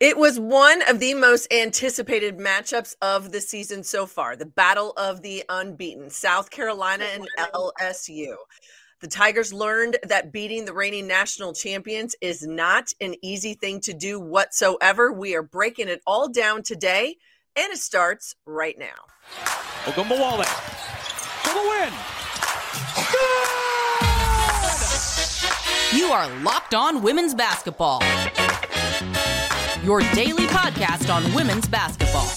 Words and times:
It 0.00 0.16
was 0.16 0.38
one 0.38 0.82
of 0.88 1.00
the 1.00 1.14
most 1.14 1.52
anticipated 1.52 2.38
matchups 2.38 2.94
of 3.02 3.32
the 3.32 3.40
season 3.40 3.82
so 3.82 4.06
far 4.06 4.36
the 4.36 4.46
battle 4.46 4.92
of 4.96 5.22
the 5.22 5.42
unbeaten 5.48 6.08
South 6.08 6.50
Carolina 6.50 7.04
and 7.12 7.26
LSU. 7.52 8.36
The 9.00 9.08
Tigers 9.08 9.52
learned 9.52 9.96
that 10.04 10.32
beating 10.32 10.64
the 10.64 10.72
reigning 10.72 11.08
national 11.08 11.52
champions 11.52 12.14
is 12.20 12.46
not 12.46 12.92
an 13.00 13.16
easy 13.22 13.54
thing 13.54 13.80
to 13.80 13.92
do 13.92 14.20
whatsoever. 14.20 15.12
We 15.12 15.34
are 15.34 15.42
breaking 15.42 15.88
it 15.88 16.00
all 16.06 16.28
down 16.28 16.62
today, 16.62 17.16
and 17.56 17.72
it 17.72 17.78
starts 17.78 18.36
right 18.46 18.78
now. 18.78 18.86
Ogunbowale 19.82 20.44
for 21.42 21.54
the 21.54 21.68
win. 21.68 21.92
You 25.98 26.12
are 26.12 26.28
locked 26.42 26.74
on 26.74 27.02
women's 27.02 27.34
basketball 27.34 28.00
your 29.88 30.00
daily 30.12 30.44
podcast 30.48 31.10
on 31.10 31.24
women's 31.32 31.66
basketball. 31.66 32.28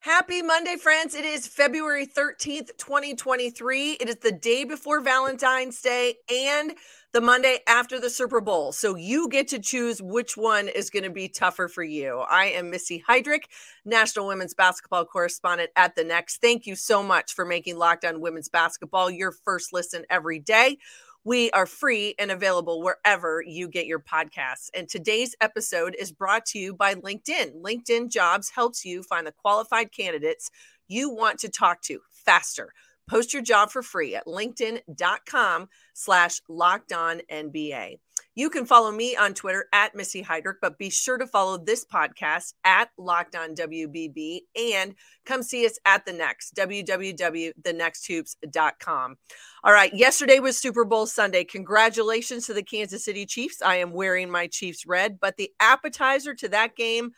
Happy 0.00 0.42
Monday, 0.42 0.74
friends. 0.74 1.14
It 1.14 1.24
is 1.24 1.46
February 1.46 2.08
13th, 2.08 2.76
2023. 2.78 3.92
It 4.00 4.08
is 4.08 4.16
the 4.16 4.32
day 4.32 4.64
before 4.64 5.00
Valentine's 5.00 5.80
Day 5.80 6.16
and 6.28 6.72
the 7.12 7.20
Monday 7.20 7.58
after 7.68 8.00
the 8.00 8.08
Super 8.08 8.40
Bowl. 8.40 8.72
So 8.72 8.96
you 8.96 9.28
get 9.28 9.48
to 9.48 9.58
choose 9.58 10.00
which 10.00 10.34
one 10.34 10.68
is 10.68 10.88
going 10.88 11.02
to 11.02 11.10
be 11.10 11.28
tougher 11.28 11.68
for 11.68 11.82
you. 11.82 12.20
I 12.20 12.46
am 12.46 12.70
Missy 12.70 13.04
Heidrick, 13.06 13.44
National 13.84 14.26
Women's 14.26 14.54
Basketball 14.54 15.04
Correspondent 15.04 15.70
at 15.76 15.94
The 15.94 16.04
Next. 16.04 16.40
Thank 16.40 16.66
you 16.66 16.74
so 16.74 17.02
much 17.02 17.34
for 17.34 17.44
making 17.44 17.76
Locked 17.76 18.06
On 18.06 18.22
Women's 18.22 18.48
Basketball 18.48 19.10
your 19.10 19.30
first 19.30 19.74
listen 19.74 20.06
every 20.08 20.38
day. 20.38 20.78
We 21.22 21.50
are 21.50 21.66
free 21.66 22.14
and 22.18 22.30
available 22.30 22.82
wherever 22.82 23.42
you 23.46 23.68
get 23.68 23.86
your 23.86 24.00
podcasts. 24.00 24.70
And 24.74 24.88
today's 24.88 25.36
episode 25.42 25.94
is 25.98 26.12
brought 26.12 26.46
to 26.46 26.58
you 26.58 26.74
by 26.74 26.94
LinkedIn. 26.94 27.60
LinkedIn 27.60 28.10
Jobs 28.10 28.48
helps 28.48 28.86
you 28.86 29.02
find 29.02 29.26
the 29.26 29.32
qualified 29.32 29.92
candidates 29.92 30.50
you 30.88 31.10
want 31.10 31.38
to 31.40 31.50
talk 31.50 31.82
to 31.82 32.00
faster 32.10 32.72
Post 33.08 33.32
your 33.32 33.42
job 33.42 33.70
for 33.70 33.82
free 33.82 34.14
at 34.14 34.26
linkedin.com 34.26 35.68
slash 35.94 36.40
locked 36.48 36.92
on 36.92 37.22
NBA. 37.30 37.98
You 38.34 38.48
can 38.48 38.64
follow 38.64 38.90
me 38.90 39.14
on 39.14 39.34
Twitter 39.34 39.66
at 39.74 39.94
Missy 39.94 40.22
Heidrick, 40.22 40.54
but 40.62 40.78
be 40.78 40.88
sure 40.88 41.18
to 41.18 41.26
follow 41.26 41.58
this 41.58 41.84
podcast 41.84 42.54
at 42.64 42.88
Locked 42.96 43.36
On 43.36 43.54
WBB 43.54 44.40
and 44.56 44.94
come 45.26 45.42
see 45.42 45.66
us 45.66 45.78
at 45.84 46.06
the 46.06 46.14
next 46.14 46.56
www.thenexthoops.com. 46.56 49.16
All 49.64 49.72
right, 49.72 49.92
yesterday 49.92 50.38
was 50.38 50.58
Super 50.58 50.86
Bowl 50.86 51.06
Sunday. 51.06 51.44
Congratulations 51.44 52.46
to 52.46 52.54
the 52.54 52.62
Kansas 52.62 53.04
City 53.04 53.26
Chiefs. 53.26 53.60
I 53.60 53.76
am 53.76 53.92
wearing 53.92 54.30
my 54.30 54.46
Chiefs 54.46 54.86
red, 54.86 55.20
but 55.20 55.36
the 55.36 55.50
appetizer 55.60 56.34
to 56.36 56.48
that 56.48 56.74
game 56.74 57.12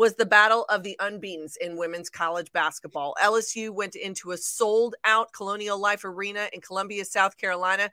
was 0.00 0.14
the 0.14 0.24
battle 0.24 0.64
of 0.70 0.82
the 0.82 0.96
unbeatens 0.98 1.58
in 1.60 1.76
women's 1.76 2.08
college 2.08 2.50
basketball. 2.52 3.14
LSU 3.22 3.68
went 3.68 3.94
into 3.94 4.30
a 4.30 4.36
sold 4.38 4.94
out 5.04 5.30
Colonial 5.34 5.78
Life 5.78 6.06
Arena 6.06 6.48
in 6.54 6.62
Columbia, 6.62 7.04
South 7.04 7.36
Carolina, 7.36 7.90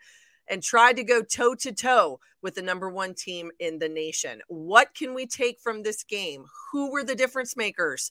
and 0.47 0.63
tried 0.63 0.95
to 0.95 1.03
go 1.03 1.21
toe 1.21 1.53
to 1.55 1.73
toe 1.73 2.21
with 2.41 2.55
the 2.55 2.61
number 2.61 2.89
one 2.89 3.13
team 3.13 3.51
in 3.59 3.77
the 3.77 3.89
nation. 3.89 4.41
What 4.47 4.95
can 4.95 5.13
we 5.13 5.27
take 5.27 5.59
from 5.59 5.83
this 5.83 6.01
game? 6.01 6.45
Who 6.71 6.91
were 6.91 7.03
the 7.03 7.13
difference 7.13 7.57
makers? 7.57 8.09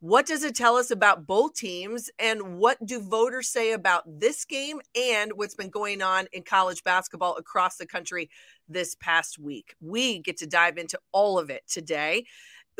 What 0.00 0.26
does 0.26 0.42
it 0.42 0.56
tell 0.56 0.74
us 0.74 0.90
about 0.90 1.28
both 1.28 1.54
teams? 1.54 2.10
And 2.18 2.58
what 2.58 2.84
do 2.84 3.00
voters 3.00 3.48
say 3.48 3.72
about 3.72 4.02
this 4.06 4.44
game 4.44 4.80
and 4.96 5.32
what's 5.36 5.54
been 5.54 5.70
going 5.70 6.02
on 6.02 6.26
in 6.32 6.42
college 6.42 6.82
basketball 6.82 7.36
across 7.36 7.76
the 7.76 7.86
country 7.86 8.28
this 8.68 8.96
past 8.96 9.38
week? 9.38 9.76
We 9.80 10.18
get 10.18 10.36
to 10.38 10.48
dive 10.48 10.78
into 10.78 10.98
all 11.12 11.38
of 11.38 11.48
it 11.48 11.62
today 11.68 12.26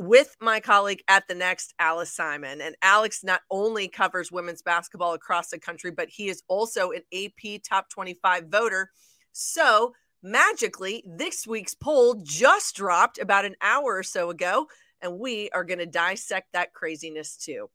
with 0.00 0.36
my 0.40 0.60
colleague 0.60 1.02
at 1.08 1.26
the 1.28 1.34
next, 1.34 1.74
Alex 1.78 2.12
Simon. 2.12 2.60
And 2.60 2.76
Alex 2.82 3.24
not 3.24 3.40
only 3.50 3.88
covers 3.88 4.32
women's 4.32 4.62
basketball 4.62 5.14
across 5.14 5.48
the 5.48 5.58
country, 5.58 5.90
but 5.90 6.08
he 6.08 6.28
is 6.28 6.42
also 6.48 6.90
an 6.90 7.02
AP 7.14 7.62
top 7.68 7.88
25 7.90 8.48
voter. 8.48 8.90
So 9.32 9.94
magically, 10.22 11.04
this 11.06 11.46
week's 11.46 11.74
poll 11.74 12.20
just 12.22 12.76
dropped 12.76 13.18
about 13.18 13.44
an 13.44 13.56
hour 13.62 13.96
or 13.96 14.02
so 14.02 14.30
ago, 14.30 14.66
and 15.00 15.18
we 15.18 15.50
are 15.50 15.64
going 15.64 15.78
to 15.78 15.86
dissect 15.86 16.52
that 16.52 16.72
craziness 16.74 17.36
too. 17.36 17.68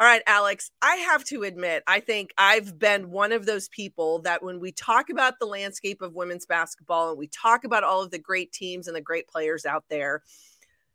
All 0.00 0.06
right, 0.06 0.22
Alex, 0.26 0.70
I 0.80 0.96
have 0.96 1.22
to 1.26 1.42
admit, 1.42 1.84
I 1.86 2.00
think 2.00 2.32
I've 2.38 2.78
been 2.78 3.10
one 3.10 3.30
of 3.30 3.44
those 3.44 3.68
people 3.68 4.22
that 4.22 4.42
when 4.42 4.58
we 4.58 4.72
talk 4.72 5.10
about 5.10 5.34
the 5.38 5.46
landscape 5.46 6.00
of 6.00 6.14
women's 6.14 6.46
basketball 6.46 7.10
and 7.10 7.18
we 7.18 7.28
talk 7.28 7.64
about 7.64 7.84
all 7.84 8.02
of 8.02 8.10
the 8.10 8.18
great 8.18 8.52
teams 8.52 8.88
and 8.88 8.96
the 8.96 9.02
great 9.02 9.28
players 9.28 9.66
out 9.66 9.84
there, 9.90 10.22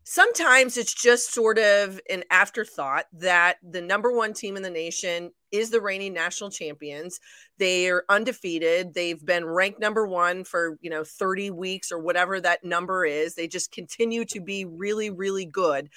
sometimes 0.09 0.77
it's 0.77 0.93
just 0.93 1.33
sort 1.33 1.59
of 1.59 1.99
an 2.09 2.23
afterthought 2.31 3.07
that 3.11 3.57
the 3.61 3.81
number 3.81 4.09
one 4.09 4.31
team 4.31 4.55
in 4.55 4.63
the 4.63 4.69
nation 4.69 5.31
is 5.51 5.69
the 5.69 5.81
reigning 5.81 6.13
national 6.13 6.49
champions. 6.49 7.19
They 7.57 7.89
are 7.89 8.05
undefeated. 8.07 8.93
They've 8.93 9.23
been 9.23 9.43
ranked 9.43 9.81
number 9.81 10.07
one 10.07 10.45
for, 10.45 10.77
you 10.79 10.89
know, 10.89 11.03
30 11.03 11.51
weeks 11.51 11.91
or 11.91 11.99
whatever 11.99 12.39
that 12.39 12.63
number 12.63 13.03
is. 13.03 13.35
They 13.35 13.49
just 13.49 13.73
continue 13.73 14.23
to 14.25 14.39
be 14.39 14.63
really, 14.63 15.09
really 15.09 15.45
good. 15.45 15.89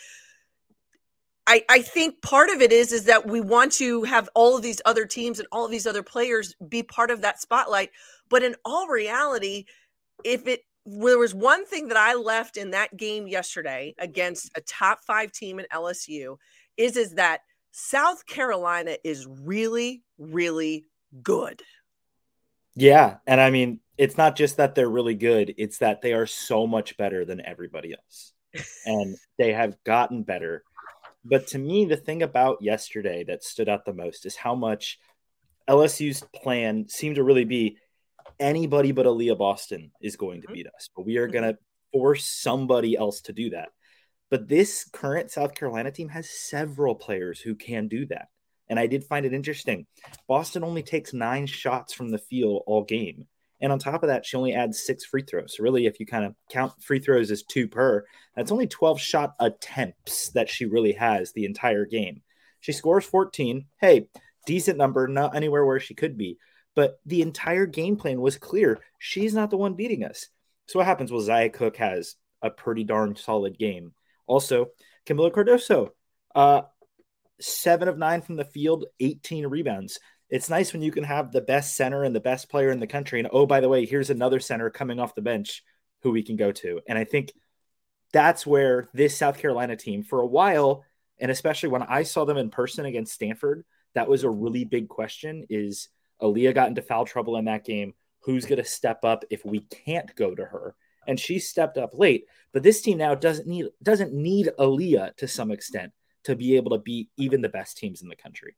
I, 1.47 1.63
I 1.69 1.81
think 1.81 2.21
part 2.21 2.51
of 2.51 2.61
it 2.61 2.73
is 2.73 2.91
is 2.91 3.05
that 3.05 3.29
we 3.29 3.41
want 3.41 3.71
to 3.75 4.03
have 4.03 4.29
all 4.35 4.57
of 4.57 4.63
these 4.63 4.83
other 4.85 5.07
teams 5.07 5.39
and 5.39 5.47
all 5.53 5.65
of 5.65 5.71
these 5.71 5.87
other 5.87 6.03
players 6.03 6.57
be 6.69 6.83
part 6.83 7.13
of 7.13 7.21
that 7.21 7.41
spotlight. 7.41 7.91
But 8.29 8.43
in 8.43 8.57
all 8.65 8.89
reality, 8.89 9.67
if 10.25 10.49
it 10.49 10.63
there 10.99 11.19
was 11.19 11.35
one 11.35 11.67
thing 11.67 11.89
that 11.89 11.97
I 11.97 12.15
left 12.15 12.57
in 12.57 12.71
that 12.71 12.97
game 12.97 13.29
yesterday 13.29 13.95
against 13.99 14.51
a 14.57 14.61
top 14.61 15.01
five 15.07 15.33
team 15.33 15.59
in 15.59 15.67
LSU 15.73 16.37
is 16.77 16.97
is 16.97 17.15
that 17.15 17.41
South 17.73 18.27
Carolina 18.27 18.97
is 19.05 19.27
really, 19.27 20.03
really 20.19 20.87
good. 21.23 21.63
Yeah. 22.75 23.17
And 23.27 23.41
I 23.41 23.51
mean, 23.51 23.81
it's 23.97 24.17
not 24.17 24.37
just 24.37 24.57
that 24.57 24.75
they're 24.75 24.89
really 24.89 25.15
good, 25.15 25.55
it's 25.59 25.79
that 25.79 26.03
they 26.03 26.13
are 26.13 26.27
so 26.27 26.67
much 26.67 26.97
better 26.97 27.25
than 27.25 27.45
everybody 27.45 27.95
else. 27.95 28.33
and 28.87 29.17
they 29.39 29.53
have 29.53 29.77
gotten 29.85 30.23
better. 30.23 30.65
But 31.25 31.49
to 31.49 31.59
me, 31.59 31.85
the 31.85 31.97
thing 31.97 32.23
about 32.23 32.63
yesterday 32.63 33.25
that 33.25 33.45
stood 33.45 33.69
out 33.69 33.85
the 33.85 33.93
most 33.93 34.25
is 34.25 34.37
how 34.37 34.55
much 34.55 34.99
LSU's 35.69 36.25
plan 36.35 36.89
seemed 36.89 37.17
to 37.17 37.23
really 37.23 37.45
be 37.45 37.77
anybody 38.41 38.93
but 38.93 39.07
Aaliyah 39.07 39.39
Boston 39.39 39.93
is 40.01 40.17
going 40.17 40.41
to 40.41 40.49
mm-hmm. 40.49 40.55
beat 40.55 40.67
us, 40.67 40.89
but 40.97 41.07
we 41.07 41.19
are 41.19 41.29
going 41.29 41.45
to 41.45 41.59
force 41.93 42.25
somebody 42.25 42.97
else 42.97 43.21
to 43.23 43.33
do 43.33 43.51
that. 43.51 43.69
But 44.31 44.49
this 44.49 44.89
current 44.93 45.31
South 45.31 45.55
Carolina 45.55 45.91
team 45.91 46.09
has 46.09 46.31
several 46.31 46.95
players 46.95 47.41
who 47.41 47.55
can 47.55 47.89
do 47.89 48.07
that. 48.07 48.29
And 48.69 48.79
I 48.79 48.87
did 48.87 49.05
find 49.05 49.27
it 49.27 49.33
interesting. 49.33 49.87
Boston 50.29 50.63
only 50.63 50.85
takes 50.85 51.13
nine 51.13 51.47
shots 51.47 51.93
from 51.93 52.11
the 52.11 52.19
field 52.19 52.63
all 52.67 52.85
game. 52.85 53.27
And 53.61 53.73
on 53.73 53.79
top 53.79 54.03
of 54.03 54.09
that, 54.09 54.25
she 54.25 54.37
only 54.37 54.55
adds 54.55 54.83
six 54.83 55.05
free 55.05 55.23
throws. 55.23 55.57
So, 55.57 55.63
really, 55.63 55.87
if 55.87 56.01
you 56.01 56.07
kind 56.07 56.25
of 56.25 56.35
count 56.49 56.73
free 56.83 57.01
throws 57.01 57.31
as 57.31 57.43
two 57.43 57.69
per, 57.69 58.05
that's 58.35 58.53
only 58.53 58.67
12 58.67 59.01
shot 59.01 59.35
attempts 59.39 60.31
that 60.31 60.49
she 60.49 60.65
really 60.65 60.93
has 60.93 61.33
the 61.33 61.45
entire 61.45 61.85
game. 61.85 62.23
She 62.61 62.73
scores 62.73 63.05
14. 63.05 63.67
Hey, 63.81 64.07
decent 64.47 64.79
number, 64.79 65.09
not 65.09 65.37
anywhere 65.37 65.67
where 65.67 65.81
she 65.81 65.95
could 65.95 66.17
be. 66.17 66.39
But 66.75 67.01
the 67.05 67.23
entire 67.23 67.67
game 67.67 67.97
plan 67.97 68.21
was 68.21 68.39
clear. 68.39 68.79
She's 68.99 69.35
not 69.35 69.51
the 69.51 69.57
one 69.57 69.75
beating 69.75 70.05
us. 70.05 70.29
So 70.67 70.79
what 70.79 70.87
happens? 70.87 71.11
Well, 71.11 71.21
Zia 71.21 71.51
Cooke 71.51 71.77
has 71.79 72.15
a 72.43 72.51
pretty 72.51 72.85
darn 72.85 73.17
solid 73.17 73.59
game. 73.59 73.93
Also, 74.27 74.69
Kamilla 75.07 75.33
Cardoso, 75.33 75.91
uh, 76.35 76.63
seven 77.41 77.89
of 77.89 77.99
nine 77.99 78.23
from 78.23 78.37
the 78.37 78.45
field, 78.45 78.85
18 79.01 79.47
rebounds. 79.49 79.99
It's 80.29 80.49
nice 80.49 80.73
when 80.73 80.83
you 80.83 80.93
can 80.93 81.03
have 81.03 81.33
the 81.33 81.41
best 81.41 81.77
center 81.77 82.05
and 82.05 82.15
the 82.15 82.21
best 82.21 82.49
player 82.49 82.71
in 82.71 82.79
the 82.79 82.87
country. 82.87 83.19
And 83.19 83.29
oh, 83.33 83.47
by 83.47 83.61
the 83.61 83.69
way, 83.69 83.85
here's 83.85 84.11
another 84.11 84.39
center 84.39 84.71
coming 84.71 85.01
off 85.01 85.17
the 85.17 85.23
bench 85.23 85.65
who 86.03 86.13
we 86.13 86.23
can 86.23 86.37
go 86.37 86.53
to. 86.53 86.81
And 86.89 86.97
I 86.97 87.03
think 87.03 87.33
that's 88.13 88.47
where 88.47 88.89
this 88.95 89.17
South 89.17 89.39
Carolina 89.39 89.77
team, 89.77 90.05
for 90.05 90.21
a 90.21 90.27
while, 90.27 90.85
and 91.19 91.33
especially 91.33 91.71
when 91.71 91.83
I 91.83 92.05
saw 92.05 92.25
them 92.25 92.37
in 92.37 92.51
person 92.51 92.87
against 92.87 93.13
Stanford, 93.13 93.65
that 93.95 94.09
was 94.09 94.23
a 94.23 94.31
really 94.31 94.65
big 94.65 94.89
question 94.89 95.47
is– 95.51 95.89
Aaliyah 96.23 96.55
got 96.55 96.69
into 96.69 96.83
foul 96.83 97.05
trouble 97.05 97.37
in 97.37 97.47
that 97.47 97.65
game. 97.65 97.95
Who's 98.21 98.45
going 98.45 98.63
to 98.63 98.69
step 98.69 99.05
up 99.05 99.25
if 99.31 99.45
we 99.45 99.61
can't 99.61 100.15
go 100.15 100.35
to 100.35 100.45
her? 100.45 100.75
And 101.07 101.19
she 101.19 101.39
stepped 101.39 101.79
up 101.79 101.91
late. 101.95 102.27
But 102.53 102.63
this 102.63 102.83
team 102.83 102.99
now 102.99 103.15
doesn't 103.15 103.47
need 103.49 103.67
doesn't 103.83 104.13
need 104.13 104.51
Aaliyah 104.59 105.17
to 105.17 105.29
some 105.29 105.51
extent 105.51 105.93
to 106.25 106.37
be 106.37 106.57
able 106.57 106.73
to 106.73 106.79
beat 106.79 107.09
even 107.17 107.41
the 107.41 107.49
best 107.49 107.79
teams 107.79 108.03
in 108.03 108.09
the 108.09 108.17
country. 108.17 108.57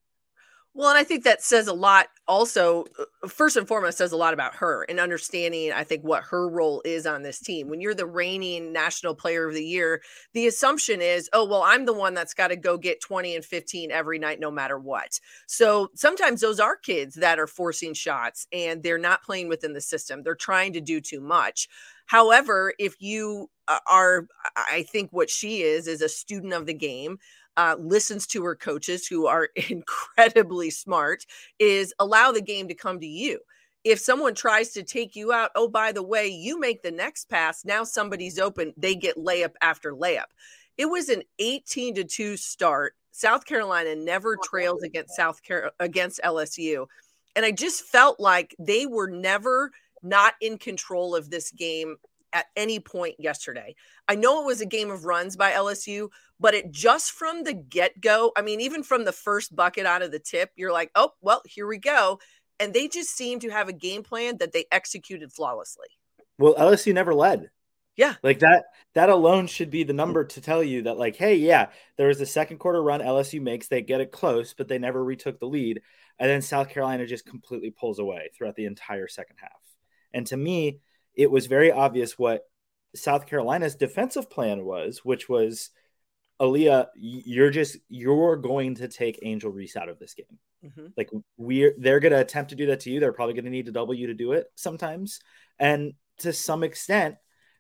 Well, 0.75 0.89
and 0.89 0.97
I 0.99 1.05
think 1.05 1.25
that 1.25 1.43
says 1.43 1.67
a 1.67 1.75
lot 1.75 2.07
also, 2.27 2.87
uh, 2.99 3.29
first 3.29 3.57
and 3.57 3.69
foremost, 3.69 3.99
says 3.99 4.13
a 4.13 4.17
lot 4.17 4.33
about 4.33 4.55
her 4.55 4.85
and 4.89 4.99
understanding, 4.99 5.71
I 5.71 5.85
think, 5.85 6.03
what 6.03 6.23
her 6.31 6.49
role 6.49 6.81
is 6.87 7.05
on 7.07 7.23
this 7.23 7.41
team. 7.41 7.69
When 7.69 7.83
you're 7.83 7.95
the 7.95 8.07
reigning 8.07 8.73
national 8.73 9.15
player 9.15 9.47
of 9.47 9.55
the 9.55 9.65
year, 9.65 10.01
the 10.33 10.47
assumption 10.47 11.03
is, 11.03 11.29
oh, 11.35 11.45
well, 11.45 11.63
I'm 11.63 11.85
the 11.85 11.93
one 11.93 12.15
that's 12.15 12.33
got 12.33 12.49
to 12.49 12.57
go 12.57 12.79
get 12.79 13.03
20 13.03 13.37
and 13.37 13.45
15 13.45 13.91
every 13.91 14.19
night, 14.19 14.41
no 14.41 14.51
matter 14.51 14.79
what. 14.79 15.21
So 15.47 15.91
sometimes 15.95 16.41
those 16.41 16.59
are 16.59 16.77
kids 16.77 17.17
that 17.17 17.39
are 17.39 17.47
forcing 17.47 17.93
shots 17.93 18.47
and 18.51 18.83
they're 18.83 18.97
not 18.99 19.23
playing 19.23 19.49
within 19.49 19.75
the 19.75 19.81
system. 19.83 20.23
They're 20.23 20.35
trying 20.35 20.73
to 20.73 20.81
do 20.81 21.03
too 21.03 21.21
much. 21.21 21.69
However, 22.07 22.73
if 22.79 22.95
you 23.01 23.51
uh, 23.69 23.79
are, 23.91 24.27
I 24.57 24.85
think 24.91 25.11
what 25.13 25.31
she 25.31 25.63
is, 25.63 25.87
is 25.87 26.01
a 26.03 26.09
student 26.09 26.53
of 26.53 26.67
the 26.67 26.75
game 26.75 27.19
uh, 27.57 27.77
listens 27.79 28.27
to 28.29 28.43
her 28.45 28.57
coaches 28.57 29.07
who 29.07 29.27
are 29.27 29.49
incredibly 29.69 30.71
smart 30.71 31.25
is 31.59 31.95
allow 31.99 32.33
the 32.33 32.43
game 32.43 32.69
to 32.69 32.75
come 32.75 33.01
to 33.01 33.07
you. 33.07 33.39
If 33.85 33.99
someone 33.99 34.35
tries 34.35 34.71
to 34.75 34.85
take 34.85 35.17
you 35.17 35.33
out 35.33 35.51
oh 35.57 35.69
by 35.69 35.93
the 35.93 36.03
way 36.03 36.29
you 36.29 36.59
make 36.61 36.83
the 36.83 36.91
next 36.91 37.29
pass. 37.29 37.65
Now 37.65 37.85
somebody's 37.85 38.39
open 38.39 38.73
they 38.77 38.95
get 38.95 39.17
layup 39.17 39.55
after 39.61 39.93
layup. 39.93 40.31
It 40.79 40.87
was 40.87 41.09
an 41.09 41.23
18 41.39 41.97
to 41.97 42.05
2 42.05 42.37
start. 42.37 42.95
South 43.11 43.45
carolina 43.45 43.97
never 43.97 44.37
trails 44.43 44.83
against 44.83 45.17
south 45.17 45.41
Car- 45.47 45.73
against 45.79 46.19
lsu 46.25 46.87
and 47.37 47.45
i 47.45 47.51
just 47.51 47.85
felt 47.85 48.19
like 48.19 48.57
they 48.59 48.87
were 48.87 49.07
never 49.07 49.71
not 50.03 50.35
in 50.41 50.59
control 50.59 51.15
of 51.15 51.31
this 51.31 51.51
game 51.51 51.97
at 52.33 52.47
any 52.57 52.81
point 52.81 53.15
yesterday. 53.19 53.75
I 54.09 54.15
know 54.15 54.43
it 54.43 54.47
was 54.47 54.61
a 54.61 54.67
game 54.67 54.91
of 54.91 55.05
runs 55.05 55.37
by 55.37 55.53
LSU, 55.53 56.09
but 56.43 56.55
it 56.55 56.73
just 56.73 57.13
from 57.13 57.45
the 57.45 57.55
get 57.55 58.01
go, 58.01 58.33
I 58.37 58.43
mean, 58.43 58.61
even 58.61 58.83
from 58.83 59.05
the 59.05 59.13
first 59.13 59.55
bucket 59.55 59.87
out 59.87 60.03
of 60.03 60.11
the 60.11 60.19
tip, 60.19 60.51
you're 60.57 60.73
like, 60.73 60.91
oh, 60.97 61.13
well, 61.21 61.41
here 61.47 61.69
we 61.69 61.79
go. 61.79 62.19
And 62.59 62.75
they 62.75 62.89
just 62.89 63.17
seem 63.17 63.39
to 63.41 63.51
have 63.51 63.69
a 63.69 63.73
game 63.73 64.03
plan 64.03 64.39
that 64.39 64.53
they 64.53 64.65
executed 64.73 65.33
flawlessly. 65.33 65.87
Well, 66.39 66.55
LSU 66.57 66.93
never 66.93 67.15
led. 67.15 67.51
Yeah. 67.97 68.15
Like 68.23 68.41
that 68.41 68.65
that 68.95 69.11
alone 69.11 69.47
should 69.47 69.71
be 69.71 69.85
the 69.85 69.93
number 69.93 70.25
to 70.25 70.41
tell 70.41 70.65
you 70.65 70.83
that 70.83 70.99
like 70.99 71.15
hey, 71.15 71.37
yeah, 71.37 71.69
there 71.97 72.09
was 72.09 72.21
a 72.21 72.27
second 72.27 72.59
quarter 72.59 72.83
run 72.83 73.01
LSU 73.01 73.41
makes, 73.41 73.69
they 73.69 73.83
get 73.83 74.01
it 74.01 74.11
close, 74.11 74.53
but 74.53 74.67
they 74.67 74.79
never 74.79 75.05
retook 75.05 75.39
the 75.39 75.47
lead, 75.47 75.83
and 76.19 76.29
then 76.29 76.43
South 76.43 76.71
Carolina 76.71 77.07
just 77.07 77.27
completely 77.27 77.71
pulls 77.71 77.99
away 77.99 78.31
throughout 78.35 78.57
the 78.57 78.65
entire 78.65 79.09
second 79.09 79.37
half. 79.41 79.61
And 80.13 80.27
to 80.29 80.37
me, 80.37 80.81
it 81.15 81.31
was 81.31 81.47
very 81.47 81.71
obvious 81.71 82.19
what 82.19 82.49
South 82.95 83.27
Carolina's 83.27 83.77
defensive 83.77 84.31
plan 84.31 84.65
was, 84.65 85.05
which 85.05 85.29
was 85.29 85.71
Aaliyah, 86.43 86.89
you're 86.97 87.51
just 87.51 87.77
you're 87.89 88.37
going 88.37 88.75
to 88.77 88.89
take 88.89 89.21
Angel 89.23 89.51
Reese 89.51 89.77
out 89.77 89.89
of 89.89 90.01
this 90.01 90.15
game. 90.15 90.39
Mm-hmm. 90.65 90.87
Like 90.97 91.11
we're 91.37 91.75
they're 91.79 92.01
gonna 92.01 92.19
attempt 92.19 92.51
to 92.51 92.57
do 92.57 92.67
that 92.67 92.81
to 92.81 92.91
you. 92.91 92.99
They're 92.99 93.13
probably 93.13 93.35
gonna 93.35 93.51
need 93.51 93.67
to 93.67 93.73
double 93.73 93.95
you 93.95 94.09
to 94.09 94.15
do 94.15 94.33
it 94.33 94.47
sometimes. 94.57 95.21
And 95.61 95.93
to 96.19 96.33
some 96.33 96.65
extent, 96.65 97.15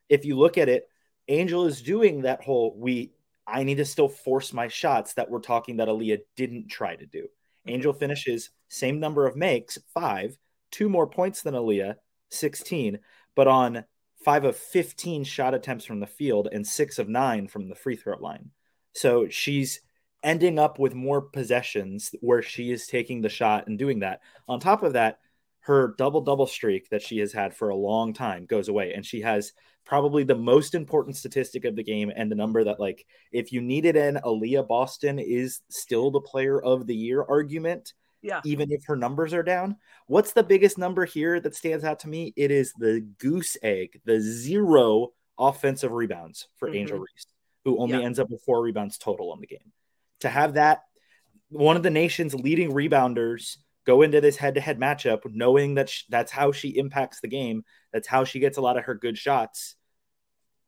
if 0.08 0.24
you 0.24 0.36
look 0.36 0.58
at 0.58 0.68
it, 0.68 0.88
Angel 1.28 1.66
is 1.66 1.80
doing 1.80 2.22
that 2.22 2.42
whole 2.42 2.74
we 2.76 3.12
I 3.46 3.62
need 3.62 3.76
to 3.76 3.84
still 3.84 4.08
force 4.08 4.52
my 4.52 4.66
shots 4.66 5.14
that 5.14 5.30
we're 5.30 5.40
talking 5.40 5.76
that 5.76 5.88
Aaliyah 5.88 6.20
didn't 6.36 6.68
try 6.68 6.96
to 6.96 7.06
do. 7.06 7.22
Mm-hmm. 7.22 7.70
Angel 7.70 7.92
finishes 7.92 8.50
same 8.68 8.98
number 8.98 9.26
of 9.26 9.36
makes, 9.36 9.78
five, 9.94 10.36
two 10.72 10.88
more 10.88 11.06
points 11.06 11.42
than 11.42 11.54
Aaliyah, 11.54 11.96
16, 12.30 12.98
but 13.36 13.46
on 13.46 13.84
five 14.24 14.44
of 14.44 14.56
15 14.56 15.24
shot 15.24 15.54
attempts 15.54 15.84
from 15.84 16.00
the 16.00 16.06
field 16.06 16.48
and 16.50 16.66
six 16.66 16.98
of 16.98 17.08
nine 17.08 17.46
from 17.46 17.68
the 17.68 17.74
free 17.74 17.96
throw 17.96 18.16
line. 18.18 18.50
So 18.94 19.28
she's 19.28 19.80
ending 20.22 20.58
up 20.58 20.78
with 20.78 20.94
more 20.94 21.20
possessions 21.20 22.14
where 22.20 22.42
she 22.42 22.70
is 22.70 22.86
taking 22.86 23.20
the 23.20 23.28
shot 23.28 23.66
and 23.66 23.78
doing 23.78 24.00
that. 24.00 24.20
On 24.48 24.60
top 24.60 24.82
of 24.82 24.92
that, 24.92 25.18
her 25.60 25.94
double 25.96 26.20
double 26.20 26.46
streak 26.46 26.88
that 26.90 27.02
she 27.02 27.18
has 27.18 27.32
had 27.32 27.54
for 27.54 27.68
a 27.68 27.76
long 27.76 28.12
time 28.12 28.46
goes 28.46 28.68
away 28.68 28.94
and 28.94 29.06
she 29.06 29.20
has 29.20 29.52
probably 29.84 30.24
the 30.24 30.34
most 30.34 30.74
important 30.74 31.16
statistic 31.16 31.64
of 31.64 31.76
the 31.76 31.82
game 31.84 32.10
and 32.14 32.30
the 32.30 32.36
number 32.36 32.64
that 32.64 32.80
like 32.80 33.06
if 33.30 33.52
you 33.52 33.60
needed 33.60 33.96
an 33.96 34.18
Aaliyah 34.24 34.66
Boston 34.66 35.20
is 35.20 35.60
still 35.70 36.10
the 36.10 36.20
player 36.20 36.60
of 36.60 36.86
the 36.86 36.94
year 36.94 37.24
argument 37.28 37.94
yeah. 38.22 38.40
Even 38.44 38.70
if 38.70 38.84
her 38.86 38.96
numbers 38.96 39.34
are 39.34 39.42
down. 39.42 39.76
What's 40.06 40.32
the 40.32 40.44
biggest 40.44 40.78
number 40.78 41.04
here 41.04 41.40
that 41.40 41.56
stands 41.56 41.84
out 41.84 41.98
to 42.00 42.08
me? 42.08 42.32
It 42.36 42.52
is 42.52 42.72
the 42.78 43.00
goose 43.18 43.56
egg, 43.62 44.00
the 44.04 44.20
zero 44.20 45.08
offensive 45.38 45.90
rebounds 45.90 46.46
for 46.56 46.68
mm-hmm. 46.68 46.76
Angel 46.76 46.98
Reese, 47.00 47.26
who 47.64 47.78
only 47.78 47.98
yeah. 47.98 48.04
ends 48.04 48.18
up 48.18 48.30
with 48.30 48.42
four 48.42 48.62
rebounds 48.62 48.98
total 48.98 49.32
on 49.32 49.40
the 49.40 49.46
game. 49.46 49.72
To 50.20 50.28
have 50.28 50.54
that, 50.54 50.82
one 51.48 51.76
of 51.76 51.82
the 51.82 51.90
nation's 51.90 52.34
leading 52.34 52.72
rebounders 52.72 53.56
go 53.84 54.02
into 54.02 54.20
this 54.20 54.36
head-to-head 54.36 54.78
matchup 54.78 55.20
knowing 55.24 55.74
that 55.74 55.88
sh- 55.88 56.04
that's 56.08 56.30
how 56.30 56.52
she 56.52 56.68
impacts 56.68 57.20
the 57.20 57.26
game 57.26 57.64
that's 57.92 58.06
how 58.06 58.22
she 58.22 58.38
gets 58.38 58.56
a 58.56 58.60
lot 58.60 58.76
of 58.76 58.84
her 58.84 58.94
good 58.94 59.18
shots 59.18 59.74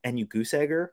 and 0.03 0.19
you 0.19 0.27
goose 0.27 0.53
egg 0.53 0.71
her 0.71 0.93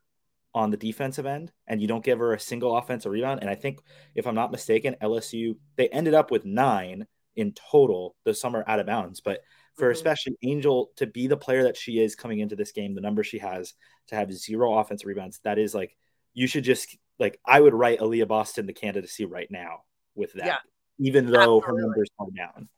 on 0.54 0.72
the 0.72 0.78
defensive 0.78 1.26
end 1.26 1.52
and 1.68 1.82
you 1.82 1.88
don't 1.88 2.04
give 2.04 2.20
her 2.20 2.34
a 2.34 2.40
single 2.40 2.76
offensive 2.78 3.12
rebound. 3.12 3.42
And 3.42 3.50
I 3.50 3.56
think, 3.56 3.80
if 4.16 4.28
I'm 4.28 4.36
not 4.36 4.52
mistaken, 4.52 4.96
LSU, 5.02 5.56
they 5.78 5.88
ended 5.90 6.14
up 6.14 6.32
with 6.32 6.46
nine 6.46 7.08
in 7.36 7.54
total 7.54 8.16
the 8.26 8.34
summer 8.34 8.64
out 8.68 8.80
of 8.80 8.86
bounds. 8.86 9.22
But 9.22 9.42
for 9.76 9.86
mm-hmm. 9.86 9.92
especially 9.94 10.38
Angel 10.44 10.92
to 10.98 11.08
be 11.08 11.28
the 11.28 11.38
player 11.38 11.64
that 11.64 11.78
she 11.78 12.00
is 12.00 12.16
coming 12.16 12.40
into 12.40 12.56
this 12.56 12.72
game, 12.72 12.96
the 12.96 13.02
number 13.02 13.24
she 13.24 13.40
has 13.40 13.74
to 14.08 14.16
have 14.16 14.32
zero 14.34 14.78
offensive 14.78 15.08
rebounds, 15.08 15.40
that 15.44 15.58
is 15.58 15.74
like, 15.74 15.96
you 16.34 16.48
should 16.48 16.64
just, 16.64 16.98
like, 17.20 17.40
I 17.46 17.60
would 17.60 17.74
write 17.74 18.00
Aaliyah 18.00 18.28
Boston 18.28 18.66
the 18.66 18.74
candidacy 18.74 19.26
right 19.26 19.50
now 19.50 19.84
with 20.16 20.34
that, 20.34 20.46
yeah. 20.46 20.58
even 21.00 21.26
though 21.26 21.58
Absolutely. 21.58 21.68
her 21.68 21.82
numbers 21.82 22.10
are 22.20 22.28
down. 22.36 22.70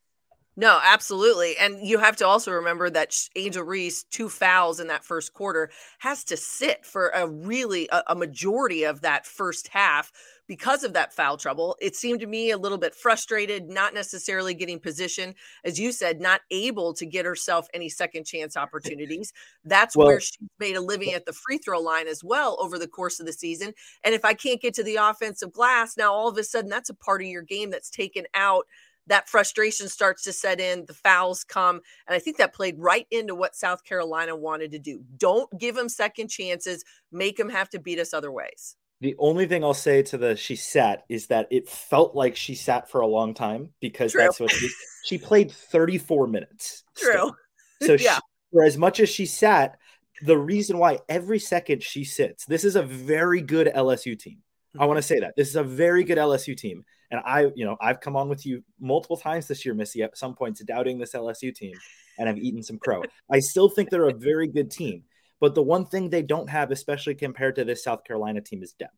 No, 0.55 0.79
absolutely. 0.83 1.57
And 1.57 1.85
you 1.85 1.97
have 1.97 2.15
to 2.17 2.27
also 2.27 2.51
remember 2.51 2.89
that 2.91 3.15
Angel 3.35 3.63
Reese, 3.63 4.03
two 4.03 4.29
fouls 4.29 4.79
in 4.79 4.87
that 4.87 5.03
first 5.03 5.33
quarter, 5.33 5.71
has 5.99 6.23
to 6.25 6.37
sit 6.37 6.85
for 6.85 7.09
a 7.09 7.27
really 7.27 7.89
a, 7.91 8.03
a, 8.07 8.15
majority 8.15 8.83
of 8.83 9.01
that 9.01 9.25
first 9.25 9.69
half 9.69 10.11
because 10.47 10.83
of 10.83 10.93
that 10.93 11.11
foul 11.11 11.37
trouble. 11.37 11.75
It 11.81 11.95
seemed 11.95 12.19
to 12.19 12.27
me 12.27 12.51
a 12.51 12.57
little 12.57 12.77
bit 12.77 12.93
frustrated, 12.93 13.67
not 13.67 13.95
necessarily 13.95 14.53
getting 14.53 14.79
position, 14.79 15.33
as 15.65 15.79
you 15.79 15.91
said, 15.91 16.21
not 16.21 16.41
able 16.51 16.93
to 16.95 17.05
get 17.05 17.25
herself 17.25 17.67
any 17.73 17.89
second 17.89 18.25
chance 18.25 18.55
opportunities. 18.55 19.33
That's 19.65 19.97
well, 19.97 20.07
where 20.07 20.19
she 20.19 20.37
made 20.59 20.75
a 20.75 20.81
living 20.81 21.13
at 21.13 21.25
the 21.25 21.33
free 21.33 21.57
throw 21.57 21.79
line 21.79 22.07
as 22.07 22.23
well 22.23 22.57
over 22.59 22.77
the 22.77 22.87
course 22.87 23.19
of 23.19 23.25
the 23.25 23.33
season. 23.33 23.73
And 24.03 24.13
if 24.13 24.23
I 24.23 24.35
can't 24.35 24.61
get 24.61 24.75
to 24.75 24.83
the 24.83 24.97
offensive 24.97 25.51
glass, 25.51 25.97
now 25.97 26.13
all 26.13 26.27
of 26.27 26.37
a 26.37 26.43
sudden 26.43 26.69
that's 26.69 26.91
a 26.91 26.95
part 26.95 27.21
of 27.23 27.27
your 27.27 27.41
game 27.41 27.71
that's 27.71 27.89
taken 27.89 28.25
out 28.35 28.67
that 29.07 29.27
frustration 29.27 29.89
starts 29.89 30.23
to 30.23 30.33
set 30.33 30.59
in, 30.59 30.85
the 30.85 30.93
fouls 30.93 31.43
come. 31.43 31.81
And 32.07 32.15
I 32.15 32.19
think 32.19 32.37
that 32.37 32.53
played 32.53 32.75
right 32.77 33.07
into 33.11 33.35
what 33.35 33.55
South 33.55 33.83
Carolina 33.83 34.35
wanted 34.35 34.71
to 34.71 34.79
do. 34.79 35.03
Don't 35.17 35.49
give 35.59 35.75
them 35.75 35.89
second 35.89 36.29
chances, 36.29 36.83
make 37.11 37.37
them 37.37 37.49
have 37.49 37.69
to 37.71 37.79
beat 37.79 37.99
us 37.99 38.13
other 38.13 38.31
ways. 38.31 38.75
The 39.01 39.15
only 39.19 39.47
thing 39.47 39.63
I'll 39.65 39.73
say 39.73 40.01
to 40.03 40.17
the 40.17 40.35
she 40.37 40.55
sat 40.55 41.03
is 41.09 41.27
that 41.27 41.47
it 41.51 41.67
felt 41.67 42.15
like 42.15 42.37
she 42.37 42.55
sat 42.55 42.89
for 42.89 43.01
a 43.01 43.07
long 43.07 43.33
time 43.33 43.71
because 43.81 44.13
True. 44.13 44.21
that's 44.21 44.39
what 44.39 44.51
she, 44.51 44.69
she 45.05 45.17
played 45.17 45.51
34 45.51 46.27
minutes. 46.27 46.83
True. 46.95 47.11
Still. 47.11 47.35
So 47.81 47.93
yeah. 47.99 48.15
She, 48.15 48.21
for 48.53 48.63
as 48.63 48.77
much 48.77 49.01
as 49.01 49.09
she 49.09 49.25
sat, 49.25 49.77
the 50.21 50.37
reason 50.37 50.77
why 50.77 50.99
every 51.09 51.39
second 51.39 51.83
she 51.83 52.05
sits, 52.05 52.45
this 52.45 52.63
is 52.63 52.77
a 52.77 52.83
very 52.83 53.41
good 53.41 53.67
LSU 53.75 54.17
team. 54.17 54.37
I 54.73 54.77
mm-hmm. 54.77 54.87
want 54.87 54.97
to 54.99 55.03
say 55.03 55.19
that 55.19 55.35
this 55.35 55.49
is 55.49 55.55
a 55.55 55.63
very 55.63 56.03
good 56.03 56.17
LSU 56.17 56.55
team. 56.55 56.85
And 57.13 57.21
I, 57.27 57.51
you 57.53 57.63
know, 57.63 57.77
I've 57.79 57.99
come 57.99 58.15
on 58.15 58.27
with 58.27 58.43
you 58.43 58.63
multiple 58.79 59.17
times 59.17 59.47
this 59.47 59.63
year, 59.63 59.75
Missy, 59.75 60.01
at 60.01 60.17
some 60.17 60.33
points 60.33 60.63
doubting 60.63 60.97
this 60.97 61.13
LSU 61.13 61.53
team, 61.53 61.75
and 62.17 62.27
I've 62.27 62.39
eaten 62.39 62.63
some 62.63 62.79
crow. 62.79 63.03
I 63.31 63.37
still 63.37 63.69
think 63.69 63.91
they're 63.91 64.09
a 64.09 64.15
very 64.15 64.47
good 64.47 64.71
team. 64.71 65.03
But 65.39 65.53
the 65.53 65.61
one 65.61 65.85
thing 65.85 66.09
they 66.09 66.23
don't 66.23 66.49
have, 66.49 66.71
especially 66.71 67.13
compared 67.13 67.55
to 67.57 67.65
this 67.65 67.83
South 67.83 68.03
Carolina 68.03 68.41
team, 68.41 68.63
is 68.63 68.73
depth. 68.73 68.95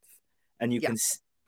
And 0.62 0.74
you 0.74 0.80
can 0.80 0.96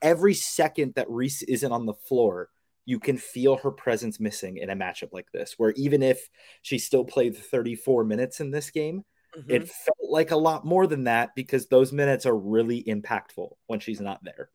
every 0.02 0.34
second 0.34 0.92
that 0.96 1.08
Reese 1.08 1.40
isn't 1.40 1.72
on 1.72 1.86
the 1.86 1.94
floor, 1.94 2.50
you 2.84 3.00
can 3.00 3.16
feel 3.16 3.56
her 3.56 3.70
presence 3.70 4.20
missing 4.20 4.58
in 4.58 4.68
a 4.68 4.76
matchup 4.76 5.12
like 5.12 5.32
this, 5.32 5.54
where 5.56 5.72
even 5.74 6.02
if 6.02 6.28
she 6.60 6.78
still 6.78 7.04
played 7.04 7.34
34 7.34 8.04
minutes 8.04 8.40
in 8.40 8.50
this 8.50 8.68
game, 8.68 9.04
mm-hmm. 9.34 9.50
it 9.50 9.70
felt 9.70 10.10
like 10.10 10.32
a 10.32 10.36
lot 10.36 10.66
more 10.66 10.86
than 10.86 11.04
that 11.04 11.30
because 11.34 11.68
those 11.68 11.94
minutes 11.94 12.26
are 12.26 12.36
really 12.36 12.84
impactful 12.84 13.52
when 13.68 13.80
she's 13.80 14.02
not 14.02 14.22
there. 14.22 14.50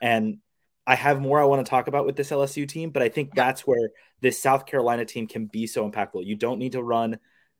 And 0.00 0.38
I 0.86 0.94
have 0.94 1.20
more 1.20 1.40
I 1.40 1.44
want 1.44 1.64
to 1.64 1.68
talk 1.68 1.88
about 1.88 2.06
with 2.06 2.16
this 2.16 2.30
LSU 2.30 2.68
team, 2.68 2.90
but 2.90 3.02
I 3.02 3.08
think 3.08 3.34
that's 3.34 3.66
where 3.66 3.90
this 4.20 4.40
South 4.40 4.66
Carolina 4.66 5.04
team 5.04 5.26
can 5.26 5.46
be 5.46 5.66
so 5.66 5.88
impactful. 5.88 6.24
You 6.24 6.36
don't 6.36 6.58
need 6.58 6.72
to 6.72 6.82
run 6.82 7.18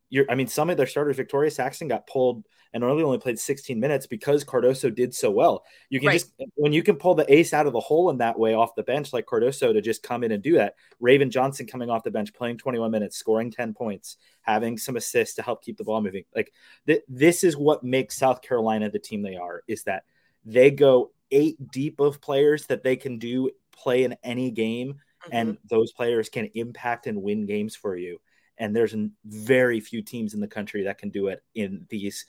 your 0.09 0.25
I 0.31 0.35
mean, 0.37 0.47
some 0.47 0.71
of 0.71 0.77
their 0.77 0.87
starters, 0.87 1.17
Victaria 1.17 1.51
Saxton 1.51 1.89
got 1.89 2.07
pulled 2.07 2.45
and 2.73 2.85
early 2.85 3.03
only 3.03 3.19
played 3.19 3.39
16 3.39 3.81
minutes 3.81 4.07
because 4.07 4.45
Cardoso 4.45 4.95
did 4.95 5.15
so 5.15 5.31
well. 5.31 5.65
You 5.89 5.99
can 5.99 6.09
right. 6.09 6.13
just 6.15 6.33
when 6.55 6.73
you 6.73 6.83
can 6.83 6.97
pull 6.97 7.15
the 7.15 7.33
ace 7.33 7.53
out 7.53 7.67
of 7.67 7.73
the 7.73 7.81
hole 7.81 8.11
in 8.11 8.19
that 8.19 8.39
way 8.39 8.55
off 8.55 8.75
the 8.77 8.83
bench, 8.83 9.13
like 9.13 9.27
Cardoso 9.27 9.73
to 9.73 9.81
just 9.81 10.03
come 10.03 10.23
in 10.23 10.31
and 10.31 10.43
do 10.43 10.55
that. 10.55 10.75
Raven 11.01 11.31
Johnson 11.31 11.67
coming 11.67 11.91
off 11.91 12.05
the 12.05 12.11
bench, 12.11 12.33
playing 12.35 12.59
21 12.59 12.91
minutes, 12.91 13.17
scoring 13.17 13.51
10 13.51 13.75
points, 13.75 14.17
having 14.43 14.79
some 14.79 14.97
assists 14.97 15.35
to 15.37 15.43
help 15.43 15.65
keep 15.65 15.77
the 15.77 15.85
ball 15.85 16.01
moving. 16.01 16.25
Like 16.35 16.53
th- 16.87 17.03
this 17.09 17.43
is 17.43 17.57
what 17.57 17.83
makes 17.83 18.17
South 18.17 18.43
Carolina 18.43 18.91
the 18.91 18.99
team 18.99 19.23
they 19.23 19.37
are, 19.37 19.63
is 19.67 19.83
that 19.85 20.05
they 20.45 20.71
go 20.71 21.11
eight 21.31 21.57
deep 21.73 22.01
of 22.01 22.21
players 22.21 22.67
that 22.67 22.83
they 22.83 22.97
can 22.97 23.19
do 23.19 23.51
play 23.73 24.05
in 24.05 24.17
any 24.23 24.51
game 24.51 24.95
mm-hmm. 24.95 25.31
and 25.33 25.59
those 25.69 25.93
players 25.93 26.29
can 26.29 26.51
impact 26.55 27.07
and 27.07 27.23
win 27.23 27.47
games 27.47 27.77
for 27.77 27.97
you. 27.97 28.19
And 28.59 28.75
there's 28.75 28.95
very 29.25 29.81
few 29.81 30.03
teams 30.03 30.33
in 30.33 30.41
the 30.41 30.49
country 30.49 30.85
that 30.85 30.99
can 30.99 31.11
do 31.11 31.29
it 31.29 31.43
in 31.55 31.87
these 31.91 32.25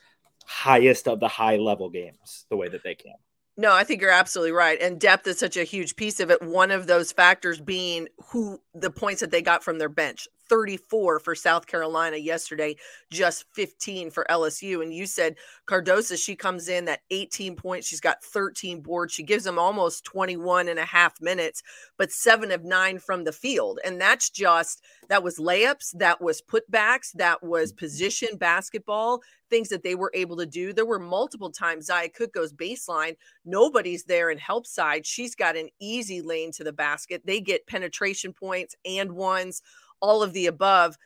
highest 0.45 1.07
of 1.07 1.19
the 1.19 1.27
high 1.27 1.57
level 1.57 1.89
games 1.89 2.45
the 2.49 2.57
way 2.57 2.67
that 2.69 2.83
they 2.83 2.95
can. 2.95 3.15
No, 3.59 3.73
I 3.73 3.83
think 3.83 4.01
you're 4.01 4.11
absolutely 4.11 4.51
right. 4.51 4.79
And 4.79 4.99
depth 4.99 5.25
is 5.25 5.39
such 5.39 5.57
a 5.57 5.63
huge 5.63 5.95
piece 5.95 6.19
of 6.19 6.29
it. 6.29 6.43
One 6.43 6.69
of 6.69 6.85
those 6.85 7.11
factors 7.11 7.59
being 7.59 8.07
who 8.27 8.61
the 8.75 8.91
points 8.91 9.21
that 9.21 9.31
they 9.31 9.41
got 9.41 9.63
from 9.63 9.79
their 9.79 9.89
bench. 9.89 10.27
34 10.49 11.19
for 11.19 11.35
South 11.35 11.67
Carolina 11.67 12.17
yesterday, 12.17 12.75
just 13.11 13.45
15 13.53 14.11
for 14.11 14.25
LSU. 14.29 14.81
And 14.81 14.93
you 14.93 15.05
said 15.05 15.35
Cardoso, 15.67 16.17
she 16.17 16.35
comes 16.35 16.67
in 16.67 16.87
at 16.87 17.01
18 17.11 17.55
points. 17.55 17.87
She's 17.87 18.01
got 18.01 18.23
13 18.23 18.81
boards. 18.81 19.13
She 19.13 19.23
gives 19.23 19.43
them 19.43 19.59
almost 19.59 20.03
21 20.05 20.67
and 20.67 20.79
a 20.79 20.85
half 20.85 21.19
minutes, 21.21 21.63
but 21.97 22.11
seven 22.11 22.51
of 22.51 22.63
nine 22.63 22.99
from 22.99 23.23
the 23.23 23.31
field. 23.31 23.79
And 23.85 23.99
that's 23.99 24.29
just, 24.29 24.83
that 25.09 25.23
was 25.23 25.37
layups, 25.37 25.97
that 25.97 26.21
was 26.21 26.41
putbacks, 26.41 27.11
that 27.13 27.43
was 27.43 27.71
position 27.71 28.37
basketball, 28.37 29.21
things 29.49 29.69
that 29.69 29.83
they 29.83 29.95
were 29.95 30.11
able 30.13 30.37
to 30.37 30.45
do. 30.45 30.73
There 30.73 30.85
were 30.85 30.99
multiple 30.99 31.51
times 31.51 31.85
Zia 31.85 32.09
Cooke 32.09 32.33
goes 32.33 32.53
baseline. 32.53 33.15
Nobody's 33.45 34.03
there 34.03 34.29
in 34.29 34.37
help 34.37 34.67
side. 34.67 35.05
She's 35.05 35.35
got 35.35 35.55
an 35.55 35.69
easy 35.79 36.21
lane 36.21 36.51
to 36.53 36.63
the 36.63 36.73
basket. 36.73 37.21
They 37.25 37.41
get 37.41 37.67
penetration 37.67 38.33
points 38.33 38.75
and 38.85 39.13
ones 39.13 39.61
all 40.01 40.23
of 40.23 40.33
the 40.33 40.47
above. 40.47 40.97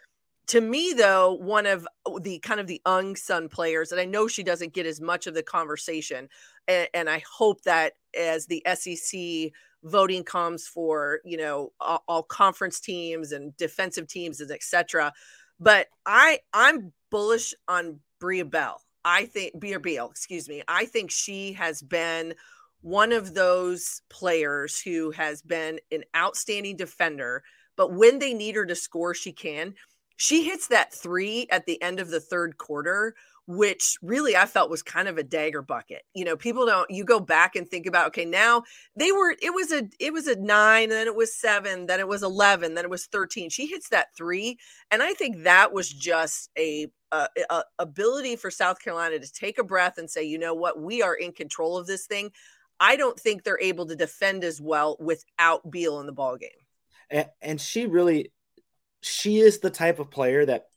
To 0.47 0.61
me, 0.61 0.93
though, 0.93 1.33
one 1.33 1.65
of 1.65 1.87
the 2.21 2.39
kind 2.39 2.59
of 2.59 2.67
the 2.67 2.81
unsung 2.85 3.47
players, 3.47 3.91
and 3.91 4.01
I 4.01 4.05
know 4.05 4.27
she 4.27 4.43
doesn't 4.43 4.73
get 4.73 4.85
as 4.85 4.99
much 4.99 5.27
of 5.27 5.33
the 5.33 5.43
conversation, 5.43 6.27
and, 6.67 6.87
and 6.93 7.09
I 7.09 7.23
hope 7.29 7.61
that 7.63 7.93
as 8.17 8.47
the 8.47 8.65
SEC 8.73 9.51
voting 9.83 10.23
comes 10.23 10.67
for 10.67 11.19
you 11.25 11.37
know 11.37 11.71
all, 11.79 12.03
all 12.07 12.23
conference 12.23 12.79
teams 12.79 13.31
and 13.31 13.55
defensive 13.57 14.07
teams 14.07 14.41
and 14.41 14.51
etc. 14.51 15.13
But 15.59 15.87
I 16.05 16.39
I'm 16.53 16.91
bullish 17.09 17.53
on 17.67 17.99
Bria 18.19 18.45
Bell. 18.45 18.81
I 19.03 19.25
think 19.25 19.53
Brea 19.59 19.77
Beal, 19.77 20.09
excuse 20.09 20.47
me. 20.47 20.63
I 20.67 20.85
think 20.85 21.11
she 21.11 21.53
has 21.53 21.81
been 21.81 22.35
one 22.81 23.11
of 23.11 23.33
those 23.33 24.01
players 24.09 24.81
who 24.81 25.11
has 25.11 25.41
been 25.41 25.79
an 25.91 26.03
outstanding 26.15 26.77
defender 26.77 27.43
but 27.81 27.93
when 27.93 28.19
they 28.19 28.35
need 28.35 28.55
her 28.57 28.65
to 28.67 28.75
score, 28.75 29.15
she 29.15 29.31
can. 29.31 29.73
She 30.15 30.43
hits 30.43 30.67
that 30.67 30.93
three 30.93 31.47
at 31.49 31.65
the 31.65 31.81
end 31.81 31.99
of 31.99 32.11
the 32.11 32.19
third 32.19 32.59
quarter, 32.59 33.15
which 33.47 33.97
really 34.03 34.37
I 34.37 34.45
felt 34.45 34.69
was 34.69 34.83
kind 34.83 35.07
of 35.07 35.17
a 35.17 35.23
dagger 35.23 35.63
bucket. 35.63 36.03
You 36.13 36.23
know, 36.25 36.37
people 36.37 36.67
don't 36.67 36.87
you 36.91 37.03
go 37.03 37.19
back 37.19 37.55
and 37.55 37.67
think 37.67 37.87
about 37.87 38.05
okay, 38.09 38.23
now 38.23 38.61
they 38.95 39.11
were 39.11 39.35
it 39.41 39.51
was 39.51 39.71
a 39.71 39.89
it 39.99 40.13
was 40.13 40.27
a 40.27 40.35
9, 40.35 40.89
then 40.89 41.07
it 41.07 41.15
was 41.15 41.35
7, 41.35 41.87
then 41.87 41.99
it 41.99 42.07
was 42.07 42.21
11, 42.21 42.75
then 42.75 42.85
it 42.85 42.91
was 42.91 43.07
13. 43.07 43.49
She 43.49 43.65
hits 43.65 43.89
that 43.89 44.15
3 44.15 44.59
and 44.91 45.01
I 45.01 45.15
think 45.15 45.41
that 45.41 45.73
was 45.73 45.89
just 45.89 46.51
a, 46.59 46.85
ability 47.79 48.35
for 48.35 48.51
South 48.51 48.79
Carolina 48.79 49.17
to 49.17 49.33
take 49.33 49.57
a 49.57 49.63
breath 49.63 49.97
and 49.97 50.07
say, 50.07 50.23
"You 50.23 50.37
know 50.37 50.53
what? 50.53 50.79
We 50.79 51.01
are 51.01 51.15
in 51.15 51.31
control 51.31 51.77
of 51.77 51.87
this 51.87 52.05
thing." 52.05 52.31
I 52.79 52.95
don't 52.95 53.19
think 53.19 53.43
they're 53.43 53.59
able 53.59 53.87
to 53.87 53.95
defend 53.95 54.43
as 54.43 54.61
well 54.61 54.97
without 54.99 55.71
Beal 55.71 55.99
in 55.99 56.05
the 56.05 56.11
ball 56.11 56.37
game 56.37 56.60
and, 57.11 57.29
and 57.41 57.61
she 57.61 57.85
really 57.85 58.31
she 59.01 59.39
is 59.39 59.59
the 59.59 59.69
type 59.69 59.99
of 59.99 60.09
player 60.09 60.45
that 60.45 60.67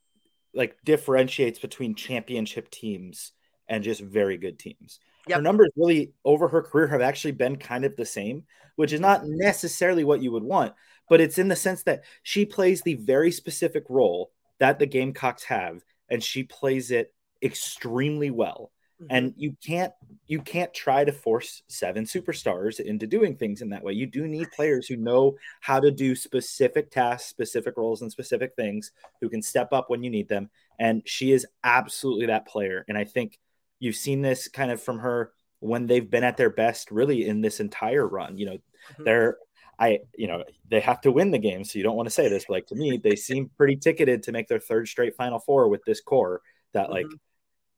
like 0.54 0.76
differentiates 0.84 1.58
between 1.58 1.94
championship 1.94 2.70
teams 2.70 3.32
and 3.68 3.84
just 3.84 4.00
very 4.00 4.36
good 4.36 4.58
teams. 4.58 5.00
Yep. 5.26 5.36
Her 5.36 5.42
numbers 5.42 5.70
really 5.76 6.12
over 6.24 6.48
her 6.48 6.62
career 6.62 6.86
have 6.88 7.00
actually 7.00 7.32
been 7.32 7.56
kind 7.56 7.84
of 7.84 7.96
the 7.96 8.04
same, 8.04 8.44
which 8.76 8.92
is 8.92 9.00
not 9.00 9.22
necessarily 9.24 10.04
what 10.04 10.22
you 10.22 10.32
would 10.32 10.42
want, 10.42 10.74
but 11.08 11.20
it's 11.20 11.38
in 11.38 11.48
the 11.48 11.56
sense 11.56 11.82
that 11.84 12.04
she 12.22 12.44
plays 12.44 12.82
the 12.82 12.94
very 12.94 13.30
specific 13.30 13.84
role 13.88 14.32
that 14.58 14.78
the 14.78 14.86
Gamecocks 14.86 15.44
have, 15.44 15.82
and 16.08 16.22
she 16.22 16.42
plays 16.42 16.90
it 16.90 17.12
extremely 17.42 18.30
well. 18.30 18.70
Mm-hmm. 19.04 19.16
And 19.16 19.34
you 19.36 19.56
can't 19.64 19.92
you 20.26 20.40
can't 20.40 20.72
try 20.72 21.04
to 21.04 21.12
force 21.12 21.62
seven 21.68 22.04
superstars 22.04 22.80
into 22.80 23.06
doing 23.06 23.36
things 23.36 23.60
in 23.60 23.68
that 23.70 23.84
way. 23.84 23.92
You 23.92 24.06
do 24.06 24.26
need 24.26 24.50
players 24.52 24.86
who 24.86 24.96
know 24.96 25.36
how 25.60 25.80
to 25.80 25.90
do 25.90 26.14
specific 26.14 26.90
tasks, 26.90 27.28
specific 27.28 27.76
roles, 27.76 28.00
and 28.00 28.10
specific 28.10 28.54
things 28.56 28.92
who 29.20 29.28
can 29.28 29.42
step 29.42 29.72
up 29.72 29.90
when 29.90 30.02
you 30.02 30.10
need 30.10 30.28
them. 30.28 30.48
And 30.78 31.02
she 31.04 31.32
is 31.32 31.46
absolutely 31.62 32.26
that 32.26 32.46
player. 32.46 32.84
And 32.88 32.96
I 32.96 33.04
think 33.04 33.38
you've 33.80 33.96
seen 33.96 34.22
this 34.22 34.48
kind 34.48 34.70
of 34.70 34.82
from 34.82 35.00
her 35.00 35.32
when 35.60 35.86
they've 35.86 36.08
been 36.08 36.24
at 36.24 36.38
their 36.38 36.50
best, 36.50 36.90
really 36.90 37.26
in 37.26 37.42
this 37.42 37.60
entire 37.60 38.06
run. 38.06 38.38
You 38.38 38.46
know, 38.46 38.56
mm-hmm. 38.56 39.04
they're 39.04 39.36
I, 39.78 39.98
you 40.16 40.28
know, 40.28 40.44
they 40.70 40.78
have 40.80 41.00
to 41.00 41.10
win 41.10 41.32
the 41.32 41.38
game. 41.38 41.64
So 41.64 41.78
you 41.78 41.82
don't 41.82 41.96
want 41.96 42.06
to 42.06 42.14
say 42.14 42.28
this, 42.28 42.44
but 42.46 42.54
like 42.54 42.66
to 42.68 42.76
me, 42.76 42.96
they 42.96 43.16
seem 43.16 43.50
pretty 43.56 43.76
ticketed 43.76 44.22
to 44.22 44.32
make 44.32 44.46
their 44.48 44.60
third 44.60 44.88
straight 44.88 45.16
Final 45.16 45.40
Four 45.40 45.68
with 45.68 45.84
this 45.84 46.00
core. 46.00 46.40
That 46.72 46.90
like 46.90 47.06
mm-hmm 47.06 47.16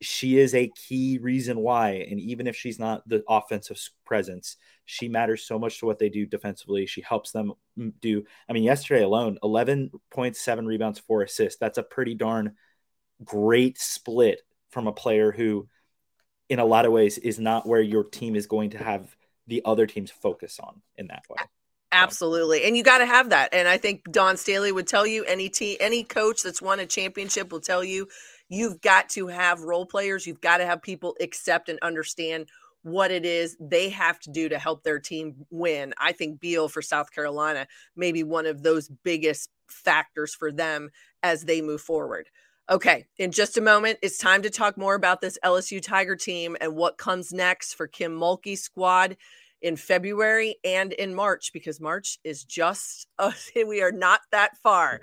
she 0.01 0.37
is 0.37 0.53
a 0.53 0.71
key 0.75 1.17
reason 1.21 1.59
why. 1.59 2.05
And 2.09 2.19
even 2.19 2.47
if 2.47 2.55
she's 2.55 2.79
not 2.79 3.07
the 3.07 3.23
offensive 3.27 3.79
presence, 4.05 4.57
she 4.85 5.07
matters 5.07 5.45
so 5.45 5.57
much 5.57 5.79
to 5.79 5.85
what 5.85 5.99
they 5.99 6.09
do 6.09 6.25
defensively. 6.25 6.85
She 6.85 7.01
helps 7.01 7.31
them 7.31 7.53
mm, 7.77 7.93
do. 7.99 8.23
I 8.47 8.53
mean, 8.53 8.63
yesterday 8.63 9.03
alone, 9.03 9.39
11.7 9.43 10.65
rebounds, 10.65 10.99
four 10.99 11.23
assists. 11.23 11.59
That's 11.59 11.77
a 11.77 11.83
pretty 11.83 12.15
darn 12.15 12.55
great 13.23 13.79
split 13.79 14.41
from 14.69 14.87
a 14.87 14.93
player 14.93 15.31
who, 15.31 15.67
in 16.49 16.59
a 16.59 16.65
lot 16.65 16.85
of 16.85 16.91
ways, 16.91 17.17
is 17.17 17.39
not 17.39 17.67
where 17.67 17.81
your 17.81 18.03
team 18.03 18.35
is 18.35 18.47
going 18.47 18.71
to 18.71 18.77
have 18.77 19.15
the 19.47 19.61
other 19.65 19.87
teams 19.87 20.11
focus 20.11 20.59
on 20.61 20.81
in 20.97 21.07
that 21.07 21.23
way. 21.29 21.37
Absolutely. 21.91 22.63
And 22.63 22.75
you 22.75 22.83
got 22.83 22.97
to 22.97 23.05
have 23.05 23.29
that. 23.29 23.53
And 23.53 23.67
I 23.67 23.77
think 23.77 24.11
Dawn 24.11 24.35
Staley 24.35 24.71
would 24.71 24.87
tell 24.87 25.07
you 25.07 25.23
any 25.23 25.47
team, 25.49 25.77
any 25.79 26.03
coach 26.03 26.43
that's 26.43 26.61
won 26.61 26.79
a 26.79 26.85
championship 26.85 27.51
will 27.51 27.61
tell 27.61 27.83
you 27.83 28.07
you've 28.49 28.81
got 28.81 29.09
to 29.09 29.27
have 29.27 29.61
role 29.61 29.85
players. 29.85 30.25
You've 30.25 30.41
got 30.41 30.57
to 30.57 30.65
have 30.65 30.81
people 30.81 31.15
accept 31.19 31.69
and 31.69 31.79
understand 31.81 32.47
what 32.83 33.11
it 33.11 33.25
is 33.25 33.57
they 33.59 33.89
have 33.89 34.19
to 34.19 34.31
do 34.31 34.47
to 34.47 34.57
help 34.57 34.83
their 34.83 34.99
team 34.99 35.45
win. 35.49 35.93
I 35.97 36.13
think 36.13 36.39
Beal 36.39 36.69
for 36.69 36.81
South 36.81 37.11
Carolina 37.11 37.67
may 37.95 38.11
be 38.11 38.23
one 38.23 38.45
of 38.45 38.63
those 38.63 38.89
biggest 39.03 39.49
factors 39.67 40.33
for 40.33 40.51
them 40.51 40.89
as 41.23 41.43
they 41.43 41.61
move 41.61 41.81
forward. 41.81 42.29
Okay, 42.69 43.05
in 43.17 43.31
just 43.31 43.57
a 43.57 43.61
moment, 43.61 43.99
it's 44.01 44.17
time 44.17 44.41
to 44.41 44.49
talk 44.49 44.77
more 44.77 44.95
about 44.95 45.21
this 45.21 45.39
LSU 45.43 45.81
Tiger 45.81 46.15
team 46.15 46.57
and 46.59 46.75
what 46.75 46.97
comes 46.97 47.31
next 47.31 47.73
for 47.73 47.87
Kim 47.87 48.17
Mulkey's 48.17 48.61
squad 48.61 49.15
in 49.61 49.75
February 49.75 50.55
and 50.63 50.93
in 50.93 51.15
March 51.15 51.51
because 51.53 51.79
March 51.79 52.19
is 52.23 52.43
just, 52.43 53.07
uh, 53.19 53.31
we 53.55 53.81
are 53.81 53.91
not 53.91 54.21
that 54.31 54.57
far. 54.57 55.01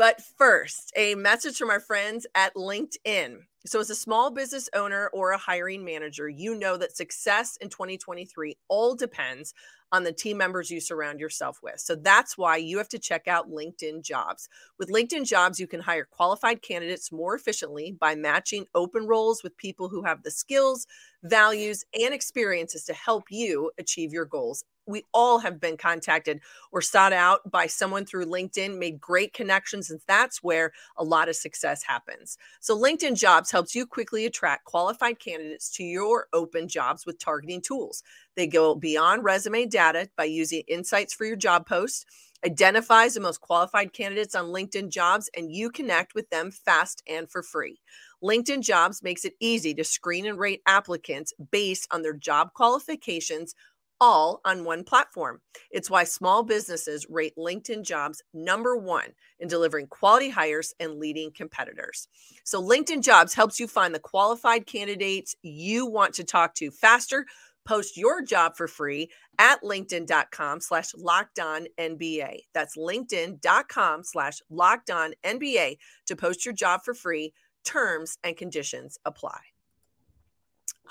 But 0.00 0.22
first, 0.38 0.94
a 0.96 1.14
message 1.14 1.58
from 1.58 1.68
our 1.68 1.78
friends 1.78 2.26
at 2.34 2.54
LinkedIn. 2.54 3.40
So, 3.66 3.80
as 3.80 3.90
a 3.90 3.94
small 3.94 4.30
business 4.30 4.70
owner 4.74 5.10
or 5.12 5.32
a 5.32 5.36
hiring 5.36 5.84
manager, 5.84 6.26
you 6.26 6.54
know 6.54 6.78
that 6.78 6.96
success 6.96 7.58
in 7.60 7.68
2023 7.68 8.56
all 8.68 8.94
depends 8.94 9.52
on 9.92 10.02
the 10.04 10.12
team 10.14 10.38
members 10.38 10.70
you 10.70 10.80
surround 10.80 11.20
yourself 11.20 11.58
with. 11.62 11.80
So, 11.80 11.96
that's 11.96 12.38
why 12.38 12.56
you 12.56 12.78
have 12.78 12.88
to 12.88 12.98
check 12.98 13.28
out 13.28 13.50
LinkedIn 13.50 14.02
Jobs. 14.02 14.48
With 14.78 14.88
LinkedIn 14.88 15.26
Jobs, 15.26 15.60
you 15.60 15.66
can 15.66 15.80
hire 15.80 16.08
qualified 16.10 16.62
candidates 16.62 17.12
more 17.12 17.34
efficiently 17.34 17.94
by 18.00 18.14
matching 18.14 18.64
open 18.74 19.06
roles 19.06 19.42
with 19.42 19.54
people 19.58 19.90
who 19.90 20.02
have 20.04 20.22
the 20.22 20.30
skills, 20.30 20.86
values, 21.24 21.84
and 21.92 22.14
experiences 22.14 22.84
to 22.84 22.94
help 22.94 23.24
you 23.28 23.70
achieve 23.78 24.14
your 24.14 24.24
goals 24.24 24.64
we 24.90 25.04
all 25.14 25.38
have 25.38 25.60
been 25.60 25.76
contacted 25.76 26.40
or 26.72 26.82
sought 26.82 27.12
out 27.12 27.50
by 27.50 27.66
someone 27.66 28.04
through 28.04 28.26
LinkedIn, 28.26 28.78
made 28.78 29.00
great 29.00 29.32
connections, 29.32 29.90
and 29.90 30.00
that's 30.06 30.42
where 30.42 30.72
a 30.96 31.04
lot 31.04 31.28
of 31.28 31.36
success 31.36 31.82
happens. 31.82 32.36
So, 32.60 32.78
LinkedIn 32.78 33.16
Jobs 33.18 33.50
helps 33.50 33.74
you 33.74 33.86
quickly 33.86 34.26
attract 34.26 34.64
qualified 34.64 35.18
candidates 35.18 35.70
to 35.76 35.84
your 35.84 36.26
open 36.32 36.68
jobs 36.68 37.06
with 37.06 37.18
targeting 37.18 37.60
tools. 37.60 38.02
They 38.36 38.46
go 38.46 38.74
beyond 38.74 39.24
resume 39.24 39.66
data 39.66 40.08
by 40.16 40.24
using 40.24 40.62
insights 40.68 41.14
for 41.14 41.24
your 41.24 41.36
job 41.36 41.66
post, 41.66 42.06
identifies 42.44 43.14
the 43.14 43.20
most 43.20 43.40
qualified 43.40 43.92
candidates 43.92 44.34
on 44.34 44.46
LinkedIn 44.46 44.88
Jobs, 44.88 45.28
and 45.36 45.52
you 45.52 45.70
connect 45.70 46.14
with 46.14 46.28
them 46.30 46.50
fast 46.50 47.02
and 47.06 47.30
for 47.30 47.42
free. 47.42 47.80
LinkedIn 48.22 48.62
Jobs 48.62 49.02
makes 49.02 49.24
it 49.24 49.34
easy 49.40 49.74
to 49.74 49.84
screen 49.84 50.26
and 50.26 50.38
rate 50.38 50.62
applicants 50.66 51.32
based 51.50 51.86
on 51.90 52.02
their 52.02 52.12
job 52.12 52.52
qualifications 52.54 53.54
all 54.00 54.40
on 54.44 54.64
one 54.64 54.84
platform. 54.84 55.40
It's 55.70 55.90
why 55.90 56.04
small 56.04 56.42
businesses 56.42 57.06
rate 57.08 57.34
LinkedIn 57.36 57.84
jobs 57.84 58.22
number 58.32 58.76
one 58.76 59.10
in 59.38 59.48
delivering 59.48 59.88
quality 59.88 60.30
hires 60.30 60.74
and 60.80 60.98
leading 60.98 61.32
competitors. 61.32 62.08
So, 62.44 62.62
LinkedIn 62.62 63.02
jobs 63.02 63.34
helps 63.34 63.60
you 63.60 63.66
find 63.66 63.94
the 63.94 64.00
qualified 64.00 64.66
candidates 64.66 65.34
you 65.42 65.86
want 65.86 66.14
to 66.14 66.24
talk 66.24 66.54
to 66.54 66.70
faster. 66.70 67.26
Post 67.66 67.96
your 67.96 68.22
job 68.22 68.56
for 68.56 68.66
free 68.66 69.10
at 69.38 69.62
linkedin.com 69.62 70.60
slash 70.60 70.90
locked 70.96 71.38
on 71.38 71.66
NBA. 71.78 72.40
That's 72.54 72.76
linkedin.com 72.76 74.02
slash 74.04 74.38
locked 74.48 74.90
on 74.90 75.12
NBA 75.24 75.76
to 76.06 76.16
post 76.16 76.44
your 76.44 76.54
job 76.54 76.80
for 76.84 76.94
free. 76.94 77.32
Terms 77.64 78.16
and 78.24 78.36
conditions 78.36 78.98
apply. 79.04 79.49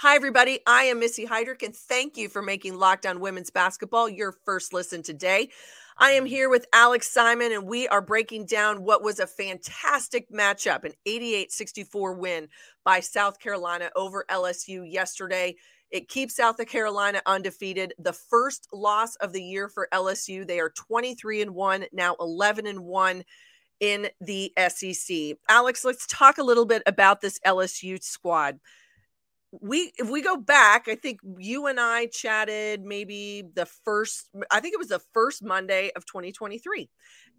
Hi, 0.01 0.15
everybody. 0.15 0.61
I 0.65 0.83
am 0.83 0.99
Missy 0.99 1.25
Heidrick, 1.25 1.61
and 1.61 1.75
thank 1.75 2.15
you 2.15 2.29
for 2.29 2.41
making 2.41 2.79
Locked 2.79 3.05
On 3.05 3.19
Women's 3.19 3.49
Basketball 3.49 4.07
your 4.07 4.31
first 4.45 4.71
listen 4.71 5.03
today. 5.03 5.49
I 5.97 6.11
am 6.11 6.25
here 6.25 6.49
with 6.49 6.65
Alex 6.71 7.09
Simon, 7.09 7.51
and 7.51 7.67
we 7.67 7.85
are 7.89 8.01
breaking 8.01 8.45
down 8.45 8.85
what 8.85 9.03
was 9.03 9.19
a 9.19 9.27
fantastic 9.27 10.31
matchup 10.31 10.85
an 10.85 10.93
88 11.05 11.51
64 11.51 12.13
win 12.13 12.47
by 12.85 13.01
South 13.01 13.41
Carolina 13.41 13.89
over 13.93 14.23
LSU 14.31 14.89
yesterday. 14.89 15.53
It 15.91 16.07
keeps 16.07 16.37
South 16.37 16.65
Carolina 16.65 17.21
undefeated. 17.25 17.93
The 17.99 18.13
first 18.13 18.69
loss 18.71 19.17
of 19.17 19.33
the 19.33 19.43
year 19.43 19.67
for 19.67 19.89
LSU. 19.91 20.47
They 20.47 20.61
are 20.61 20.69
23 20.69 21.41
and 21.41 21.51
1, 21.53 21.85
now 21.91 22.15
11 22.21 22.67
and 22.67 22.85
1 22.85 23.25
in 23.81 24.07
the 24.21 24.53
SEC. 24.69 25.35
Alex, 25.49 25.83
let's 25.83 26.07
talk 26.07 26.37
a 26.37 26.43
little 26.43 26.65
bit 26.65 26.83
about 26.85 27.19
this 27.19 27.37
LSU 27.45 28.01
squad 28.01 28.61
we 29.51 29.91
if 29.97 30.09
we 30.09 30.21
go 30.21 30.37
back 30.37 30.87
i 30.87 30.93
think 30.93 31.19
you 31.37 31.65
and 31.65 31.79
i 31.79 32.05
chatted 32.07 32.83
maybe 32.83 33.43
the 33.55 33.65
first 33.65 34.29
i 34.51 34.59
think 34.59 34.73
it 34.73 34.79
was 34.79 34.89
the 34.89 35.01
first 35.11 35.43
monday 35.43 35.91
of 35.95 36.05
2023 36.05 36.87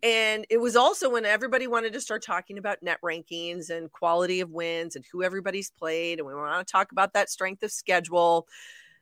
and 0.03 0.47
it 0.49 0.59
was 0.59 0.77
also 0.77 1.11
when 1.11 1.27
everybody 1.27 1.67
wanted 1.67 1.93
to 1.93 2.01
start 2.01 2.23
talking 2.23 2.57
about 2.57 2.83
net 2.83 2.99
rankings 3.05 3.69
and 3.69 3.93
quality 3.93 4.41
of 4.41 4.51
wins 4.51 4.97
and 4.97 5.05
who 5.13 5.23
everybody's 5.23 5.71
played 5.71 6.19
and 6.19 6.27
we 6.27 6.35
want 6.35 6.67
to 6.67 6.71
talk 6.71 6.93
about 6.93 7.13
that 7.13 7.29
strength 7.29 7.63
of 7.63 7.71
schedule. 7.71 8.47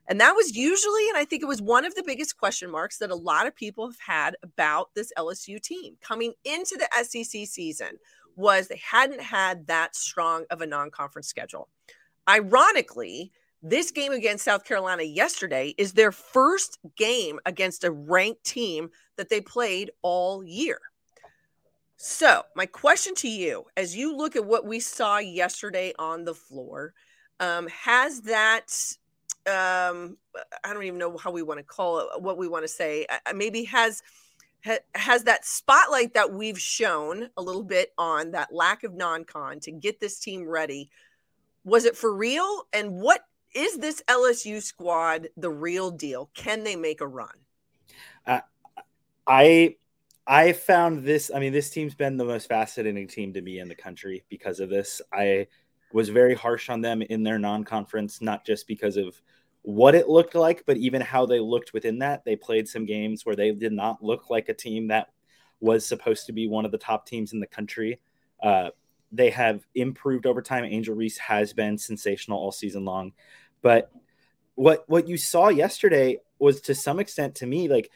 And 0.09 0.21
that 0.21 0.33
was 0.33 0.57
usually 0.57 1.09
and 1.09 1.19
i 1.19 1.25
think 1.25 1.43
it 1.43 1.49
was 1.49 1.61
one 1.61 1.85
of 1.85 1.95
the 1.95 2.03
biggest 2.03 2.39
question 2.39 2.71
marks 2.71 2.99
that 2.99 3.11
a 3.11 3.15
lot 3.15 3.47
of 3.47 3.55
people 3.55 3.87
have 3.87 4.01
had 4.05 4.37
about 4.43 4.89
this 4.95 5.13
lsu 5.19 5.61
team 5.61 5.97
coming 6.01 6.33
into 6.45 6.79
the 6.79 6.89
sec 7.05 7.47
season 7.47 7.99
was 8.35 8.69
they 8.69 8.81
hadn't 8.83 9.21
had 9.21 9.67
that 9.67 9.95
strong 9.95 10.47
of 10.51 10.63
a 10.63 10.67
non-conference 10.67 11.29
schedule 11.29 11.69
Ironically, 12.29 13.33
this 13.63 13.91
game 13.91 14.13
against 14.13 14.45
South 14.45 14.65
Carolina 14.65 15.03
yesterday 15.03 15.75
is 15.79 15.93
their 15.93 16.13
first 16.13 16.79
game 16.97 17.41
against 17.47 17.85
a 17.85 17.91
ranked 17.91 18.45
team 18.45 18.91
that 19.17 19.31
they 19.31 19.41
played 19.41 19.91
all 20.03 20.45
year. 20.45 20.79
So, 21.97 22.43
my 22.55 22.67
question 22.67 23.15
to 23.17 23.29
you, 23.29 23.65
as 23.77 23.97
you 23.97 24.17
look 24.17 24.37
at 24.37 24.45
what 24.45 24.65
we 24.67 24.79
saw 24.79 25.19
yesterday 25.19 25.93
on 25.99 26.25
the 26.25 26.35
floor, 26.35 26.95
um, 27.41 27.67
has 27.69 28.21
that, 28.23 28.73
um, 29.47 30.17
I 30.63 30.73
don't 30.73 30.85
even 30.85 30.99
know 30.99 31.17
how 31.17 31.33
we 31.33 31.43
want 31.43 31.59
to 31.59 31.65
call 31.65 31.99
it, 31.99 32.23
what 32.23 32.39
we 32.39 32.47
want 32.47 32.63
to 32.63 32.69
say, 32.69 33.07
maybe 33.35 33.65
has 33.65 34.03
has 34.95 35.23
that 35.23 35.45
spotlight 35.45 36.15
that 36.15 36.33
we've 36.33 36.59
shown 36.61 37.31
a 37.37 37.43
little 37.43 37.63
bit 37.63 37.93
on 37.97 38.33
that 38.33 38.53
lack 38.53 38.83
of 38.83 38.93
non-con 38.93 39.61
to 39.61 39.71
get 39.71 40.01
this 40.01 40.19
team 40.19 40.47
ready 40.47 40.91
was 41.69 41.85
it 41.85 41.97
for 41.97 42.13
real? 42.13 42.67
And 42.73 43.01
what 43.01 43.23
is 43.55 43.79
this 43.79 44.03
LSU 44.09 44.63
squad 44.63 45.29
the 45.37 45.51
real 45.51 45.91
deal? 45.91 46.31
Can 46.35 46.65
they 46.65 46.77
make 46.77 47.01
a 47.01 47.07
run? 47.07 47.35
Uh, 48.27 48.41
I 49.27 49.77
I 50.27 50.53
found 50.53 51.05
this. 51.05 51.31
I 51.35 51.39
mean, 51.39 51.53
this 51.53 51.71
team's 51.71 51.95
been 51.95 52.17
the 52.17 52.25
most 52.25 52.49
fascinating 52.49 53.09
team 53.09 53.33
to 53.33 53.41
me 53.41 53.61
in 53.61 53.69
the 53.69 53.75
country 53.75 54.25
because 54.29 54.61
of 54.61 54.69
this. 54.69 55.01
I 55.13 55.47
was 55.93 56.11
very 56.11 56.35
harsh 56.35 56.69
on 56.69 56.83
them 56.83 57.01
in 57.01 57.23
their 57.23 57.39
non-conference, 57.39 58.21
not 58.21 58.45
just 58.45 58.67
because 58.67 58.99
of 58.99 59.21
what 59.63 59.95
it 59.95 60.09
looked 60.09 60.35
like, 60.35 60.65
but 60.67 60.77
even 60.77 61.01
how 61.01 61.25
they 61.25 61.41
looked 61.41 61.73
within 61.73 61.99
that. 62.01 62.25
They 62.25 62.37
played 62.37 62.69
some 62.69 62.85
games 62.85 63.25
where 63.25 63.37
they 63.37 63.53
did 63.53 63.73
not 63.73 64.03
look 64.03 64.29
like 64.29 64.49
a 64.49 64.55
team 64.55 64.89
that 64.89 65.09
was 65.61 65.87
supposed 65.87 66.27
to 66.27 66.33
be 66.33 66.47
one 66.47 66.65
of 66.65 66.73
the 66.73 66.79
top 66.79 67.07
teams 67.07 67.33
in 67.33 67.41
the 67.41 67.47
country. 67.47 68.01
Uh, 68.43 68.71
they 69.13 69.31
have 69.31 69.67
improved 69.75 70.27
over 70.27 70.43
time. 70.43 70.65
Angel 70.65 70.95
Reese 70.95 71.19
has 71.19 71.53
been 71.53 71.79
sensational 71.79 72.39
all 72.39 72.53
season 72.53 72.85
long. 72.85 73.13
But 73.63 73.91
what 74.55 74.85
what 74.89 75.09
you 75.09 75.17
saw 75.17 75.49
yesterday 75.49 76.19
was 76.39 76.61
to 76.63 76.75
some 76.75 76.99
extent 76.99 77.37
to 77.37 77.47
me 77.47 77.69
like 77.69 77.91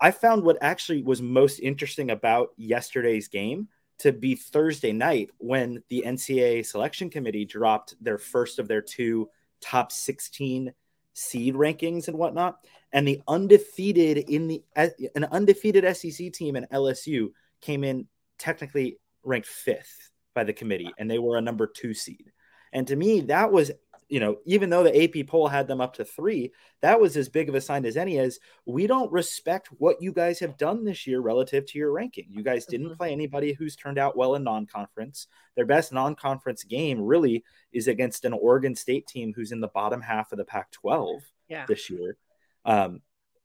I 0.00 0.10
found 0.12 0.42
what 0.42 0.56
actually 0.62 1.02
was 1.02 1.20
most 1.20 1.58
interesting 1.58 2.10
about 2.10 2.50
yesterday's 2.56 3.28
game 3.28 3.68
to 3.98 4.12
be 4.12 4.34
Thursday 4.34 4.92
night 4.92 5.28
when 5.36 5.82
the 5.90 6.04
NCAA 6.06 6.64
selection 6.64 7.10
committee 7.10 7.44
dropped 7.44 7.94
their 8.00 8.16
first 8.16 8.58
of 8.58 8.66
their 8.66 8.80
two 8.80 9.28
top 9.60 9.92
16 9.92 10.72
seed 11.12 11.54
rankings 11.54 12.08
and 12.08 12.16
whatnot. 12.16 12.64
And 12.92 13.06
the 13.06 13.20
undefeated 13.28 14.18
in 14.18 14.48
the 14.48 14.64
an 14.74 15.24
undefeated 15.24 15.84
SEC 15.96 16.32
team 16.32 16.56
in 16.56 16.66
LSU 16.72 17.28
came 17.60 17.84
in 17.84 18.08
technically 18.38 18.98
ranked 19.22 19.48
fifth 19.48 20.09
by 20.34 20.44
the 20.44 20.52
committee, 20.52 20.92
and 20.98 21.10
they 21.10 21.18
were 21.18 21.36
a 21.36 21.42
number 21.42 21.66
two 21.66 21.94
seed. 21.94 22.30
And 22.72 22.86
to 22.86 22.96
me, 22.96 23.20
that 23.22 23.50
was, 23.50 23.70
you 24.08 24.20
know, 24.20 24.36
even 24.44 24.70
though 24.70 24.84
the 24.84 25.20
AP 25.20 25.26
poll 25.26 25.48
had 25.48 25.66
them 25.66 25.80
up 25.80 25.94
to 25.94 26.04
three, 26.04 26.52
that 26.82 27.00
was 27.00 27.16
as 27.16 27.28
big 27.28 27.48
of 27.48 27.54
a 27.54 27.60
sign 27.60 27.84
as 27.84 27.96
any 27.96 28.18
as 28.18 28.38
we 28.66 28.86
don't 28.86 29.10
respect 29.10 29.68
what 29.78 30.00
you 30.00 30.12
guys 30.12 30.38
have 30.38 30.56
done 30.56 30.84
this 30.84 31.06
year 31.06 31.20
relative 31.20 31.66
to 31.66 31.78
your 31.78 31.92
ranking. 31.92 32.26
You 32.30 32.42
guys 32.42 32.66
didn't 32.66 32.86
mm-hmm. 32.86 32.96
play 32.96 33.12
anybody 33.12 33.52
who's 33.52 33.76
turned 33.76 33.98
out 33.98 34.16
well 34.16 34.34
in 34.34 34.44
non 34.44 34.66
conference. 34.66 35.26
Their 35.56 35.66
best 35.66 35.92
non 35.92 36.14
conference 36.14 36.64
game 36.64 37.00
really 37.00 37.44
is 37.72 37.88
against 37.88 38.24
an 38.24 38.32
Oregon 38.32 38.74
State 38.74 39.06
team 39.06 39.32
who's 39.34 39.52
in 39.52 39.60
the 39.60 39.68
bottom 39.68 40.00
half 40.00 40.32
of 40.32 40.38
the 40.38 40.44
Pac 40.44 40.70
12 40.72 41.22
yeah. 41.48 41.66
this 41.66 41.90
year. 41.90 42.16
Um, 42.64 43.00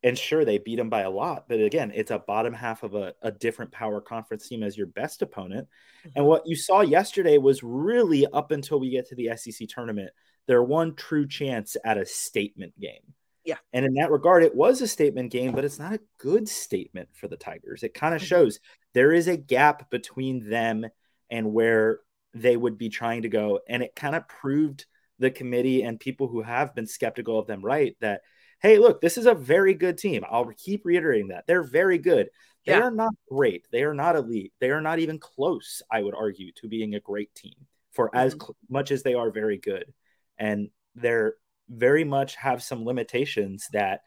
and 0.06 0.16
sure, 0.16 0.46
they 0.46 0.60
beat 0.60 0.76
them 0.76 0.92
by 0.92 1.02
a 1.02 1.10
lot, 1.10 1.46
but 1.50 1.60
again, 1.60 1.92
it's 1.96 2.12
a 2.12 2.20
bottom 2.20 2.54
half 2.54 2.84
of 2.84 2.94
a, 2.94 3.16
a 3.24 3.32
different 3.32 3.72
power 3.72 4.00
conference 4.00 4.48
team 4.48 4.62
as 4.62 4.78
your 4.78 4.86
best 4.86 5.24
opponent. 5.24 5.68
Mm-hmm. 6.02 6.10
And 6.16 6.26
what 6.28 6.46
you 6.46 6.56
saw 6.56 6.82
yesterday 6.82 7.40
was 7.40 7.64
really 7.64 8.28
up 8.28 8.52
until 8.52 8.80
we 8.80 8.92
get 8.92 9.10
to 9.10 9.16
the 9.16 9.32
SEC 9.36 9.68
tournament, 9.68 10.12
their 10.46 10.62
one 10.62 10.94
true 10.94 11.28
chance 11.28 11.76
at 11.84 11.98
a 11.98 12.06
statement 12.06 12.80
game. 12.80 13.02
Yeah. 13.46 13.56
And 13.74 13.84
in 13.84 13.96
that 13.96 14.12
regard, 14.12 14.44
it 14.44 14.54
was 14.54 14.80
a 14.82 14.88
statement 14.88 15.32
game, 15.32 15.54
but 15.54 15.66
it's 15.66 15.80
not 15.80 15.94
a 15.94 16.02
good 16.20 16.48
statement 16.48 17.10
for 17.14 17.28
the 17.28 17.36
Tigers. 17.36 17.82
It 17.82 17.96
kind 17.96 18.14
of 18.14 18.22
mm-hmm. 18.22 18.28
shows 18.28 18.60
there 18.94 19.12
is 19.12 19.28
a 19.28 19.38
gap 19.38 19.90
between 19.90 20.48
them 20.48 20.86
and 21.32 21.52
where 21.52 22.02
they 22.36 22.56
would 22.56 22.78
be 22.78 22.90
trying 22.90 23.24
to 23.24 23.30
go. 23.30 23.60
And 23.68 23.82
it 23.82 23.96
kind 23.96 24.16
of 24.16 24.28
proved 24.28 24.86
the 25.18 25.32
committee 25.32 25.82
and 25.82 26.00
people 26.00 26.28
who 26.28 26.44
have 26.44 26.76
been 26.76 26.86
skeptical 26.86 27.40
of 27.40 27.48
them 27.48 27.66
right 27.66 27.98
that– 28.02 28.22
hey, 28.60 28.78
look, 28.78 29.02
this 29.02 29.18
is 29.18 29.26
a 29.26 29.34
very 29.34 29.74
good 29.74 29.98
team. 29.98 30.24
I'll 30.30 30.52
keep 30.58 30.86
reiterating 30.86 31.30
that. 31.30 31.46
They're 31.48 31.64
very 31.64 31.98
good. 31.98 32.30
They 32.66 32.74
yeah. 32.74 32.82
are 32.82 32.92
not 32.92 33.14
great. 33.30 33.68
They 33.72 33.84
are 33.84 33.94
not 33.94 34.16
elite. 34.16 34.54
They 34.60 34.72
are 34.72 34.82
not 34.82 35.00
even 35.00 35.20
close, 35.20 35.82
I 35.92 36.02
would 36.02 36.16
argue, 36.16 36.52
to 36.54 36.68
being 36.68 36.96
a 36.96 37.00
great 37.00 37.34
team 37.36 37.56
for 37.92 38.08
mm-hmm. 38.08 38.18
as 38.18 38.34
cl- 38.34 38.56
much 38.70 38.92
as 38.92 39.04
they 39.04 39.14
are 39.14 39.30
very 39.30 39.58
good. 39.58 39.94
And 40.38 40.70
they're 40.96 41.36
very 41.70 42.04
much 42.04 42.36
have 42.36 42.64
some 42.64 42.86
limitations 42.86 43.68
that 43.72 44.02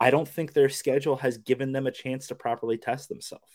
I 0.00 0.10
don't 0.10 0.28
think 0.28 0.52
their 0.52 0.68
schedule 0.68 1.16
has 1.16 1.38
given 1.38 1.72
them 1.72 1.86
a 1.86 1.92
chance 1.92 2.28
to 2.28 2.34
properly 2.34 2.78
test 2.78 3.08
themselves. 3.08 3.48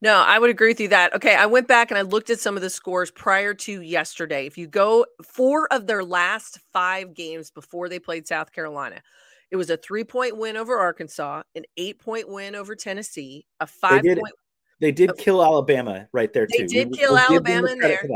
No, 0.00 0.14
I 0.14 0.38
would 0.38 0.50
agree 0.50 0.70
with 0.70 0.80
you 0.80 0.88
that. 0.88 1.14
Okay, 1.14 1.34
I 1.34 1.46
went 1.46 1.66
back 1.66 1.90
and 1.90 1.98
I 1.98 2.02
looked 2.02 2.30
at 2.30 2.38
some 2.38 2.54
of 2.54 2.62
the 2.62 2.70
scores 2.70 3.10
prior 3.10 3.52
to 3.54 3.80
yesterday. 3.80 4.46
If 4.46 4.56
you 4.56 4.68
go 4.68 5.06
four 5.24 5.66
of 5.72 5.86
their 5.86 6.04
last 6.04 6.60
five 6.72 7.14
games 7.14 7.50
before 7.50 7.88
they 7.88 7.98
played 7.98 8.28
South 8.28 8.52
Carolina, 8.52 9.02
it 9.50 9.56
was 9.56 9.70
a 9.70 9.76
three 9.76 10.04
point 10.04 10.36
win 10.36 10.56
over 10.56 10.78
Arkansas, 10.78 11.42
an 11.54 11.64
eight 11.76 11.98
point 11.98 12.28
win 12.28 12.54
over 12.54 12.74
Tennessee, 12.74 13.46
a 13.60 13.66
five 13.66 14.02
they 14.02 14.10
did, 14.10 14.18
point. 14.18 14.34
They 14.80 14.92
did 14.92 15.16
kill 15.18 15.42
Alabama 15.42 16.08
right 16.12 16.32
there 16.32 16.46
too. 16.46 16.58
They 16.58 16.66
did 16.66 16.90
we, 16.90 16.98
kill 16.98 17.14
we'll 17.14 17.18
Alabama 17.30 17.68
in 17.68 17.78
there. 17.78 18.08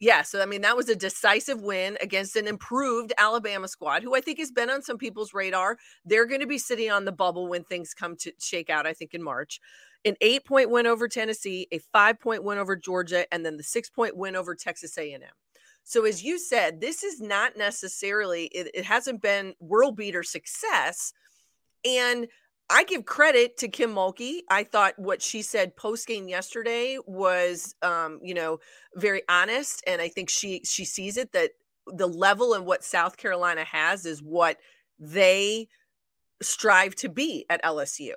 Yeah, 0.00 0.22
so 0.22 0.40
I 0.40 0.46
mean 0.46 0.60
that 0.60 0.76
was 0.76 0.88
a 0.88 0.94
decisive 0.94 1.60
win 1.60 1.98
against 2.00 2.36
an 2.36 2.46
improved 2.46 3.12
Alabama 3.18 3.66
squad, 3.66 4.02
who 4.02 4.14
I 4.14 4.20
think 4.20 4.38
has 4.38 4.52
been 4.52 4.70
on 4.70 4.82
some 4.82 4.96
people's 4.96 5.34
radar. 5.34 5.76
They're 6.04 6.26
going 6.26 6.40
to 6.40 6.46
be 6.46 6.58
sitting 6.58 6.90
on 6.90 7.04
the 7.04 7.12
bubble 7.12 7.48
when 7.48 7.64
things 7.64 7.94
come 7.94 8.16
to 8.16 8.32
shake 8.38 8.70
out. 8.70 8.86
I 8.86 8.92
think 8.92 9.12
in 9.12 9.22
March, 9.22 9.60
an 10.04 10.14
eight 10.20 10.44
point 10.44 10.70
win 10.70 10.86
over 10.86 11.08
Tennessee, 11.08 11.66
a 11.72 11.80
five 11.92 12.20
point 12.20 12.44
win 12.44 12.58
over 12.58 12.76
Georgia, 12.76 13.32
and 13.34 13.44
then 13.44 13.56
the 13.56 13.64
six 13.64 13.90
point 13.90 14.16
win 14.16 14.36
over 14.36 14.54
Texas 14.54 14.96
A 14.98 15.12
and 15.12 15.24
M. 15.24 15.30
So, 15.88 16.04
as 16.04 16.22
you 16.22 16.38
said, 16.38 16.82
this 16.82 17.02
is 17.02 17.18
not 17.18 17.56
necessarily, 17.56 18.44
it, 18.48 18.70
it 18.74 18.84
hasn't 18.84 19.22
been 19.22 19.54
world 19.58 19.96
beater 19.96 20.22
success. 20.22 21.14
And 21.82 22.28
I 22.68 22.84
give 22.84 23.06
credit 23.06 23.56
to 23.56 23.68
Kim 23.68 23.94
Mulkey. 23.94 24.40
I 24.50 24.64
thought 24.64 24.98
what 24.98 25.22
she 25.22 25.40
said 25.40 25.76
post 25.76 26.06
game 26.06 26.28
yesterday 26.28 26.98
was, 27.06 27.74
um, 27.80 28.20
you 28.22 28.34
know, 28.34 28.60
very 28.96 29.22
honest, 29.30 29.82
and 29.86 30.02
I 30.02 30.08
think 30.08 30.28
she 30.28 30.60
she 30.62 30.84
sees 30.84 31.16
it 31.16 31.32
that 31.32 31.52
the 31.86 32.06
level 32.06 32.52
and 32.52 32.66
what 32.66 32.84
South 32.84 33.16
Carolina 33.16 33.64
has 33.64 34.04
is 34.04 34.22
what 34.22 34.58
they 34.98 35.68
strive 36.42 36.96
to 36.96 37.08
be 37.08 37.46
at 37.48 37.64
LSU 37.64 38.12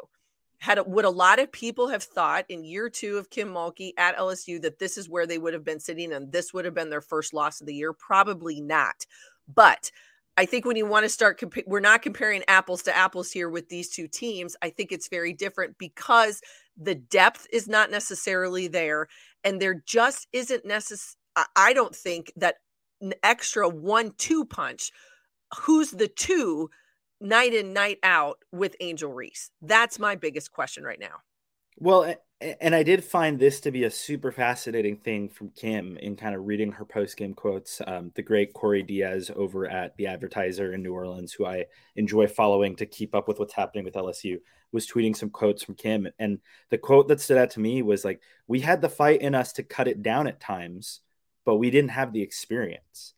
had 0.61 0.79
would 0.85 1.05
a 1.05 1.09
lot 1.09 1.39
of 1.39 1.51
people 1.51 1.87
have 1.87 2.03
thought 2.03 2.45
in 2.47 2.63
year 2.63 2.87
two 2.87 3.17
of 3.17 3.31
Kim 3.31 3.49
Mulkey 3.49 3.93
at 3.97 4.15
LSU 4.15 4.61
that 4.61 4.77
this 4.77 4.95
is 4.95 5.09
where 5.09 5.25
they 5.25 5.39
would 5.39 5.55
have 5.55 5.63
been 5.63 5.79
sitting 5.79 6.13
and 6.13 6.31
this 6.31 6.53
would 6.53 6.65
have 6.65 6.75
been 6.75 6.91
their 6.91 7.01
first 7.01 7.33
loss 7.33 7.59
of 7.59 7.65
the 7.65 7.73
year? 7.73 7.93
Probably 7.93 8.61
not. 8.61 9.07
But 9.51 9.91
I 10.37 10.45
think 10.45 10.63
when 10.63 10.75
you 10.75 10.85
want 10.85 11.03
to 11.03 11.09
start, 11.09 11.39
compa- 11.39 11.63
we're 11.65 11.79
not 11.79 12.03
comparing 12.03 12.43
apples 12.47 12.83
to 12.83 12.95
apples 12.95 13.31
here 13.31 13.49
with 13.49 13.69
these 13.69 13.89
two 13.89 14.07
teams. 14.07 14.55
I 14.61 14.69
think 14.69 14.91
it's 14.91 15.07
very 15.07 15.33
different 15.33 15.79
because 15.79 16.41
the 16.77 16.93
depth 16.95 17.47
is 17.51 17.67
not 17.67 17.89
necessarily 17.89 18.67
there, 18.67 19.07
and 19.43 19.59
there 19.59 19.81
just 19.87 20.27
isn't 20.31 20.63
necessary. 20.63 21.17
I 21.55 21.73
don't 21.73 21.95
think 21.95 22.31
that 22.35 22.57
an 23.01 23.13
extra 23.23 23.67
one-two 23.67 24.45
punch. 24.45 24.91
Who's 25.59 25.89
the 25.89 26.07
two 26.07 26.69
night 27.21 27.53
in, 27.53 27.73
night 27.73 27.99
out 28.03 28.39
with 28.51 28.75
Angel 28.79 29.11
Reese? 29.11 29.51
That's 29.61 29.99
my 29.99 30.15
biggest 30.15 30.51
question 30.51 30.83
right 30.83 30.99
now. 30.99 31.21
Well, 31.77 32.15
and 32.59 32.73
I 32.73 32.83
did 32.83 33.03
find 33.03 33.39
this 33.39 33.59
to 33.61 33.71
be 33.71 33.83
a 33.83 33.91
super 33.91 34.31
fascinating 34.31 34.97
thing 34.97 35.29
from 35.29 35.49
Kim 35.49 35.97
in 35.97 36.15
kind 36.15 36.35
of 36.35 36.45
reading 36.45 36.71
her 36.71 36.85
post 36.85 37.17
game 37.17 37.33
quotes. 37.33 37.81
Um, 37.85 38.11
the 38.15 38.23
great 38.23 38.53
Corey 38.53 38.81
Diaz 38.81 39.31
over 39.35 39.67
at 39.67 39.95
the 39.97 40.07
Advertiser 40.07 40.73
in 40.73 40.81
New 40.81 40.93
Orleans, 40.93 41.33
who 41.33 41.45
I 41.45 41.65
enjoy 41.95 42.27
following 42.27 42.75
to 42.77 42.85
keep 42.85 43.13
up 43.13 43.27
with 43.27 43.39
what's 43.39 43.53
happening 43.53 43.85
with 43.85 43.93
LSU, 43.93 44.37
was 44.71 44.87
tweeting 44.87 45.15
some 45.15 45.29
quotes 45.29 45.63
from 45.63 45.75
Kim. 45.75 46.07
And 46.17 46.39
the 46.69 46.77
quote 46.77 47.07
that 47.09 47.21
stood 47.21 47.37
out 47.37 47.51
to 47.51 47.59
me 47.59 47.83
was 47.83 48.03
like, 48.03 48.21
We 48.47 48.59
had 48.61 48.81
the 48.81 48.89
fight 48.89 49.21
in 49.21 49.35
us 49.35 49.53
to 49.53 49.63
cut 49.63 49.87
it 49.87 50.01
down 50.01 50.27
at 50.27 50.39
times, 50.39 51.01
but 51.45 51.57
we 51.57 51.69
didn't 51.69 51.91
have 51.91 52.11
the 52.11 52.23
experience. 52.23 53.13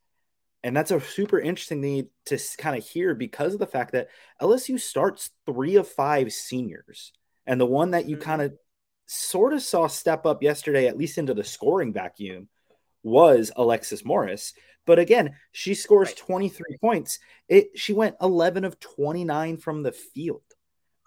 And 0.64 0.76
that's 0.76 0.92
a 0.92 1.02
super 1.02 1.40
interesting 1.40 1.82
thing 1.82 2.08
to 2.26 2.40
kind 2.58 2.78
of 2.78 2.88
hear 2.88 3.14
because 3.14 3.54
of 3.54 3.60
the 3.60 3.68
fact 3.68 3.92
that 3.92 4.08
LSU 4.42 4.80
starts 4.80 5.32
three 5.46 5.76
of 5.76 5.88
five 5.88 6.32
seniors. 6.32 7.12
And 7.46 7.60
the 7.60 7.66
one 7.66 7.92
that 7.92 8.06
you 8.06 8.16
mm-hmm. 8.16 8.24
kind 8.24 8.42
of 8.42 8.54
sort 9.06 9.54
of 9.54 9.62
saw 9.62 9.88
step 9.88 10.26
up 10.26 10.42
yesterday, 10.42 10.88
at 10.88 10.98
least 10.98 11.18
into 11.18 11.34
the 11.34 11.44
scoring 11.44 11.92
vacuum, 11.92 12.48
was 13.04 13.52
Alexis 13.58 14.06
Morris. 14.06 14.54
But 14.86 15.00
again, 15.00 15.36
she 15.52 15.74
scores 15.74 16.10
right. 16.10 16.18
23 16.18 16.78
points. 16.80 17.20
It 17.50 17.78
she 17.78 17.94
went 17.94 18.16
11 18.22 18.64
of 18.64 18.80
29 18.80 19.58
from 19.58 19.84
the 19.84 19.92
field. 19.92 20.42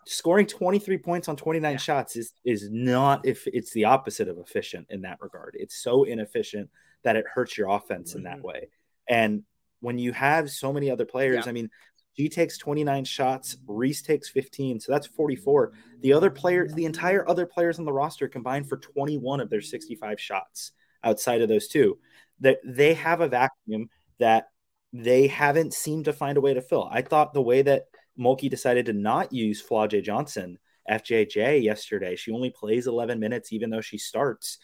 Scoring 0.07 0.47
23 0.47 0.99
points 0.99 1.29
on 1.29 1.37
29 1.37 1.73
yeah. 1.73 1.79
shots 1.79 2.17
is 2.17 2.33
is 2.45 2.69
not 2.71 3.27
if 3.27 3.47
it's 3.47 3.73
the 3.73 3.87
opposite 3.87 4.29
of 4.29 4.39
efficient 4.39 4.87
in 4.91 5.03
that 5.03 5.19
regard. 5.21 5.57
It's 5.59 5.77
so 5.77 6.05
inefficient 6.05 6.71
that 7.03 7.17
it 7.17 7.25
hurts 7.33 7.57
your 7.57 7.71
offense 7.71 8.11
mm-hmm. 8.11 8.19
in 8.19 8.25
that 8.25 8.37
mm-hmm. 8.39 8.47
way. 8.47 8.69
And 9.09 9.43
when 9.81 9.99
you 9.99 10.13
have 10.13 10.51
so 10.51 10.73
many 10.73 10.91
other 10.91 11.05
players, 11.05 11.45
yeah. 11.45 11.51
I 11.51 11.53
mean, 11.53 11.71
G 12.17 12.29
takes 12.29 12.57
29 12.59 13.05
shots. 13.05 13.57
Reese 13.67 14.03
takes 14.03 14.29
15. 14.29 14.81
So 14.81 14.93
that's 14.93 15.07
44. 15.07 15.73
The 16.01 16.13
other 16.13 16.31
players, 16.31 16.73
the 16.73 16.87
entire 16.87 17.29
other 17.29 17.47
players 17.47 17.79
on 17.79 17.85
the 17.85 17.93
roster 17.93 18.29
combined 18.29 18.69
for 18.69 18.79
21 18.79 19.41
of 19.41 19.51
their 19.51 19.61
65 19.61 20.21
shots 20.21 20.73
outside 21.05 21.43
of 21.43 21.49
those 21.49 21.69
two. 21.69 21.99
That 22.41 22.59
they 22.65 22.95
have 22.95 23.21
a 23.21 23.29
vacuum 23.29 23.91
that 24.19 24.49
they 24.93 25.27
haven't 25.27 25.75
seemed 25.75 26.07
to 26.07 26.13
find 26.13 26.39
a 26.39 26.41
way 26.41 26.55
to 26.55 26.63
fill. 26.63 26.89
I 26.91 27.03
thought 27.03 27.35
the 27.35 27.43
way 27.43 27.63
that 27.63 27.85
Mulkey 28.19 28.49
decided 28.49 28.87
to 28.87 28.93
not 28.93 29.33
use 29.33 29.63
Flau'jae 29.63 30.03
Johnson, 30.03 30.59
FJJ, 30.89 31.63
yesterday, 31.63 32.17
she 32.17 32.33
only 32.33 32.51
plays 32.51 32.87
11 32.87 33.19
minutes, 33.19 33.53
even 33.53 33.71
though 33.71 33.81
she 33.81 33.99
starts, 33.99 34.59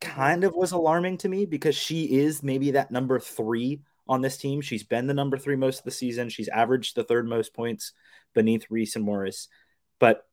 Mm-hmm. 0.00 0.16
kind 0.16 0.44
of 0.44 0.54
was 0.54 0.72
alarming 0.72 1.18
to 1.18 1.28
me 1.28 1.46
because 1.46 1.74
she 1.74 2.04
is 2.04 2.42
maybe 2.42 2.72
that 2.72 2.90
number 2.90 3.18
three 3.18 3.80
on 4.08 4.20
this 4.20 4.36
team. 4.36 4.60
She's 4.60 4.82
been 4.82 5.06
the 5.06 5.14
number 5.14 5.38
three 5.38 5.56
most 5.56 5.78
of 5.78 5.84
the 5.84 5.90
season. 5.90 6.28
She's 6.28 6.48
averaged 6.48 6.94
the 6.94 7.04
third 7.04 7.28
most 7.28 7.54
points 7.54 7.92
beneath 8.34 8.70
Reese 8.70 8.96
and 8.96 9.04
Morris. 9.04 9.48
But 9.98 10.26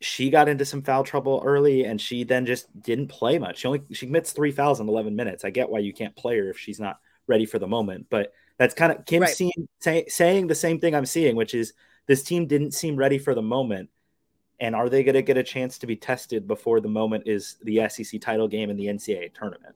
she 0.00 0.30
got 0.30 0.48
into 0.48 0.64
some 0.64 0.82
foul 0.82 1.04
trouble 1.04 1.42
early 1.44 1.84
and 1.84 2.00
she 2.00 2.24
then 2.24 2.46
just 2.46 2.66
didn't 2.80 3.08
play 3.08 3.38
much. 3.38 3.58
She 3.58 3.66
only 3.66 3.82
she 3.92 4.06
commits 4.06 4.32
three 4.32 4.52
fouls 4.52 4.80
in 4.80 4.88
11 4.88 5.14
minutes. 5.14 5.44
I 5.44 5.50
get 5.50 5.68
why 5.68 5.80
you 5.80 5.92
can't 5.92 6.16
play 6.16 6.38
her 6.38 6.50
if 6.50 6.58
she's 6.58 6.80
not 6.80 6.98
ready 7.26 7.44
for 7.44 7.58
the 7.58 7.66
moment, 7.66 8.06
but 8.10 8.32
that's 8.56 8.74
kind 8.74 8.92
of 8.92 9.04
Kim 9.04 9.22
right. 9.22 9.34
seeing, 9.34 9.68
say, 9.80 10.06
saying 10.08 10.46
the 10.46 10.54
same 10.54 10.80
thing 10.80 10.94
I'm 10.94 11.06
seeing, 11.06 11.36
which 11.36 11.54
is 11.54 11.72
this 12.06 12.22
team 12.22 12.46
didn't 12.46 12.72
seem 12.72 12.96
ready 12.96 13.18
for 13.18 13.34
the 13.34 13.42
moment. 13.42 13.90
And 14.60 14.74
are 14.74 14.88
they 14.88 15.02
going 15.02 15.14
to 15.14 15.22
get 15.22 15.38
a 15.38 15.42
chance 15.42 15.78
to 15.78 15.86
be 15.86 15.96
tested 15.96 16.46
before 16.46 16.80
the 16.80 16.88
moment 16.88 17.24
is 17.26 17.56
the 17.62 17.88
SEC 17.88 18.20
title 18.20 18.46
game 18.46 18.68
in 18.68 18.76
the 18.76 18.86
NCAA 18.86 19.32
tournament? 19.34 19.74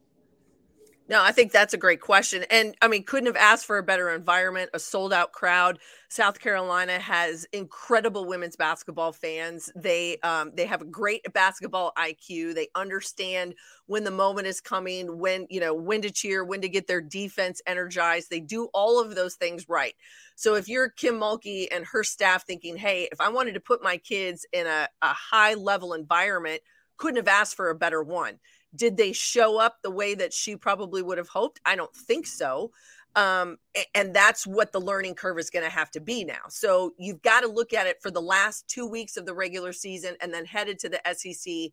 No, 1.07 1.23
I 1.23 1.33
think 1.33 1.53
that's 1.53 1.75
a 1.75 1.79
great 1.79 2.01
question. 2.01 2.45
And 2.51 2.75
I 2.81 2.89
mean, 2.89 3.05
couldn't 3.05 3.27
have 3.27 3.37
asked 3.37 3.67
for 3.67 3.77
a 3.77 3.83
better 3.83 4.09
environment, 4.09 4.71
a 4.73 4.79
sold 4.79 5.13
out 5.13 5.33
crowd. 5.33 5.79
South 6.09 6.41
Carolina 6.41 6.99
has 6.99 7.47
incredible 7.53 8.25
women's 8.25 8.57
basketball 8.57 9.13
fans. 9.13 9.71
They 9.77 10.17
um, 10.23 10.53
they 10.55 10.65
have 10.65 10.81
a 10.81 10.87
great 10.87 11.31
basketball 11.35 11.93
IQ. 11.99 12.55
They 12.55 12.69
understand 12.75 13.55
when 13.85 14.05
the 14.05 14.11
moment 14.11 14.47
is 14.47 14.63
coming, 14.63 15.19
when, 15.19 15.47
you 15.51 15.61
know, 15.61 15.75
when 15.75 16.01
to 16.03 16.11
cheer, 16.11 16.43
when 16.43 16.63
to 16.63 16.71
get 16.71 16.87
their 16.87 17.03
defense 17.03 17.61
energized. 17.67 18.31
They 18.31 18.41
do 18.41 18.69
all 18.73 18.99
of 18.99 19.15
those 19.15 19.35
things 19.35 19.69
right. 19.69 19.95
So 20.37 20.55
if 20.55 20.69
you're 20.69 20.89
Kim 20.89 21.21
Mulkey 21.21 21.67
and 21.71 21.85
her 21.85 22.03
staff 22.03 22.47
thinking, 22.47 22.79
hey, 22.79 23.09
if 23.13 23.21
I 23.21 23.29
wanted 23.29 23.53
to 23.55 23.61
put 23.61 23.83
my 23.83 23.99
kids 23.99 24.47
in 24.55 24.67
a, 24.67 24.89
a 25.03 25.09
high 25.09 25.53
level 25.53 25.93
environment, 25.93 26.63
couldn't 26.97 27.17
have 27.17 27.29
asked 27.29 27.57
for 27.57 27.69
a 27.69 27.75
better 27.75 28.03
one 28.03 28.39
did 28.75 28.97
they 28.97 29.13
show 29.13 29.59
up 29.59 29.79
the 29.83 29.91
way 29.91 30.15
that 30.15 30.33
she 30.33 30.57
probably 30.57 31.03
would 31.03 31.19
have 31.19 31.29
hoped? 31.29 31.61
I 31.65 31.77
don't 31.77 31.95
think 31.95 32.27
so. 32.27 32.73
Um, 33.17 33.59
and 33.95 34.13
that's 34.13 34.47
what 34.47 34.73
the 34.73 34.81
learning 34.81 35.15
curve 35.15 35.39
is 35.39 35.51
going 35.51 35.65
to 35.65 35.71
have 35.71 35.91
to 35.93 36.01
be 36.01 36.25
now. 36.25 36.43
So 36.49 36.95
you've 36.99 37.23
got 37.23 37.41
to 37.41 37.49
look 37.49 37.73
at 37.73 37.87
it 37.87 38.03
for 38.03 38.11
the 38.11 38.21
last 38.21 38.67
two 38.69 38.87
weeks 38.87 39.17
of 39.17 39.25
the 39.25 39.35
regular 39.35 39.73
season 39.73 40.17
and 40.21 40.35
then 40.35 40.45
headed 40.45 40.81
to 40.81 40.89
the 40.89 41.01
SEC 41.13 41.73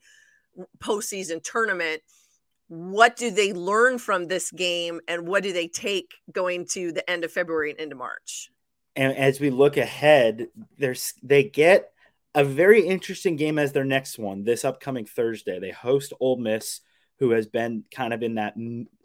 postseason 0.80 1.44
tournament. 1.44 2.02
What 2.68 3.16
do 3.16 3.32
they 3.32 3.54
learn 3.54 3.98
from 3.98 4.28
this 4.28 4.52
game 4.52 5.02
and 5.08 5.28
what 5.28 5.44
do 5.44 5.52
they 5.52 5.68
take 5.68 6.14
going 6.32 6.68
to 6.72 6.92
the 6.92 7.10
end 7.10 7.24
of 7.24 7.32
February 7.32 7.72
and 7.72 7.80
into 7.80 7.96
March? 7.96 8.52
And 8.96 9.18
as 9.18 9.40
we 9.40 9.50
look 9.50 9.78
ahead, 9.78 10.48
there's 10.78 11.14
they 11.24 11.44
get 11.44 11.92
a 12.36 12.44
very 12.44 12.86
interesting 12.86 13.36
game 13.36 13.58
as 13.58 13.72
their 13.72 13.84
next 13.84 14.20
one 14.20 14.44
this 14.44 14.64
upcoming 14.64 15.06
Thursday. 15.06 15.60
They 15.60 15.72
host 15.72 16.14
Ole 16.20 16.38
Miss 16.38 16.82
who 17.22 17.30
has 17.30 17.46
been 17.46 17.84
kind 17.92 18.14
of 18.14 18.24
in 18.24 18.36
that 18.36 18.56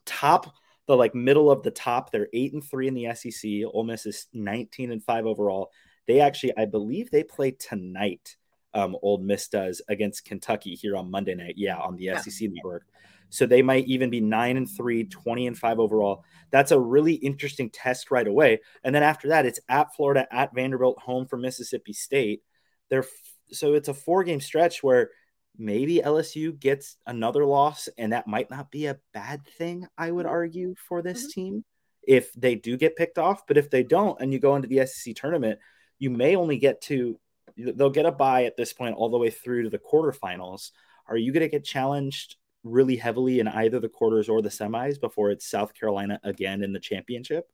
top, 0.07 0.53
the 0.87 0.97
like 0.97 1.15
middle 1.15 1.51
of 1.51 1.63
the 1.63 1.71
top. 1.71 2.11
They're 2.11 2.29
eight 2.33 2.55
and 2.55 2.65
three 2.65 2.89
in 2.89 2.95
the 2.95 3.15
SEC. 3.15 3.51
Ole 3.73 3.85
Miss 3.85 4.07
is 4.07 4.27
19 4.33 4.91
and 4.91 5.05
five 5.05 5.27
overall. 5.27 5.71
They 6.07 6.21
actually, 6.21 6.57
I 6.57 6.65
believe, 6.65 7.11
they 7.11 7.23
play 7.23 7.51
tonight. 7.51 8.37
Um, 8.73 8.97
Ole 9.03 9.19
Miss 9.19 9.49
does 9.49 9.83
against 9.89 10.25
Kentucky 10.25 10.75
here 10.75 10.97
on 10.97 11.11
Monday 11.11 11.35
night. 11.35 11.55
Yeah, 11.59 11.77
on 11.77 11.97
the 11.97 12.05
yeah. 12.05 12.21
SEC 12.21 12.49
network. 12.51 12.87
So 13.29 13.45
they 13.45 13.61
might 13.61 13.87
even 13.87 14.09
be 14.09 14.23
nine 14.23 14.57
and 14.57 14.69
three, 14.69 15.05
20 15.05 15.49
and 15.49 15.59
five 15.59 15.79
overall. 15.79 16.25
That's 16.51 16.71
a 16.71 16.81
really 16.81 17.15
interesting 17.15 17.69
test 17.69 18.11
right 18.11 18.27
away. 18.27 18.61
And 18.83 18.95
then 18.95 19.03
after 19.03 19.29
that, 19.29 19.45
it's 19.45 19.61
at 19.69 19.95
Florida, 19.95 20.27
at 20.33 20.55
Vanderbilt, 20.55 20.99
home 21.01 21.27
for 21.27 21.37
Mississippi 21.37 21.93
State. 21.93 22.43
They're 22.89 23.05
so 23.53 23.75
it's 23.75 23.89
a 23.89 23.95
four 23.95 24.25
game 24.25 24.41
stretch 24.41 24.83
where 24.83 25.11
maybe 25.59 26.01
LSU 26.05 26.59
gets 26.59 26.97
another 27.07 27.45
loss, 27.45 27.89
and 27.99 28.13
that 28.13 28.27
might 28.27 28.51
not 28.51 28.71
be 28.71 28.87
a 28.87 28.99
bad 29.13 29.47
thing, 29.59 29.87
I 29.97 30.11
would 30.11 30.27
mm-hmm. 30.27 30.35
argue, 30.35 30.75
for 30.89 31.03
this 31.03 31.23
mm-hmm. 31.23 31.41
team 31.41 31.65
if 32.07 32.33
they 32.35 32.55
do 32.55 32.77
get 32.77 32.97
picked 32.97 33.19
off. 33.19 33.47
But 33.47 33.59
if 33.59 33.71
they 33.71 33.83
don't, 33.83 34.21
and 34.21 34.33
you 34.33 34.39
go 34.39 34.57
into 34.57 34.69
the 34.69 34.87
SEC 34.87 35.15
tournament, 35.17 35.59
you 35.99 36.11
may 36.11 36.37
only 36.37 36.59
get 36.59 36.81
to, 36.83 37.19
they'll 37.57 37.91
get 37.91 38.07
a 38.07 38.13
bye 38.13 38.45
at 38.45 38.57
this 38.57 38.73
point 38.73 38.97
all 38.97 39.11
the 39.11 39.19
way 39.19 39.31
through 39.31 39.65
to 39.65 39.71
the 39.71 39.79
quarterfinals. 39.79 40.71
Are 41.09 41.17
you 41.17 41.33
going 41.33 41.43
to 41.43 41.49
get 41.49 41.65
challenged 41.65 42.37
really 42.63 42.97
heavily 42.97 43.41
in 43.41 43.49
either 43.49 43.81
the 43.81 43.89
quarters 43.89 44.29
or 44.29 44.43
the 44.43 44.49
semis 44.49 45.01
before 45.01 45.31
it's 45.31 45.49
South 45.49 45.75
Carolina 45.75 46.21
again 46.23 46.63
in 46.63 46.73
the 46.73 46.81
championship? 46.81 47.49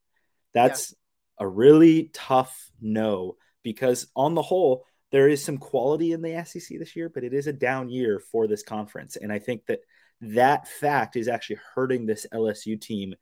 That's 0.54 0.92
yeah. 1.38 1.46
a 1.46 1.48
really 1.48 2.10
tough 2.12 2.70
no 2.80 3.36
because 3.62 4.06
on 4.14 4.34
the 4.34 4.42
whole, 4.42 4.84
there 5.12 5.28
is 5.28 5.44
some 5.44 5.58
quality 5.58 6.12
in 6.12 6.22
the 6.22 6.42
SEC 6.44 6.78
this 6.78 6.96
year, 6.96 7.08
but 7.08 7.22
it 7.22 7.34
is 7.34 7.46
a 7.46 7.52
down 7.52 7.90
year 7.90 8.18
for 8.18 8.46
this 8.46 8.62
conference. 8.62 9.16
And 9.16 9.30
I 9.30 9.38
think 9.38 9.66
that 9.66 9.80
that 10.22 10.66
fact 10.66 11.16
is 11.16 11.28
actually 11.28 11.58
hurting 11.74 12.06
this 12.06 12.26
LSU 12.32 12.80
team 12.80 13.14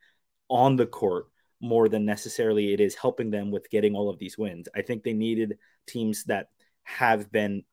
on 0.49 0.77
the 0.77 0.87
court 0.87 1.27
more 1.61 1.89
than 1.89 2.07
necessarily 2.07 2.73
it 2.73 2.81
is 2.81 2.95
helping 2.95 3.31
them 3.31 3.51
with 3.51 3.69
getting 3.71 3.95
all 3.95 4.09
of 4.09 4.19
these 4.19 4.39
wins. 4.39 4.69
I 4.75 4.83
think 4.83 5.03
they 5.03 5.13
needed 5.13 5.59
teams 5.87 6.25
that 6.25 6.49
have 6.85 7.31
been 7.31 7.65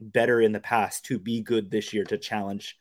better 0.00 0.40
in 0.40 0.52
the 0.52 0.60
past 0.60 1.04
to 1.06 1.18
be 1.18 1.42
good 1.42 1.70
this 1.70 1.92
year 1.92 2.04
to 2.04 2.18
challenge 2.18 2.76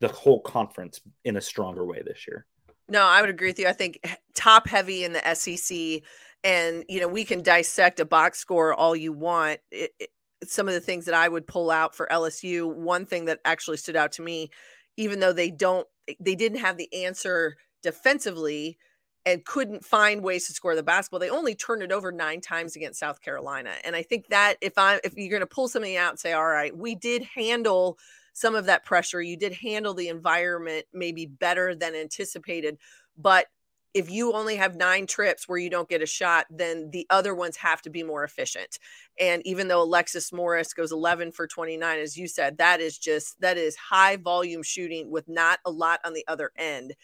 the 0.00 0.08
whole 0.08 0.40
conference 0.40 1.00
in 1.24 1.36
a 1.36 1.40
stronger 1.40 1.84
way 1.84 2.02
this 2.04 2.26
year. 2.26 2.46
No, 2.88 3.04
I 3.04 3.20
would 3.20 3.30
agree 3.30 3.48
with 3.48 3.58
you. 3.58 3.68
I 3.68 3.72
think 3.72 4.18
top 4.34 4.66
heavy 4.66 5.04
in 5.04 5.12
the 5.12 5.34
SEC 5.34 6.02
and 6.42 6.84
you 6.88 7.00
know 7.00 7.08
we 7.08 7.24
can 7.24 7.42
dissect 7.42 8.00
a 8.00 8.04
box 8.04 8.38
score 8.38 8.72
all 8.72 8.96
you 8.96 9.12
want 9.12 9.60
it, 9.70 9.92
it, 10.00 10.10
some 10.44 10.68
of 10.68 10.74
the 10.74 10.80
things 10.80 11.04
that 11.04 11.14
I 11.14 11.28
would 11.28 11.46
pull 11.46 11.70
out 11.70 11.94
for 11.94 12.08
LSU, 12.10 12.72
one 12.72 13.06
thing 13.06 13.26
that 13.26 13.40
actually 13.44 13.76
stood 13.76 13.96
out 13.96 14.12
to 14.12 14.22
me, 14.22 14.50
even 14.96 15.20
though 15.20 15.32
they 15.32 15.50
don't, 15.50 15.86
eh, 16.08 16.14
they 16.20 16.34
didn't 16.34 16.58
have 16.58 16.76
the 16.76 16.92
answer 17.04 17.56
defensively 17.82 18.78
and 19.26 19.44
couldn't 19.44 19.84
find 19.84 20.22
ways 20.22 20.46
to 20.46 20.52
score 20.52 20.74
the 20.74 20.82
basketball. 20.82 21.20
They 21.20 21.30
only 21.30 21.54
turned 21.54 21.82
it 21.82 21.92
over 21.92 22.10
nine 22.10 22.40
times 22.40 22.74
against 22.74 23.00
South 23.00 23.20
Carolina. 23.20 23.72
And 23.84 23.94
I 23.94 24.02
think 24.02 24.28
that 24.28 24.56
if 24.60 24.78
I 24.78 25.00
if 25.04 25.14
you're 25.16 25.28
going 25.28 25.40
to 25.40 25.46
pull 25.46 25.68
something 25.68 25.96
out 25.96 26.10
and 26.10 26.18
say, 26.18 26.32
all 26.32 26.46
right, 26.46 26.76
we 26.76 26.94
did 26.94 27.22
handle 27.22 27.98
some 28.32 28.54
of 28.54 28.66
that 28.66 28.84
pressure, 28.84 29.20
you 29.20 29.36
did 29.36 29.52
handle 29.52 29.92
the 29.92 30.08
environment 30.08 30.86
maybe 30.92 31.26
better 31.26 31.74
than 31.74 31.94
anticipated, 31.94 32.78
but 33.18 33.46
if 33.92 34.10
you 34.10 34.32
only 34.32 34.56
have 34.56 34.76
nine 34.76 35.06
trips 35.06 35.48
where 35.48 35.58
you 35.58 35.68
don't 35.68 35.88
get 35.88 36.02
a 36.02 36.06
shot, 36.06 36.46
then 36.50 36.90
the 36.90 37.06
other 37.10 37.34
ones 37.34 37.56
have 37.56 37.82
to 37.82 37.90
be 37.90 38.02
more 38.02 38.22
efficient. 38.22 38.78
And 39.18 39.44
even 39.44 39.68
though 39.68 39.82
Alexis 39.82 40.32
Morris 40.32 40.72
goes 40.72 40.92
11 40.92 41.32
for 41.32 41.46
29, 41.46 41.98
as 41.98 42.16
you 42.16 42.28
said, 42.28 42.58
that 42.58 42.80
is 42.80 42.98
just 42.98 43.40
that 43.40 43.58
is 43.58 43.76
high 43.76 44.16
volume 44.16 44.62
shooting 44.62 45.10
with 45.10 45.28
not 45.28 45.58
a 45.64 45.70
lot 45.70 46.00
on 46.04 46.12
the 46.12 46.24
other 46.28 46.52
end. 46.56 46.94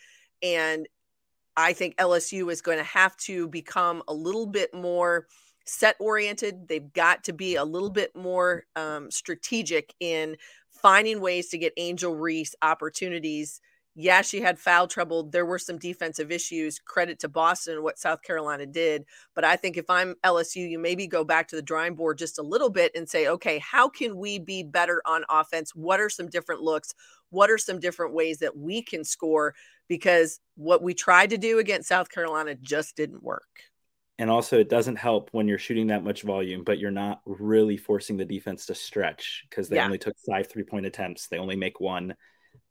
And 0.42 0.86
I 1.56 1.72
think 1.72 1.96
LSU 1.96 2.52
is 2.52 2.60
going 2.60 2.78
to 2.78 2.84
have 2.84 3.16
to 3.18 3.48
become 3.48 4.02
a 4.08 4.14
little 4.14 4.46
bit 4.46 4.72
more 4.74 5.26
set 5.64 5.96
oriented. 5.98 6.68
They've 6.68 6.92
got 6.92 7.24
to 7.24 7.32
be 7.32 7.56
a 7.56 7.64
little 7.64 7.90
bit 7.90 8.14
more 8.14 8.64
um, 8.76 9.10
strategic 9.10 9.94
in 9.98 10.36
finding 10.70 11.20
ways 11.20 11.48
to 11.48 11.58
get 11.58 11.72
Angel 11.76 12.14
Reese 12.14 12.54
opportunities. 12.62 13.60
Yeah, 13.98 14.20
she 14.20 14.42
had 14.42 14.58
foul 14.58 14.86
trouble. 14.86 15.22
There 15.24 15.46
were 15.46 15.58
some 15.58 15.78
defensive 15.78 16.30
issues. 16.30 16.78
Credit 16.78 17.18
to 17.20 17.30
Boston 17.30 17.74
and 17.76 17.82
what 17.82 17.98
South 17.98 18.22
Carolina 18.22 18.66
did. 18.66 19.06
But 19.34 19.44
I 19.44 19.56
think 19.56 19.78
if 19.78 19.88
I'm 19.88 20.16
LSU, 20.22 20.68
you 20.68 20.78
maybe 20.78 21.06
go 21.06 21.24
back 21.24 21.48
to 21.48 21.56
the 21.56 21.62
drawing 21.62 21.94
board 21.94 22.18
just 22.18 22.38
a 22.38 22.42
little 22.42 22.68
bit 22.68 22.92
and 22.94 23.08
say, 23.08 23.26
okay, 23.26 23.58
how 23.58 23.88
can 23.88 24.18
we 24.18 24.38
be 24.38 24.62
better 24.62 25.00
on 25.06 25.24
offense? 25.30 25.74
What 25.74 25.98
are 25.98 26.10
some 26.10 26.28
different 26.28 26.60
looks? 26.60 26.92
What 27.30 27.50
are 27.50 27.56
some 27.56 27.80
different 27.80 28.12
ways 28.12 28.38
that 28.40 28.54
we 28.54 28.82
can 28.82 29.02
score? 29.02 29.54
Because 29.88 30.40
what 30.56 30.82
we 30.82 30.92
tried 30.92 31.30
to 31.30 31.38
do 31.38 31.58
against 31.58 31.88
South 31.88 32.10
Carolina 32.10 32.54
just 32.54 32.96
didn't 32.96 33.22
work. 33.22 33.62
And 34.18 34.30
also, 34.30 34.58
it 34.58 34.68
doesn't 34.68 34.96
help 34.96 35.30
when 35.32 35.48
you're 35.48 35.58
shooting 35.58 35.86
that 35.86 36.04
much 36.04 36.22
volume, 36.22 36.64
but 36.64 36.78
you're 36.78 36.90
not 36.90 37.20
really 37.24 37.78
forcing 37.78 38.18
the 38.18 38.24
defense 38.24 38.66
to 38.66 38.74
stretch 38.74 39.44
because 39.48 39.68
they 39.68 39.76
yeah. 39.76 39.84
only 39.84 39.98
took 39.98 40.16
five 40.26 40.48
three 40.48 40.64
point 40.64 40.86
attempts. 40.86 41.28
They 41.28 41.38
only 41.38 41.56
make 41.56 41.80
one. 41.80 42.14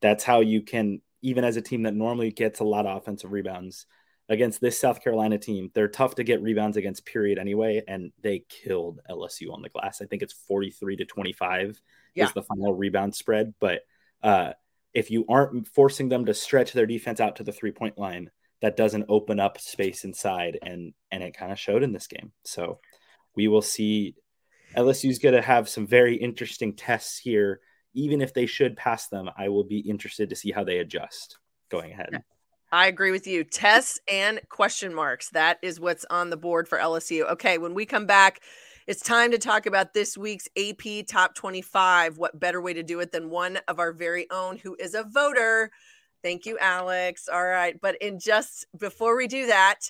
That's 0.01 0.23
how 0.23 0.41
you 0.41 0.61
can, 0.61 1.01
even 1.25 1.43
as 1.43 1.57
a 1.57 1.61
team 1.61 1.83
that 1.83 1.95
normally 1.95 2.31
gets 2.31 2.59
a 2.59 2.63
lot 2.63 2.85
of 2.85 2.97
offensive 2.97 3.31
rebounds 3.31 3.85
against 4.29 4.61
this 4.61 4.79
South 4.79 5.03
Carolina 5.03 5.37
team, 5.37 5.71
they're 5.73 5.87
tough 5.87 6.15
to 6.15 6.23
get 6.23 6.41
rebounds 6.41 6.77
against, 6.77 7.05
period, 7.05 7.37
anyway. 7.37 7.81
And 7.87 8.11
they 8.21 8.43
killed 8.47 8.99
LSU 9.09 9.51
on 9.51 9.61
the 9.61 9.69
glass. 9.69 10.01
I 10.01 10.05
think 10.05 10.21
it's 10.21 10.33
43 10.33 10.97
to 10.97 11.05
25 11.05 11.81
yeah. 12.13 12.25
is 12.25 12.33
the 12.33 12.43
final 12.43 12.73
rebound 12.73 13.15
spread. 13.15 13.53
But 13.59 13.81
uh, 14.23 14.53
if 14.93 15.09
you 15.09 15.25
aren't 15.27 15.67
forcing 15.67 16.09
them 16.09 16.25
to 16.25 16.33
stretch 16.33 16.73
their 16.73 16.85
defense 16.85 17.19
out 17.19 17.37
to 17.37 17.43
the 17.43 17.51
three 17.51 17.71
point 17.71 17.97
line, 17.97 18.29
that 18.61 18.77
doesn't 18.77 19.05
open 19.09 19.39
up 19.39 19.59
space 19.59 20.03
inside 20.05 20.57
and 20.61 20.93
and 21.11 21.21
it 21.21 21.37
kind 21.37 21.51
of 21.51 21.59
showed 21.59 21.83
in 21.83 21.91
this 21.91 22.07
game 22.07 22.31
so 22.43 22.79
we 23.35 23.47
will 23.47 23.61
see 23.61 24.15
lsu's 24.75 25.19
going 25.19 25.35
to 25.35 25.41
have 25.41 25.69
some 25.69 25.85
very 25.85 26.15
interesting 26.15 26.73
tests 26.73 27.19
here 27.19 27.59
even 27.95 28.21
if 28.21 28.33
they 28.33 28.45
should 28.45 28.75
pass 28.77 29.07
them 29.07 29.29
i 29.37 29.49
will 29.49 29.63
be 29.63 29.79
interested 29.79 30.29
to 30.29 30.35
see 30.35 30.51
how 30.51 30.63
they 30.63 30.77
adjust 30.77 31.39
going 31.69 31.91
ahead 31.91 32.21
I 32.71 32.87
agree 32.87 33.11
with 33.11 33.25
you. 33.25 33.45
Tests 33.45 34.01
and 34.11 34.41
question 34.49 34.93
marks. 34.93 35.29
That 35.29 35.59
is 35.61 35.79
what's 35.79 36.03
on 36.09 36.29
the 36.29 36.35
board 36.35 36.67
for 36.67 36.77
LSU. 36.77 37.29
Okay, 37.31 37.57
when 37.57 37.73
we 37.73 37.85
come 37.85 38.05
back, 38.05 38.41
it's 38.87 39.01
time 39.01 39.31
to 39.31 39.37
talk 39.37 39.65
about 39.65 39.93
this 39.93 40.17
week's 40.17 40.47
AP 40.57 41.05
Top 41.07 41.35
25. 41.35 42.17
What 42.17 42.39
better 42.39 42.61
way 42.61 42.73
to 42.73 42.83
do 42.83 42.99
it 42.99 43.11
than 43.11 43.29
one 43.29 43.59
of 43.67 43.79
our 43.79 43.93
very 43.93 44.29
own 44.29 44.57
who 44.57 44.75
is 44.77 44.93
a 44.93 45.03
voter? 45.03 45.71
Thank 46.21 46.45
you, 46.45 46.57
Alex. 46.59 47.29
All 47.31 47.45
right. 47.45 47.79
But 47.79 47.95
in 48.01 48.19
just 48.19 48.65
before 48.77 49.15
we 49.15 49.27
do 49.27 49.47
that, 49.47 49.89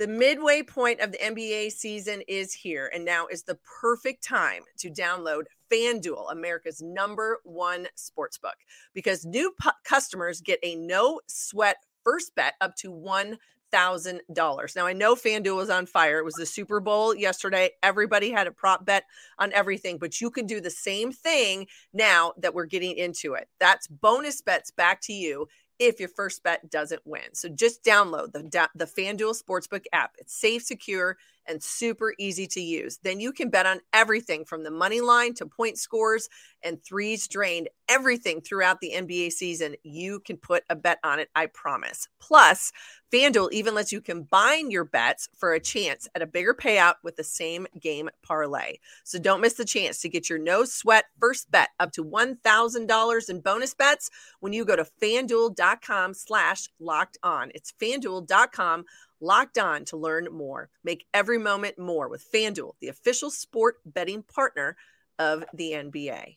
the 0.00 0.08
midway 0.08 0.62
point 0.62 0.98
of 1.00 1.12
the 1.12 1.18
NBA 1.18 1.72
season 1.72 2.22
is 2.26 2.54
here, 2.54 2.90
and 2.94 3.04
now 3.04 3.26
is 3.26 3.42
the 3.42 3.58
perfect 3.82 4.24
time 4.24 4.62
to 4.78 4.88
download 4.88 5.42
FanDuel, 5.70 6.32
America's 6.32 6.80
number 6.80 7.38
one 7.44 7.86
sports 7.96 8.38
book, 8.38 8.56
because 8.94 9.26
new 9.26 9.52
pu- 9.60 9.68
customers 9.84 10.40
get 10.40 10.58
a 10.62 10.74
no 10.74 11.20
sweat 11.26 11.76
first 12.02 12.34
bet 12.34 12.54
up 12.62 12.76
to 12.76 12.90
one 12.90 13.36
thousand 13.70 14.22
dollars. 14.32 14.74
Now 14.74 14.86
I 14.86 14.94
know 14.94 15.14
FanDuel 15.14 15.56
was 15.56 15.68
on 15.68 15.84
fire. 15.84 16.18
It 16.18 16.24
was 16.24 16.34
the 16.34 16.46
Super 16.46 16.80
Bowl 16.80 17.14
yesterday. 17.14 17.70
Everybody 17.82 18.30
had 18.30 18.46
a 18.46 18.52
prop 18.52 18.86
bet 18.86 19.04
on 19.38 19.52
everything, 19.52 19.98
but 19.98 20.18
you 20.18 20.30
can 20.30 20.46
do 20.46 20.62
the 20.62 20.70
same 20.70 21.12
thing 21.12 21.66
now 21.92 22.32
that 22.38 22.54
we're 22.54 22.64
getting 22.64 22.96
into 22.96 23.34
it. 23.34 23.48
That's 23.58 23.86
bonus 23.86 24.40
bets 24.40 24.70
back 24.70 25.02
to 25.02 25.12
you 25.12 25.46
if 25.80 25.98
your 25.98 26.10
first 26.10 26.44
bet 26.44 26.70
doesn't 26.70 27.02
win. 27.04 27.32
So 27.32 27.48
just 27.48 27.82
download 27.82 28.32
the 28.32 28.68
the 28.76 28.84
FanDuel 28.84 29.42
Sportsbook 29.42 29.86
app. 29.92 30.14
It's 30.18 30.34
safe, 30.34 30.62
secure, 30.62 31.16
and 31.46 31.62
super 31.62 32.14
easy 32.18 32.46
to 32.46 32.60
use. 32.60 32.98
Then 33.02 33.20
you 33.20 33.32
can 33.32 33.50
bet 33.50 33.66
on 33.66 33.80
everything 33.92 34.44
from 34.44 34.62
the 34.62 34.70
money 34.70 35.00
line 35.00 35.34
to 35.34 35.46
point 35.46 35.78
scores 35.78 36.28
and 36.62 36.82
threes 36.82 37.26
drained, 37.26 37.68
everything 37.88 38.40
throughout 38.40 38.80
the 38.80 38.92
NBA 38.94 39.32
season. 39.32 39.74
You 39.82 40.20
can 40.20 40.36
put 40.36 40.64
a 40.70 40.76
bet 40.76 40.98
on 41.02 41.18
it, 41.18 41.28
I 41.34 41.46
promise. 41.46 42.08
Plus, 42.20 42.72
FanDuel 43.12 43.50
even 43.52 43.74
lets 43.74 43.90
you 43.90 44.00
combine 44.00 44.70
your 44.70 44.84
bets 44.84 45.28
for 45.36 45.52
a 45.52 45.60
chance 45.60 46.08
at 46.14 46.22
a 46.22 46.26
bigger 46.26 46.54
payout 46.54 46.94
with 47.02 47.16
the 47.16 47.24
same 47.24 47.66
game 47.80 48.08
parlay. 48.22 48.76
So 49.04 49.18
don't 49.18 49.40
miss 49.40 49.54
the 49.54 49.64
chance 49.64 50.00
to 50.00 50.08
get 50.08 50.30
your 50.30 50.38
no 50.38 50.64
sweat 50.64 51.06
first 51.18 51.50
bet 51.50 51.70
up 51.80 51.92
to 51.92 52.04
$1,000 52.04 53.30
in 53.30 53.40
bonus 53.40 53.74
bets 53.74 54.10
when 54.38 54.52
you 54.52 54.64
go 54.64 54.76
to 54.76 54.86
fanduel.com 55.02 56.14
slash 56.14 56.68
locked 56.78 57.18
on. 57.22 57.50
It's 57.54 57.72
fanduel.com 57.72 58.84
locked 59.20 59.58
on 59.58 59.84
to 59.86 59.96
learn 59.96 60.28
more. 60.32 60.70
Make 60.84 61.06
every 61.12 61.38
moment 61.38 61.78
more 61.78 62.08
with 62.08 62.30
FanDuel, 62.32 62.72
the 62.80 62.88
official 62.88 63.30
sport 63.30 63.76
betting 63.84 64.22
partner 64.22 64.76
of 65.18 65.44
the 65.54 65.72
NBA. 65.72 66.36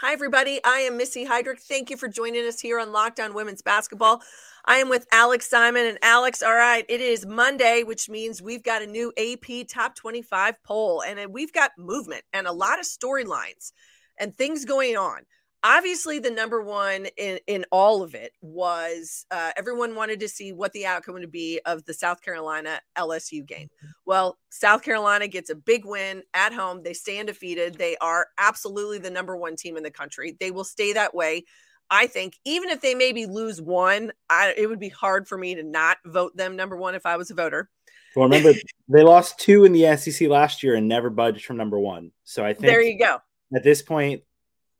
Hi, 0.00 0.14
everybody. 0.14 0.60
I 0.64 0.78
am 0.78 0.96
Missy 0.96 1.26
Heidrick. 1.26 1.60
Thank 1.60 1.90
you 1.90 1.98
for 1.98 2.08
joining 2.08 2.46
us 2.46 2.58
here 2.58 2.80
on 2.80 2.90
Locked 2.90 3.20
On 3.20 3.34
Women's 3.34 3.60
Basketball. 3.60 4.22
I 4.64 4.76
am 4.76 4.88
with 4.88 5.06
Alex 5.12 5.46
Simon. 5.46 5.84
And 5.84 5.98
Alex, 6.00 6.42
all 6.42 6.54
right, 6.54 6.86
it 6.88 7.02
is 7.02 7.26
Monday, 7.26 7.82
which 7.82 8.08
means 8.08 8.40
we've 8.40 8.62
got 8.62 8.80
a 8.80 8.86
new 8.86 9.12
AP 9.18 9.68
Top 9.68 9.94
25 9.94 10.54
poll, 10.64 11.02
and 11.06 11.20
uh, 11.20 11.28
we've 11.30 11.52
got 11.52 11.72
movement 11.76 12.24
and 12.32 12.46
a 12.46 12.52
lot 12.52 12.78
of 12.78 12.86
storylines 12.86 13.72
and 14.18 14.34
things 14.34 14.64
going 14.64 14.96
on 14.96 15.20
obviously 15.62 16.18
the 16.18 16.30
number 16.30 16.62
one 16.62 17.06
in, 17.16 17.38
in 17.46 17.64
all 17.70 18.02
of 18.02 18.14
it 18.14 18.32
was 18.40 19.26
uh, 19.30 19.50
everyone 19.56 19.94
wanted 19.94 20.20
to 20.20 20.28
see 20.28 20.52
what 20.52 20.72
the 20.72 20.86
outcome 20.86 21.14
would 21.14 21.30
be 21.30 21.60
of 21.66 21.84
the 21.84 21.94
south 21.94 22.22
carolina 22.22 22.80
lsu 22.96 23.44
game. 23.44 23.68
Mm-hmm. 23.68 23.90
well 24.06 24.38
south 24.50 24.82
carolina 24.82 25.28
gets 25.28 25.50
a 25.50 25.54
big 25.54 25.84
win 25.84 26.22
at 26.34 26.52
home. 26.52 26.82
They 26.82 26.94
stay 26.94 27.18
undefeated. 27.18 27.74
They 27.74 27.96
are 28.00 28.28
absolutely 28.38 28.98
the 28.98 29.10
number 29.10 29.36
one 29.36 29.56
team 29.56 29.76
in 29.76 29.82
the 29.82 29.90
country. 29.90 30.36
They 30.38 30.50
will 30.50 30.64
stay 30.64 30.92
that 30.94 31.14
way 31.14 31.44
i 31.90 32.06
think. 32.06 32.36
Even 32.44 32.70
if 32.70 32.80
they 32.80 32.94
maybe 32.94 33.26
lose 33.26 33.60
one 33.60 34.12
I, 34.28 34.54
it 34.56 34.68
would 34.68 34.80
be 34.80 34.88
hard 34.88 35.28
for 35.28 35.36
me 35.36 35.54
to 35.56 35.62
not 35.62 35.98
vote 36.04 36.36
them 36.36 36.56
number 36.56 36.76
one 36.76 36.94
if 36.94 37.06
i 37.06 37.16
was 37.16 37.30
a 37.30 37.34
voter. 37.34 37.68
Well 38.16 38.28
remember 38.28 38.58
they 38.88 39.02
lost 39.02 39.38
two 39.38 39.64
in 39.64 39.72
the 39.72 39.96
sec 39.96 40.28
last 40.28 40.62
year 40.62 40.74
and 40.74 40.88
never 40.88 41.10
budged 41.10 41.44
from 41.44 41.58
number 41.58 41.78
one. 41.78 42.12
So 42.24 42.44
i 42.44 42.54
think 42.54 42.66
there 42.66 42.82
you 42.82 42.98
go. 42.98 43.18
at 43.54 43.62
this 43.62 43.82
point 43.82 44.22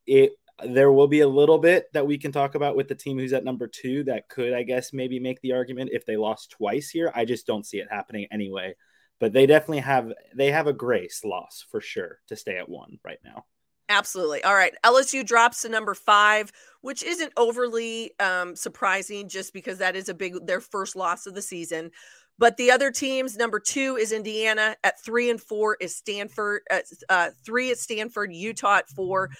it 0.06 0.32
there 0.64 0.92
will 0.92 1.08
be 1.08 1.20
a 1.20 1.28
little 1.28 1.58
bit 1.58 1.92
that 1.92 2.06
we 2.06 2.18
can 2.18 2.32
talk 2.32 2.54
about 2.54 2.76
with 2.76 2.88
the 2.88 2.94
team 2.94 3.18
who's 3.18 3.32
at 3.32 3.44
number 3.44 3.66
two 3.66 4.04
that 4.04 4.28
could, 4.28 4.52
I 4.52 4.62
guess, 4.62 4.92
maybe 4.92 5.18
make 5.18 5.40
the 5.40 5.52
argument 5.52 5.90
if 5.92 6.06
they 6.06 6.16
lost 6.16 6.50
twice 6.50 6.90
here. 6.90 7.12
I 7.14 7.24
just 7.24 7.46
don't 7.46 7.66
see 7.66 7.78
it 7.78 7.88
happening 7.90 8.26
anyway. 8.30 8.74
But 9.18 9.32
they 9.32 9.46
definitely 9.46 9.80
have 9.80 10.12
they 10.34 10.50
have 10.50 10.66
a 10.66 10.72
grace 10.72 11.24
loss 11.24 11.64
for 11.70 11.80
sure 11.80 12.20
to 12.28 12.36
stay 12.36 12.56
at 12.56 12.68
one 12.68 12.98
right 13.04 13.18
now. 13.22 13.44
Absolutely. 13.90 14.42
All 14.44 14.54
right. 14.54 14.72
LSU 14.84 15.26
drops 15.26 15.62
to 15.62 15.68
number 15.68 15.94
five, 15.94 16.52
which 16.80 17.02
isn't 17.02 17.32
overly 17.36 18.12
um, 18.20 18.54
surprising 18.54 19.28
just 19.28 19.52
because 19.52 19.78
that 19.78 19.96
is 19.96 20.08
a 20.08 20.14
big 20.14 20.46
their 20.46 20.60
first 20.60 20.94
loss 20.94 21.26
of 21.26 21.34
the 21.34 21.42
season. 21.42 21.90
But 22.40 22.56
the 22.56 22.70
other 22.70 22.90
teams, 22.90 23.36
number 23.36 23.60
two 23.60 23.96
is 23.96 24.12
Indiana. 24.12 24.74
At 24.82 24.98
three 24.98 25.28
and 25.28 25.38
four 25.38 25.76
is 25.78 25.94
Stanford. 25.94 26.62
At, 26.70 26.84
uh, 27.10 27.28
three 27.44 27.70
at 27.70 27.76
Stanford, 27.78 28.32
Utah 28.32 28.78
at 28.78 28.88
four. 28.88 29.30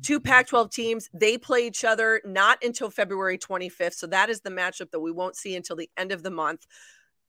Two 0.00 0.18
Pac 0.18 0.48
12 0.48 0.70
teams, 0.70 1.10
they 1.12 1.36
play 1.36 1.66
each 1.66 1.84
other 1.84 2.22
not 2.24 2.64
until 2.64 2.88
February 2.88 3.36
25th. 3.36 3.92
So 3.92 4.06
that 4.06 4.30
is 4.30 4.40
the 4.40 4.50
matchup 4.50 4.90
that 4.92 5.00
we 5.00 5.12
won't 5.12 5.36
see 5.36 5.54
until 5.54 5.76
the 5.76 5.90
end 5.98 6.12
of 6.12 6.22
the 6.22 6.30
month. 6.30 6.66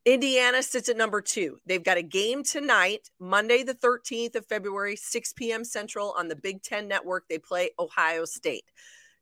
Indiana 0.05 0.63
sits 0.63 0.87
at 0.87 0.95
number 0.95 1.19
two. 1.19 1.57
They've 1.65 1.83
got 1.83 1.97
a 1.97 2.03
game 2.03 2.41
tonight, 2.41 3.09
Monday, 3.19 3.63
the 3.63 3.75
13th 3.75 4.37
of 4.37 4.45
February, 4.45 4.95
6 4.95 5.33
p.m. 5.33 5.65
Central 5.65 6.15
on 6.17 6.29
the 6.29 6.37
Big 6.37 6.63
Ten 6.63 6.87
Network. 6.87 7.25
They 7.27 7.37
play 7.37 7.71
Ohio 7.77 8.23
State. 8.23 8.63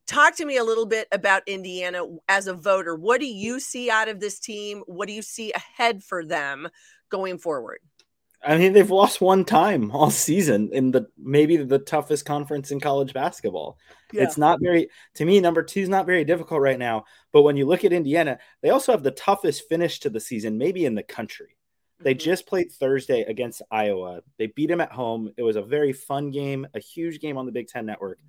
Talk 0.08 0.36
to 0.36 0.46
me 0.46 0.58
a 0.58 0.64
little 0.64 0.86
bit 0.86 1.08
about 1.12 1.48
Indiana 1.48 2.04
as 2.30 2.48
a 2.48 2.54
voter. 2.54 2.96
What 2.96 3.20
do 3.20 3.26
you 3.26 3.60
see 3.60 3.90
out 3.90 4.08
of 4.08 4.20
this 4.20 4.40
team? 4.40 4.84
What 4.86 5.08
do 5.08 5.14
you 5.14 5.24
see 5.24 5.52
ahead 5.54 6.04
for 6.04 6.24
them 6.24 6.70
going 7.10 7.40
forward? 7.40 7.80
I 8.44 8.58
mean, 8.58 8.74
they've 8.74 8.92
lost 8.92 9.22
one 9.22 9.44
time 9.44 9.90
all 9.92 10.12
season 10.12 10.70
in 10.72 10.92
the 10.92 11.08
maybe 11.18 11.58
the 11.58 11.80
toughest 11.80 12.26
conference 12.26 12.70
in 12.70 12.80
college 12.80 13.14
basketball. 13.14 13.80
Yeah. 14.14 14.24
It's 14.24 14.38
not 14.38 14.60
very 14.62 14.90
to 15.16 15.26
me. 15.26 15.40
Number 15.40 15.64
two 15.64 15.80
is 15.80 15.90
not 15.90 16.06
very 16.06 16.24
difficult 16.24 16.62
right 16.62 16.78
now. 16.78 17.06
But 17.32 17.42
when 17.42 17.58
you 17.58 17.66
look 17.66 17.84
at 17.84 17.94
Indiana, 17.94 18.38
they 18.62 18.70
also 18.70 18.92
have 18.92 19.02
the 19.02 19.12
toughest 19.12 19.68
finish 19.68 20.00
to 20.02 20.12
the 20.12 20.20
season, 20.20 20.60
maybe 20.60 20.86
in 20.86 20.94
the 20.94 21.04
country. 21.04 21.58
They 22.00 22.14
mm-hmm. 22.14 22.24
just 22.24 22.46
played 22.46 22.72
Thursday 22.72 23.22
against 23.22 23.64
Iowa. 23.72 24.22
They 24.38 24.48
beat 24.48 24.68
them 24.68 24.82
at 24.82 24.92
home. 24.92 25.32
It 25.38 25.44
was 25.44 25.56
a 25.56 25.64
very 25.64 25.94
fun 25.94 26.30
game, 26.30 26.68
a 26.76 26.80
huge 26.80 27.20
game 27.20 27.38
on 27.38 27.48
the 27.48 27.52
Big 27.52 27.68
Ten 27.68 27.86
Network. 27.88 28.20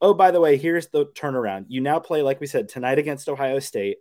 Oh, 0.00 0.14
by 0.14 0.30
the 0.30 0.40
way, 0.40 0.56
here's 0.56 0.88
the 0.88 1.06
turnaround. 1.06 1.66
You 1.68 1.80
now 1.80 1.98
play, 1.98 2.22
like 2.22 2.40
we 2.40 2.46
said, 2.46 2.68
tonight 2.68 2.98
against 2.98 3.28
Ohio 3.28 3.58
State. 3.58 3.98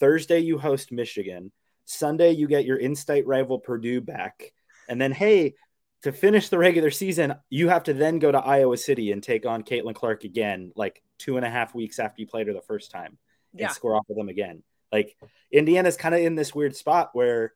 Thursday, 0.00 0.38
you 0.38 0.58
host 0.58 0.92
Michigan. 0.92 1.52
Sunday, 1.84 2.32
you 2.32 2.46
get 2.46 2.64
your 2.64 2.78
in 2.78 2.96
state 2.96 3.26
rival 3.26 3.58
Purdue 3.58 4.00
back. 4.00 4.52
And 4.88 5.00
then, 5.00 5.12
hey, 5.12 5.54
to 6.02 6.12
finish 6.12 6.48
the 6.48 6.58
regular 6.58 6.90
season, 6.90 7.34
you 7.50 7.68
have 7.68 7.84
to 7.84 7.94
then 7.94 8.18
go 8.18 8.32
to 8.32 8.38
Iowa 8.38 8.76
City 8.76 9.12
and 9.12 9.22
take 9.22 9.46
on 9.46 9.62
Caitlin 9.62 9.94
Clark 9.94 10.24
again, 10.24 10.72
like 10.74 11.02
two 11.18 11.36
and 11.36 11.46
a 11.46 11.50
half 11.50 11.74
weeks 11.74 11.98
after 11.98 12.20
you 12.20 12.26
played 12.26 12.46
her 12.48 12.52
the 12.52 12.60
first 12.62 12.90
time 12.90 13.18
and 13.52 13.60
yeah. 13.60 13.68
score 13.68 13.94
off 13.94 14.08
of 14.10 14.16
them 14.16 14.28
again. 14.28 14.62
Like 14.90 15.16
Indiana's 15.50 15.96
kind 15.96 16.14
of 16.14 16.20
in 16.20 16.34
this 16.34 16.54
weird 16.54 16.74
spot 16.74 17.10
where 17.12 17.52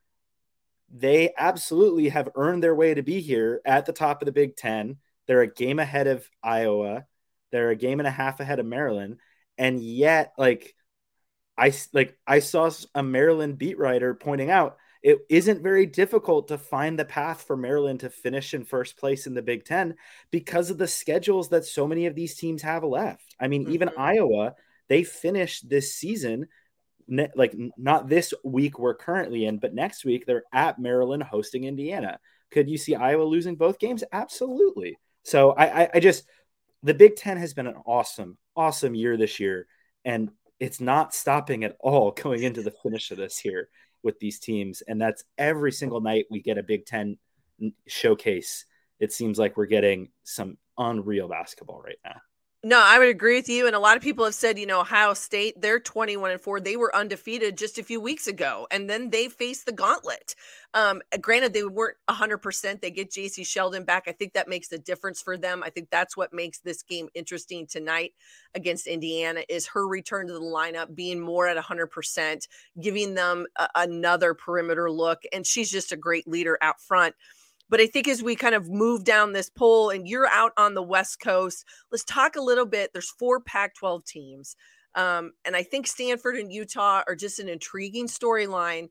they 0.92 1.32
absolutely 1.36 2.10
have 2.10 2.28
earned 2.36 2.62
their 2.62 2.74
way 2.74 2.94
to 2.94 3.02
be 3.02 3.20
here 3.20 3.60
at 3.64 3.86
the 3.86 3.92
top 3.92 4.22
of 4.22 4.26
the 4.26 4.32
Big 4.32 4.56
Ten. 4.56 4.98
They're 5.26 5.42
a 5.42 5.52
game 5.52 5.78
ahead 5.78 6.06
of 6.06 6.28
Iowa 6.42 7.06
They're 7.56 7.70
a 7.70 7.76
game 7.76 8.00
and 8.00 8.06
a 8.06 8.10
half 8.10 8.40
ahead 8.40 8.58
of 8.58 8.66
Maryland, 8.66 9.18
and 9.56 9.82
yet, 9.82 10.34
like, 10.36 10.74
I 11.56 11.72
like 11.94 12.18
I 12.26 12.40
saw 12.40 12.70
a 12.94 13.02
Maryland 13.02 13.56
beat 13.56 13.78
writer 13.78 14.12
pointing 14.14 14.50
out 14.50 14.76
it 15.02 15.20
isn't 15.30 15.62
very 15.62 15.86
difficult 15.86 16.48
to 16.48 16.58
find 16.58 16.98
the 16.98 17.04
path 17.04 17.44
for 17.44 17.56
Maryland 17.56 18.00
to 18.00 18.10
finish 18.10 18.52
in 18.52 18.64
first 18.64 18.98
place 18.98 19.26
in 19.26 19.34
the 19.34 19.40
Big 19.40 19.64
Ten 19.64 19.94
because 20.30 20.68
of 20.68 20.78
the 20.78 20.88
schedules 20.88 21.48
that 21.50 21.64
so 21.64 21.86
many 21.86 22.06
of 22.06 22.14
these 22.14 22.34
teams 22.34 22.60
have 22.62 22.84
left. 22.84 23.34
I 23.40 23.48
mean, 23.48 23.64
mm-hmm. 23.64 23.72
even 23.72 23.90
Iowa, 23.96 24.56
they 24.88 25.04
finished 25.04 25.68
this 25.68 25.94
season 25.94 26.48
like 27.36 27.54
not 27.76 28.08
this 28.08 28.34
week 28.42 28.78
we're 28.78 28.94
currently 28.94 29.46
in, 29.46 29.58
but 29.58 29.74
next 29.74 30.04
week 30.04 30.26
they're 30.26 30.44
at 30.52 30.78
Maryland 30.78 31.22
hosting 31.22 31.64
Indiana. 31.64 32.18
Could 32.50 32.68
you 32.68 32.76
see 32.76 32.94
Iowa 32.94 33.22
losing 33.22 33.56
both 33.56 33.78
games? 33.78 34.02
Absolutely. 34.12 34.98
So 35.22 35.52
I, 35.52 35.82
I, 35.82 35.90
I 35.94 36.00
just 36.00 36.24
the 36.86 36.94
Big 36.94 37.16
Ten 37.16 37.36
has 37.36 37.52
been 37.52 37.66
an 37.66 37.82
awesome, 37.84 38.38
awesome 38.54 38.94
year 38.94 39.16
this 39.16 39.40
year, 39.40 39.66
and 40.04 40.30
it's 40.60 40.80
not 40.80 41.12
stopping 41.12 41.64
at 41.64 41.76
all 41.80 42.10
going 42.22 42.44
into 42.44 42.62
the 42.62 42.70
finish 42.70 43.10
of 43.10 43.18
this 43.18 43.36
here 43.38 43.68
with 44.04 44.18
these 44.20 44.38
teams. 44.38 44.82
And 44.86 45.02
that's 45.02 45.24
every 45.36 45.72
single 45.72 46.00
night 46.00 46.26
we 46.30 46.40
get 46.40 46.58
a 46.58 46.62
Big 46.62 46.86
Ten 46.86 47.18
showcase. 47.88 48.66
It 49.00 49.12
seems 49.12 49.36
like 49.36 49.56
we're 49.56 49.66
getting 49.66 50.10
some 50.22 50.58
unreal 50.78 51.28
basketball 51.28 51.82
right 51.82 51.98
now. 52.04 52.20
No, 52.68 52.82
I 52.84 52.98
would 52.98 53.08
agree 53.08 53.36
with 53.36 53.48
you. 53.48 53.68
And 53.68 53.76
a 53.76 53.78
lot 53.78 53.96
of 53.96 54.02
people 54.02 54.24
have 54.24 54.34
said, 54.34 54.58
you 54.58 54.66
know, 54.66 54.80
Ohio 54.80 55.14
State, 55.14 55.54
they're 55.60 55.78
21 55.78 56.32
and 56.32 56.40
4. 56.40 56.58
They 56.58 56.76
were 56.76 56.94
undefeated 56.96 57.56
just 57.56 57.78
a 57.78 57.84
few 57.84 58.00
weeks 58.00 58.26
ago. 58.26 58.66
And 58.72 58.90
then 58.90 59.10
they 59.10 59.28
faced 59.28 59.66
the 59.66 59.72
gauntlet. 59.72 60.34
Um, 60.74 61.00
granted, 61.20 61.52
they 61.52 61.62
weren't 61.62 61.96
100%. 62.08 62.80
They 62.80 62.90
get 62.90 63.12
Jacy 63.12 63.44
Sheldon 63.44 63.84
back. 63.84 64.08
I 64.08 64.12
think 64.12 64.32
that 64.32 64.48
makes 64.48 64.72
a 64.72 64.78
difference 64.78 65.22
for 65.22 65.36
them. 65.36 65.62
I 65.62 65.70
think 65.70 65.90
that's 65.90 66.16
what 66.16 66.32
makes 66.32 66.58
this 66.58 66.82
game 66.82 67.08
interesting 67.14 67.68
tonight 67.68 68.14
against 68.52 68.88
Indiana 68.88 69.42
is 69.48 69.68
her 69.68 69.86
return 69.86 70.26
to 70.26 70.32
the 70.32 70.40
lineup, 70.40 70.92
being 70.92 71.20
more 71.20 71.46
at 71.46 71.56
100%, 71.56 72.48
giving 72.80 73.14
them 73.14 73.46
a- 73.56 73.68
another 73.76 74.34
perimeter 74.34 74.90
look. 74.90 75.22
And 75.32 75.46
she's 75.46 75.70
just 75.70 75.92
a 75.92 75.96
great 75.96 76.26
leader 76.26 76.58
out 76.60 76.80
front. 76.80 77.14
But 77.68 77.80
I 77.80 77.86
think 77.86 78.08
as 78.08 78.22
we 78.22 78.36
kind 78.36 78.54
of 78.54 78.68
move 78.68 79.04
down 79.04 79.32
this 79.32 79.50
poll 79.50 79.90
and 79.90 80.06
you're 80.06 80.28
out 80.28 80.52
on 80.56 80.74
the 80.74 80.82
West 80.82 81.20
Coast, 81.20 81.64
let's 81.90 82.04
talk 82.04 82.36
a 82.36 82.40
little 82.40 82.66
bit. 82.66 82.92
There's 82.92 83.10
four 83.10 83.40
Pac 83.40 83.74
12 83.74 84.04
teams. 84.04 84.56
Um, 84.94 85.32
and 85.44 85.54
I 85.54 85.62
think 85.62 85.86
Stanford 85.86 86.36
and 86.36 86.50
Utah 86.50 87.02
are 87.06 87.16
just 87.16 87.38
an 87.38 87.48
intriguing 87.48 88.06
storyline. 88.06 88.88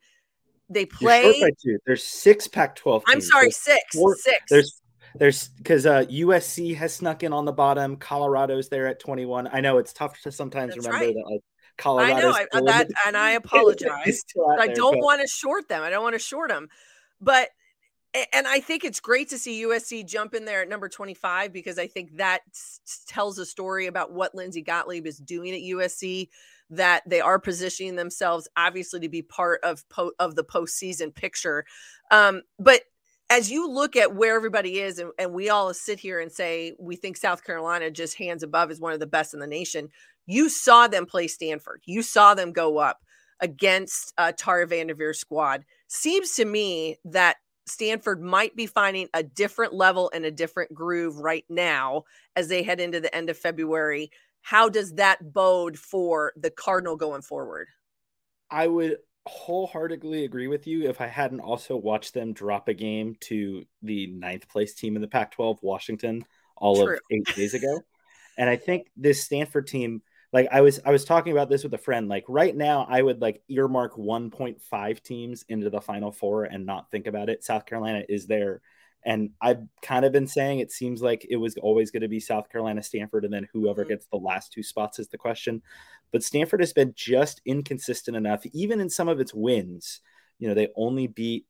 They 0.70 0.86
play. 0.86 1.42
There's 1.86 2.04
six 2.04 2.48
Pac 2.48 2.76
12 2.76 3.04
I'm 3.08 3.22
sorry, 3.22 3.46
there's 3.46 3.58
six. 3.58 3.84
Four, 3.94 4.16
six. 4.16 4.44
There's 4.50 4.82
there's 5.18 5.50
because 5.50 5.86
uh, 5.86 6.06
USC 6.06 6.76
has 6.76 6.94
snuck 6.94 7.24
in 7.24 7.32
on 7.34 7.46
the 7.46 7.52
bottom. 7.52 7.96
Colorado's 7.96 8.70
there 8.70 8.88
at 8.88 9.00
21. 9.00 9.50
I 9.52 9.62
know 9.62 9.78
it's 9.78 9.94
tough 9.94 10.20
to 10.22 10.32
sometimes 10.32 10.76
That's 10.76 10.86
remember 10.86 11.06
right. 11.06 11.16
that 11.16 11.32
like 11.32 11.42
Colorado. 11.78 12.14
I 12.14 12.22
know 12.22 12.32
I, 12.32 12.62
that, 12.62 12.90
and 13.08 13.16
I 13.16 13.32
apologize. 13.32 14.24
I 14.60 14.68
don't 14.68 15.00
want 15.00 15.22
to 15.22 15.28
short 15.28 15.68
them. 15.70 15.84
I 15.84 15.90
don't 15.90 16.04
want 16.04 16.16
to 16.16 16.20
short 16.20 16.50
them, 16.50 16.68
but 17.22 17.50
and 18.32 18.48
I 18.48 18.60
think 18.60 18.84
it's 18.84 19.00
great 19.00 19.30
to 19.30 19.38
see 19.38 19.64
USC 19.64 20.06
jump 20.06 20.34
in 20.34 20.46
there 20.46 20.62
at 20.62 20.70
number 20.70 20.88
25 20.88 21.52
because 21.52 21.78
I 21.78 21.88
think 21.88 22.18
that 22.18 22.42
tells 23.08 23.38
a 23.40 23.46
story 23.46 23.88
about 23.88 24.14
what 24.14 24.36
Lindsay 24.36 24.62
Gottlieb 24.62 25.06
is 25.06 25.18
doing 25.18 25.54
at 25.54 25.62
USC. 25.62 26.30
That 26.72 27.04
they 27.08 27.22
are 27.22 27.38
positioning 27.38 27.96
themselves, 27.96 28.48
obviously, 28.58 29.00
to 29.02 29.10
be 29.10 29.22
part 29.22 29.60
of 29.64 29.88
po- 29.90 30.14
of 30.18 30.36
the 30.36 30.44
postseason 30.44 31.14
picture. 31.14 31.64
Um, 32.10 32.42
but 32.58 32.82
as 33.30 33.52
you 33.52 33.70
look 33.70 33.96
at 33.96 34.16
where 34.16 34.36
everybody 34.36 34.80
is, 34.80 34.98
and, 34.98 35.12
and 35.20 35.34
we 35.34 35.50
all 35.50 35.74
sit 35.74 36.00
here 36.00 36.20
and 36.20 36.32
say 36.32 36.74
we 36.80 36.96
think 36.96 37.18
South 37.18 37.44
Carolina 37.44 37.92
just 37.92 38.18
hands 38.18 38.44
above 38.44 38.72
is 38.72 38.80
one 38.80 38.94
of 38.94 39.00
the 39.00 39.08
best 39.08 39.34
in 39.34 39.40
the 39.40 39.48
nation. 39.48 39.90
You 40.26 40.50
saw 40.50 40.88
them 40.88 41.06
play 41.06 41.28
Stanford. 41.28 41.82
You 41.86 42.02
saw 42.02 42.34
them 42.34 42.52
go 42.52 42.78
up 42.78 43.00
against 43.42 44.14
uh, 44.18 44.32
Tara 44.36 44.68
VanDerveer's 44.68 45.20
squad. 45.20 45.66
Seems 45.88 46.36
to 46.36 46.46
me 46.46 46.98
that 47.06 47.38
Stanford 47.68 48.22
might 48.22 48.56
be 48.56 48.68
finding 48.68 49.08
a 49.14 49.24
different 49.24 49.74
level 49.74 50.12
and 50.14 50.26
a 50.26 50.32
different 50.32 50.74
groove 50.74 51.18
right 51.20 51.46
now 51.50 52.04
as 52.36 52.48
they 52.48 52.64
head 52.64 52.80
into 52.80 53.00
the 53.00 53.14
end 53.16 53.30
of 53.30 53.38
February. 53.38 54.12
How 54.42 54.70
does 54.70 54.94
that 54.94 55.34
bode 55.34 55.78
for 55.78 56.34
the 56.38 56.52
Cardinal 56.52 56.96
going 56.96 57.24
forward? 57.24 57.68
I 58.52 58.68
would 58.68 58.98
wholeheartedly 59.28 60.24
agree 60.24 60.48
with 60.48 60.68
you 60.68 60.88
if 60.88 61.02
I 61.02 61.08
hadn't 61.08 61.40
also 61.40 61.76
watched 61.76 62.14
them 62.14 62.34
drop 62.34 62.68
a 62.68 62.74
game 62.74 63.16
to 63.22 63.66
the 63.82 64.08
ninth 64.08 64.48
place 64.48 64.76
team 64.76 64.96
in 64.96 65.02
the 65.02 65.08
Pac 65.08 65.32
12, 65.32 65.60
Washington, 65.64 66.24
all 66.56 66.86
True. 66.86 66.94
of 66.96 67.00
eight 67.12 67.36
days 67.36 67.54
ago. 67.54 67.82
And 68.38 68.50
I 68.50 68.58
think 68.58 68.88
this 68.98 69.24
Stanford 69.24 69.66
team 69.66 70.02
like 70.36 70.50
I 70.52 70.60
was 70.60 70.82
I 70.86 70.92
was 70.92 71.06
talking 71.06 71.32
about 71.32 71.50
this 71.50 71.64
with 71.64 71.74
a 71.76 71.78
friend. 71.78 72.10
Like 72.10 72.26
right 72.28 72.54
now, 72.54 72.86
I 72.90 73.02
would 73.02 73.22
like 73.22 73.42
earmark 73.48 73.96
1.5 73.96 75.02
teams 75.02 75.46
into 75.48 75.70
the 75.70 75.80
final 75.80 76.12
four 76.12 76.44
and 76.44 76.66
not 76.66 76.92
think 76.92 77.08
about 77.08 77.30
it. 77.30 77.46
South 77.46 77.66
Carolina 77.66 78.04
is 78.10 78.28
there. 78.28 78.62
And 79.06 79.30
I've 79.40 79.62
kind 79.82 80.04
of 80.04 80.12
been 80.12 80.28
saying 80.28 80.60
it 80.60 80.74
seems 80.74 81.02
like 81.02 81.26
it 81.30 81.38
was 81.38 81.56
always 81.62 81.90
going 81.90 82.02
to 82.02 82.10
be 82.10 82.20
South 82.20 82.50
Carolina, 82.50 82.84
Stanford, 82.84 83.24
and 83.24 83.34
then 83.34 83.48
whoever 83.54 83.84
mm-hmm. 83.84 83.92
gets 83.92 84.08
the 84.08 84.18
last 84.18 84.52
two 84.52 84.62
spots 84.62 85.00
is 85.00 85.08
the 85.08 85.18
question. 85.18 85.62
But 86.12 86.22
Stanford 86.22 86.60
has 86.60 86.74
been 86.74 86.92
just 86.98 87.40
inconsistent 87.46 88.18
enough, 88.18 88.46
even 88.52 88.82
in 88.82 88.90
some 88.90 89.08
of 89.08 89.22
its 89.22 89.34
wins. 89.34 90.02
You 90.40 90.50
know, 90.50 90.54
they 90.54 90.68
only 90.76 91.08
beat 91.08 91.46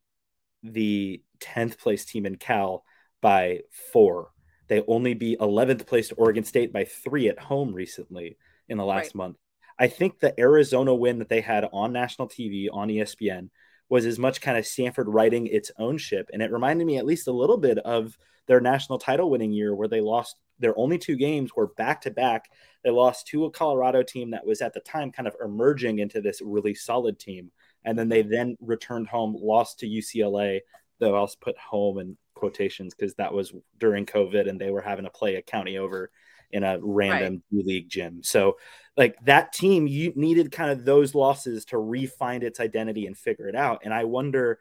the 0.62 1.24
10th 1.40 1.76
place 1.78 2.04
team 2.04 2.24
in 2.24 2.36
Cal 2.36 2.84
by 3.20 3.62
four. 3.92 4.30
They 4.68 4.84
only 4.86 5.14
beat 5.14 5.40
11th 5.40 5.86
place 5.86 6.12
Oregon 6.12 6.44
State 6.44 6.72
by 6.72 6.84
three 6.84 7.28
at 7.28 7.40
home 7.40 7.74
recently 7.74 8.36
in 8.68 8.78
the 8.78 8.84
last 8.84 9.06
right. 9.06 9.14
month. 9.16 9.36
I 9.78 9.88
think 9.88 10.18
the 10.18 10.38
Arizona 10.40 10.94
win 10.94 11.18
that 11.18 11.28
they 11.28 11.40
had 11.40 11.68
on 11.72 11.92
national 11.92 12.28
TV 12.28 12.68
on 12.72 12.88
ESPN 12.88 13.50
was 13.88 14.06
as 14.06 14.18
much 14.18 14.40
kind 14.40 14.58
of 14.58 14.66
Stanford 14.66 15.08
righting 15.08 15.46
its 15.46 15.70
own 15.78 15.98
ship. 15.98 16.28
And 16.32 16.42
it 16.42 16.50
reminded 16.50 16.86
me 16.86 16.98
at 16.98 17.06
least 17.06 17.28
a 17.28 17.32
little 17.32 17.58
bit 17.58 17.78
of 17.78 18.18
their 18.46 18.60
national 18.60 18.98
title 18.98 19.30
winning 19.30 19.52
year 19.52 19.74
where 19.74 19.88
they 19.88 20.00
lost 20.00 20.36
their 20.58 20.76
only 20.78 20.98
two 20.98 21.16
games 21.16 21.54
were 21.54 21.68
back 21.68 22.00
to 22.02 22.10
back. 22.10 22.50
They 22.82 22.90
lost 22.90 23.26
to 23.28 23.44
a 23.44 23.50
Colorado 23.50 24.02
team 24.02 24.30
that 24.30 24.46
was 24.46 24.62
at 24.62 24.72
the 24.72 24.80
time 24.80 25.12
kind 25.12 25.28
of 25.28 25.36
emerging 25.44 25.98
into 25.98 26.20
this 26.20 26.40
really 26.42 26.74
solid 26.74 27.18
team. 27.18 27.50
And 27.84 27.98
then 27.98 28.08
they 28.08 28.22
mm-hmm. 28.22 28.32
then 28.32 28.56
returned 28.60 29.08
home, 29.08 29.36
lost 29.38 29.80
to 29.80 29.86
UCLA, 29.86 30.60
though 30.98 31.14
I'll 31.14 31.30
put 31.40 31.58
home 31.58 31.98
in 31.98 32.16
quotations 32.34 32.94
because 32.94 33.14
that 33.14 33.32
was 33.32 33.52
during 33.78 34.06
COVID 34.06 34.48
and 34.48 34.60
they 34.60 34.70
were 34.70 34.80
having 34.80 35.04
to 35.04 35.10
play 35.10 35.36
a 35.36 35.42
county 35.42 35.78
over 35.78 36.10
in 36.50 36.62
a 36.62 36.78
random 36.80 37.42
right. 37.52 37.66
league 37.66 37.88
gym. 37.88 38.22
So 38.22 38.56
like 38.96 39.16
that 39.24 39.52
team, 39.52 39.86
you 39.86 40.12
needed 40.16 40.52
kind 40.52 40.70
of 40.70 40.84
those 40.84 41.14
losses 41.14 41.64
to 41.66 41.78
refine 41.78 42.42
its 42.42 42.60
identity 42.60 43.06
and 43.06 43.16
figure 43.16 43.48
it 43.48 43.56
out. 43.56 43.82
And 43.84 43.92
I 43.92 44.04
wonder 44.04 44.58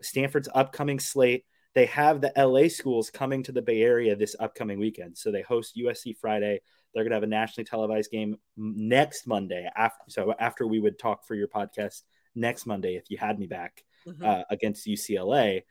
Stanford's 0.00 0.48
upcoming 0.54 1.00
slate. 1.00 1.44
They 1.74 1.86
have 1.86 2.20
the 2.20 2.32
LA 2.36 2.68
schools 2.68 3.10
coming 3.10 3.42
to 3.44 3.52
the 3.52 3.62
Bay 3.62 3.82
Area 3.82 4.14
this 4.14 4.36
upcoming 4.38 4.78
weekend. 4.78 5.16
So 5.16 5.32
they 5.32 5.42
host 5.42 5.76
USC 5.76 6.16
Friday. 6.16 6.60
They're 6.94 7.02
going 7.02 7.10
to 7.10 7.16
have 7.16 7.22
a 7.22 7.26
nationally 7.26 7.64
televised 7.64 8.10
game 8.10 8.36
next 8.56 9.26
Monday. 9.26 9.68
After, 9.74 10.04
so 10.08 10.34
after 10.38 10.66
we 10.66 10.80
would 10.80 10.98
talk 10.98 11.24
for 11.24 11.34
your 11.34 11.48
podcast 11.48 12.02
next 12.34 12.66
Monday, 12.66 12.96
if 12.96 13.10
you 13.10 13.16
had 13.16 13.38
me 13.38 13.46
back 13.46 13.82
mm-hmm. 14.06 14.24
uh, 14.24 14.42
against 14.50 14.86
UCLA, 14.86 15.62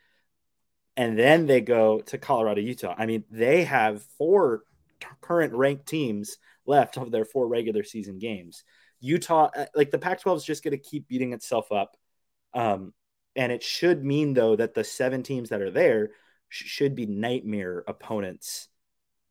and 0.98 1.18
then 1.18 1.46
they 1.46 1.62
go 1.62 2.02
to 2.02 2.18
Colorado, 2.18 2.62
Utah. 2.62 2.96
I 2.98 3.06
mean, 3.06 3.24
they 3.30 3.64
have 3.64 4.04
four 4.18 4.64
current 5.22 5.54
ranked 5.54 5.88
teams 5.88 6.38
left 6.66 6.98
of 6.98 7.12
their 7.12 7.26
four 7.26 7.48
regular 7.48 7.84
season 7.84 8.20
games. 8.20 8.64
Utah, 9.00 9.50
uh, 9.56 9.66
like 9.76 9.92
the 9.92 9.98
Pac 9.98 10.22
12 10.22 10.40
is 10.40 10.44
just 10.44 10.64
going 10.64 10.72
to 10.72 10.78
keep 10.78 11.08
beating 11.08 11.34
itself 11.34 11.72
up. 11.72 11.98
Um, 12.54 12.94
and 13.36 13.52
it 13.52 13.64
should 13.64 14.04
mean, 14.04 14.34
though, 14.34 14.56
that 14.56 14.74
the 14.74 14.84
seven 14.84 15.24
teams 15.24 15.50
that 15.50 15.62
are 15.62 15.72
there 15.72 16.12
sh- 16.50 16.66
should 16.66 16.96
be 16.96 17.06
nightmare 17.06 17.84
opponents 17.88 18.68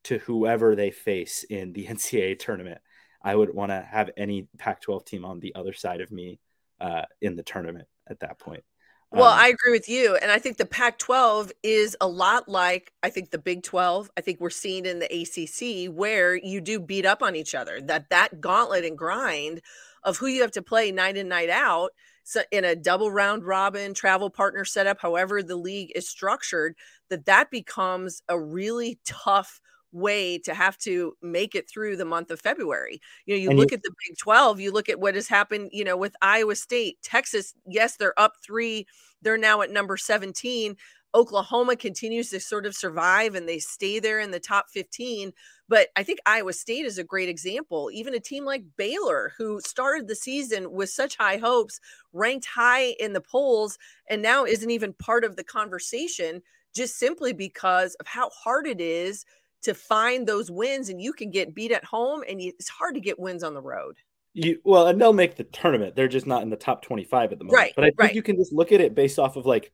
to 0.05 0.19
whoever 0.19 0.75
they 0.75 0.91
face 0.91 1.45
in 1.45 1.73
the 1.73 1.87
NCAA 1.89 2.39
tournament. 2.39 2.81
I 3.23 3.35
would 3.35 3.55
want 3.55 3.71
to 3.71 3.81
have 3.81 4.11
any 4.17 4.49
Pac 4.59 4.81
12 4.81 5.05
team 5.05 5.25
on 5.25 5.41
the 5.41 5.55
other 5.55 5.73
side 5.73 6.01
of 6.01 6.11
me 6.11 6.41
uh, 6.81 7.03
in 7.21 7.37
the 7.37 7.43
tournament 7.43 7.87
at 8.09 8.21
that 8.21 8.39
point. 8.39 8.65
Well, 9.13 9.31
um, 9.31 9.39
I 9.39 9.49
agree 9.49 9.73
with 9.73 9.89
you. 9.89 10.17
And 10.17 10.31
I 10.31 10.39
think 10.39 10.57
the 10.57 10.65
Pac 10.67 10.99
12 10.99 11.51
is 11.63 11.97
a 12.01 12.07
lot 12.07 12.49
like, 12.49 12.93
I 13.03 13.11
think, 13.11 13.31
the 13.31 13.39
Big 13.39 13.63
12. 13.63 14.11
I 14.17 14.21
think 14.21 14.41
we're 14.41 14.51
seeing 14.51 14.87
in 14.87 15.01
the 15.01 15.13
ACC 15.13 15.87
where 15.89 16.37
you 16.37 16.61
do 16.61 16.79
beat 16.79 17.05
up 17.07 17.23
on 17.23 17.35
each 17.35 17.55
other, 17.55 17.81
that 17.83 18.11
that 18.11 18.41
gauntlet 18.41 18.85
and 18.85 18.97
grind 18.97 19.63
of 20.05 20.17
who 20.19 20.27
you 20.29 20.43
have 20.43 20.53
to 20.53 20.63
play 20.63 20.93
night 20.93 21.17
in, 21.17 21.29
night 21.29 21.51
out. 21.51 21.91
So 22.23 22.43
in 22.53 22.65
a 22.65 22.77
double 22.77 23.11
round 23.11 23.45
robin 23.45 23.95
travel 23.95 24.31
partner 24.31 24.65
setup, 24.65 25.01
however 25.01 25.43
the 25.43 25.57
league 25.57 25.91
is 25.97 26.09
structured, 26.09 26.77
that 27.09 27.27
that 27.27 27.51
becomes 27.51 28.23
a 28.29 28.39
really 28.39 29.01
tough 29.05 29.61
way 29.93 30.39
to 30.39 30.55
have 30.55 30.79
to 30.79 31.15
make 31.23 31.55
it 31.55 31.69
through 31.69 31.97
the 31.97 32.05
month 32.05 32.31
of 32.31 32.41
February. 32.41 33.01
You 33.27 33.35
know, 33.35 33.41
you 33.41 33.51
and 33.51 33.59
look 33.59 33.71
you, 33.71 33.77
at 33.77 33.83
the 33.83 33.95
Big 34.09 34.17
12, 34.19 34.61
you 34.61 34.73
look 34.73 34.89
at 34.89 35.01
what 35.01 35.15
has 35.15 35.29
happened, 35.29 35.71
you 35.73 35.85
know, 35.85 35.97
with 35.97 36.15
Iowa 36.23 36.55
State, 36.57 36.99
Texas, 37.03 37.55
yes, 37.67 37.97
they're 37.97 38.19
up 38.19 38.35
3, 38.45 38.87
they're 39.23 39.39
now 39.39 39.63
at 39.63 39.71
number 39.71 39.97
17, 39.97 40.77
Oklahoma 41.15 41.77
continues 41.77 42.31
to 42.31 42.41
sort 42.41 42.67
of 42.67 42.77
survive 42.77 43.35
and 43.35 43.49
they 43.49 43.59
stay 43.59 43.99
there 43.99 44.21
in 44.21 44.31
the 44.31 44.41
top 44.41 44.67
15. 44.71 45.33
But 45.69 45.89
I 45.97 46.03
think 46.03 46.21
Iowa 46.27 46.53
State 46.53 46.85
is 46.85 46.99
a 46.99 47.05
great 47.05 47.29
example. 47.29 47.91
Even 47.93 48.15
a 48.15 48.21
team 48.21 48.45
like 48.45 48.65
Baylor, 48.77 49.33
who 49.37 49.61
started 49.61 50.07
the 50.07 50.15
season 50.15 50.73
with 50.73 50.91
such 50.91 51.17
high 51.17 51.37
hopes, 51.37 51.81
ranked 52.13 52.47
high 52.47 52.95
in 53.01 53.13
the 53.13 53.21
polls, 53.21 53.79
and 54.09 54.23
now 54.23 54.45
isn't 54.45 54.71
even 54.71 54.93
part 54.95 55.25
of 55.25 55.37
the 55.37 55.45
conversation 55.45 56.43
just 56.75 56.99
simply 56.99 57.33
because 57.33 57.95
of 57.97 58.07
how 58.07 58.31
hard 58.31 58.67
it 58.67 58.81
is 58.81 59.25
to 59.63 59.75
find 59.75 60.27
those 60.27 60.51
wins. 60.51 60.89
And 60.89 61.01
you 61.01 61.13
can 61.13 61.31
get 61.31 61.55
beat 61.55 61.73
at 61.73 61.85
home, 61.85 62.23
and 62.29 62.41
it's 62.41 62.69
hard 62.69 62.95
to 62.95 63.01
get 63.01 63.19
wins 63.19 63.43
on 63.43 63.55
the 63.55 63.63
road. 63.63 63.97
You 64.33 64.61
well, 64.65 64.87
and 64.87 65.01
they'll 65.01 65.13
make 65.13 65.37
the 65.37 65.45
tournament. 65.45 65.97
They're 65.97 66.09
just 66.09 66.27
not 66.27 66.43
in 66.43 66.51
the 66.51 66.57
top 66.57 66.83
25 66.83 67.33
at 67.33 67.39
the 67.39 67.45
moment. 67.45 67.57
Right. 67.57 67.73
But 67.75 67.85
I 67.85 67.89
think 67.89 68.01
right. 68.01 68.15
you 68.15 68.23
can 68.23 68.37
just 68.37 68.53
look 68.53 68.71
at 68.73 68.81
it 68.81 68.95
based 68.95 69.19
off 69.19 69.37
of 69.37 69.45
like 69.45 69.73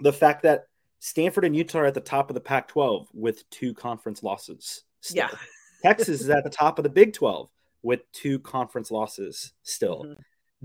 the 0.00 0.12
fact 0.12 0.42
that 0.42 0.66
Stanford 0.98 1.44
and 1.44 1.54
Utah 1.54 1.80
are 1.80 1.86
at 1.86 1.94
the 1.94 2.00
top 2.00 2.30
of 2.30 2.34
the 2.34 2.40
Pac 2.40 2.68
12 2.68 3.08
with 3.12 3.48
two 3.50 3.74
conference 3.74 4.22
losses. 4.22 4.82
Still. 5.00 5.28
Yeah. 5.30 5.38
Texas 5.82 6.20
is 6.20 6.30
at 6.30 6.44
the 6.44 6.50
top 6.50 6.78
of 6.78 6.84
the 6.84 6.88
Big 6.88 7.12
12 7.12 7.48
with 7.82 8.00
two 8.12 8.38
conference 8.38 8.90
losses 8.90 9.52
still. 9.62 10.04
Mhm. 10.04 10.16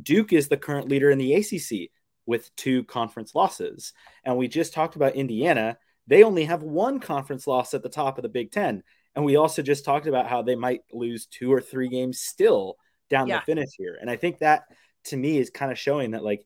Duke 0.02 0.34
is 0.34 0.48
the 0.48 0.58
current 0.58 0.88
leader 0.90 1.10
in 1.10 1.18
the 1.18 1.34
ACC 1.34 1.92
with 2.28 2.56
two 2.56 2.84
conference 2.84 3.34
losses. 3.34 3.94
And 4.24 4.38
we 4.38 4.48
just 4.48 4.74
talked 4.74 4.96
about 4.96 5.16
Indiana. 5.16 5.80
They 6.08 6.24
only 6.24 6.46
have 6.46 6.64
one 6.64 7.00
conference 7.00 7.48
loss 7.48 7.74
at 7.74 7.84
the 7.84 7.90
top 7.90 8.18
of 8.18 8.24
the 8.24 8.30
Big 8.30 8.52
10. 8.52 8.84
And 9.16 9.26
we 9.26 9.36
also 9.36 9.62
just 9.62 9.84
talked 9.86 10.08
about 10.08 10.28
how 10.28 10.42
they 10.42 10.56
might 10.56 10.82
lose 10.92 11.26
two 11.26 11.52
or 11.52 11.62
three 11.62 11.90
games 11.90 12.20
still 12.20 12.78
down 13.10 13.28
Yeah. 13.28 13.40
the 13.40 13.46
finish 13.46 13.70
here. 13.78 13.98
And 14.00 14.10
I 14.10 14.16
think 14.16 14.40
that 14.40 14.64
to 15.06 15.18
me 15.18 15.38
is 15.38 15.50
kind 15.50 15.72
of 15.72 15.80
showing 15.80 16.12
that 16.12 16.24
like 16.24 16.46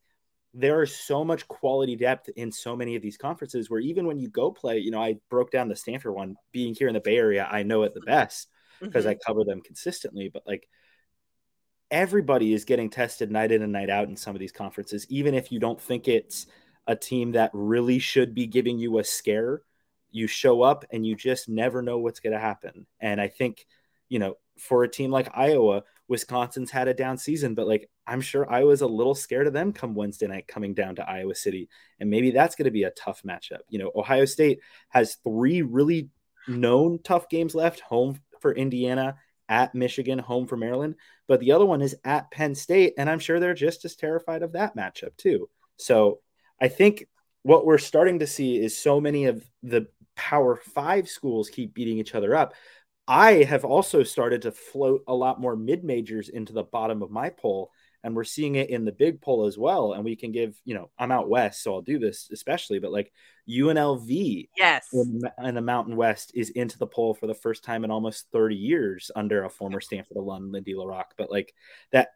there 0.54 0.82
is 0.84 0.96
so 0.96 1.24
much 1.24 1.48
quality 1.48 1.96
depth 1.96 2.30
in 2.36 2.52
so 2.52 2.76
many 2.76 2.96
of 2.96 3.02
these 3.02 3.18
conferences 3.18 3.70
where 3.70 3.80
even 3.80 4.06
when 4.06 4.20
you 4.20 4.30
go 4.30 4.52
play, 4.52 4.80
you 4.80 4.92
know, 4.92 5.02
I 5.02 5.16
broke 5.30 5.52
down 5.52 5.70
the 5.70 5.76
Stanford 5.76 6.14
one 6.14 6.36
being 6.52 6.76
here 6.76 6.88
in 6.88 6.94
the 6.94 7.00
Bay 7.00 7.18
Area, 7.18 7.48
I 7.50 7.64
know 7.64 7.84
it 7.84 7.94
the 7.94 8.02
best 8.02 8.48
because 8.82 9.06
Mhm. 9.06 9.10
I 9.10 9.14
cover 9.16 9.44
them 9.44 9.62
consistently, 9.62 10.30
but 10.30 10.44
like 10.46 10.68
everybody 11.90 12.54
is 12.54 12.66
getting 12.66 12.90
tested 12.90 13.32
night 13.32 13.52
in 13.52 13.62
and 13.62 13.72
night 13.74 13.90
out 13.90 14.08
in 14.08 14.16
some 14.16 14.36
of 14.36 14.40
these 14.40 14.52
conferences, 14.52 15.06
even 15.10 15.34
if 15.34 15.52
you 15.52 15.60
don't 15.60 15.80
think 15.82 16.08
it's 16.08 16.48
a 16.88 16.96
team 16.96 17.34
that 17.34 17.52
really 17.54 18.00
should 18.00 18.34
be 18.34 18.48
giving 18.48 18.80
you 18.80 19.00
a 19.00 19.04
scare. 19.04 19.62
You 20.12 20.28
show 20.28 20.62
up 20.62 20.86
and 20.92 21.06
you 21.06 21.16
just 21.16 21.48
never 21.48 21.82
know 21.82 22.00
what's 22.00 22.20
going 22.20 22.34
to 22.34 22.40
happen. 22.40 22.86
And 23.00 23.22
I 23.22 23.28
think, 23.28 23.66
you 24.10 24.20
know, 24.20 24.36
for 24.58 24.84
a 24.84 24.90
team 24.90 25.12
like 25.12 25.30
Iowa, 25.34 25.84
Wisconsin's 26.08 26.72
had 26.72 26.88
a 26.88 26.94
down 26.94 27.18
season, 27.18 27.56
but 27.56 27.68
like 27.68 27.90
I'm 28.06 28.22
sure 28.22 28.52
Iowa's 28.52 28.82
a 28.82 28.88
little 28.88 29.16
scared 29.16 29.48
of 29.48 29.54
them 29.54 29.72
come 29.72 29.96
Wednesday 29.96 30.28
night 30.28 30.48
coming 30.48 30.74
down 30.74 30.96
to 30.96 31.10
Iowa 31.10 31.36
City. 31.36 31.70
And 32.00 32.10
maybe 32.10 32.32
that's 32.32 32.56
going 32.56 32.66
to 32.66 32.72
be 32.72 32.84
a 32.84 32.92
tough 32.92 33.24
matchup. 33.24 33.60
You 33.70 33.80
know, 33.80 33.92
Ohio 33.96 34.26
State 34.26 34.60
has 34.90 35.16
three 35.24 35.62
really 35.62 36.10
known 36.48 37.00
tough 37.04 37.30
games 37.30 37.56
left 37.56 37.80
home 37.80 38.20
for 38.42 38.54
Indiana, 38.54 39.16
at 39.52 39.76
Michigan, 39.76 40.18
home 40.18 40.48
for 40.48 40.56
Maryland. 40.56 40.96
But 41.28 41.42
the 41.42 41.52
other 41.52 41.66
one 41.66 41.82
is 41.82 41.96
at 42.06 42.32
Penn 42.32 42.56
State. 42.56 42.94
And 42.98 43.10
I'm 43.10 43.20
sure 43.20 43.40
they're 43.40 43.54
just 43.54 43.84
as 43.84 43.96
terrified 43.96 44.44
of 44.44 44.54
that 44.54 44.78
matchup, 44.78 45.16
too. 45.18 45.50
So 45.76 46.20
I 46.62 46.68
think 46.68 47.08
what 47.44 47.66
we're 47.66 47.80
starting 47.80 48.20
to 48.20 48.28
see 48.28 48.62
is 48.62 48.78
so 48.78 49.02
many 49.02 49.26
of 49.26 49.44
the 49.64 49.88
Power 50.16 50.56
Five 50.56 51.10
schools 51.10 51.50
keep 51.50 51.74
beating 51.74 51.98
each 51.98 52.14
other 52.16 52.36
up. 52.36 52.54
I 53.08 53.44
have 53.44 53.66
also 53.66 54.04
started 54.04 54.44
to 54.44 54.52
float 54.52 55.04
a 55.08 55.14
lot 55.14 55.42
more 55.42 55.56
mid 55.56 55.84
majors 55.84 56.30
into 56.30 56.54
the 56.54 56.64
bottom 56.64 57.02
of 57.02 57.12
my 57.12 57.30
poll. 57.30 57.72
And 58.04 58.16
we're 58.16 58.24
seeing 58.24 58.56
it 58.56 58.70
in 58.70 58.86
the 58.86 58.92
big 58.92 59.22
poll 59.22 59.46
as 59.46 59.58
well. 59.58 59.94
And 59.94 60.04
we 60.04 60.16
can 60.16 60.32
give, 60.32 60.60
you 60.66 60.74
know, 60.74 60.90
I'm 60.98 61.12
out 61.12 61.30
west, 61.30 61.62
so 61.62 61.74
I'll 61.74 61.82
do 61.82 62.00
this 62.00 62.30
especially, 62.32 62.80
but 62.80 62.92
like 62.92 63.12
UNLV 63.50 64.50
Yes. 64.58 64.88
in, 64.94 65.22
in 65.44 65.56
the 65.56 65.62
Mountain 65.62 65.96
West 65.96 66.32
is 66.34 66.50
into 66.50 66.78
the 66.80 66.88
poll 66.88 67.14
for 67.14 67.28
the 67.28 67.36
first 67.36 67.64
time 67.64 67.84
in 67.84 67.92
almost 67.92 68.28
30 68.32 68.56
years 68.56 69.12
under 69.16 69.44
a 69.44 69.50
former 69.50 69.82
Stanford 69.82 70.18
alum, 70.18 70.52
Lindy 70.52 70.74
La 70.74 70.86
Rocque. 70.86 71.14
But 71.18 71.30
like 71.30 71.54
that, 71.92 72.10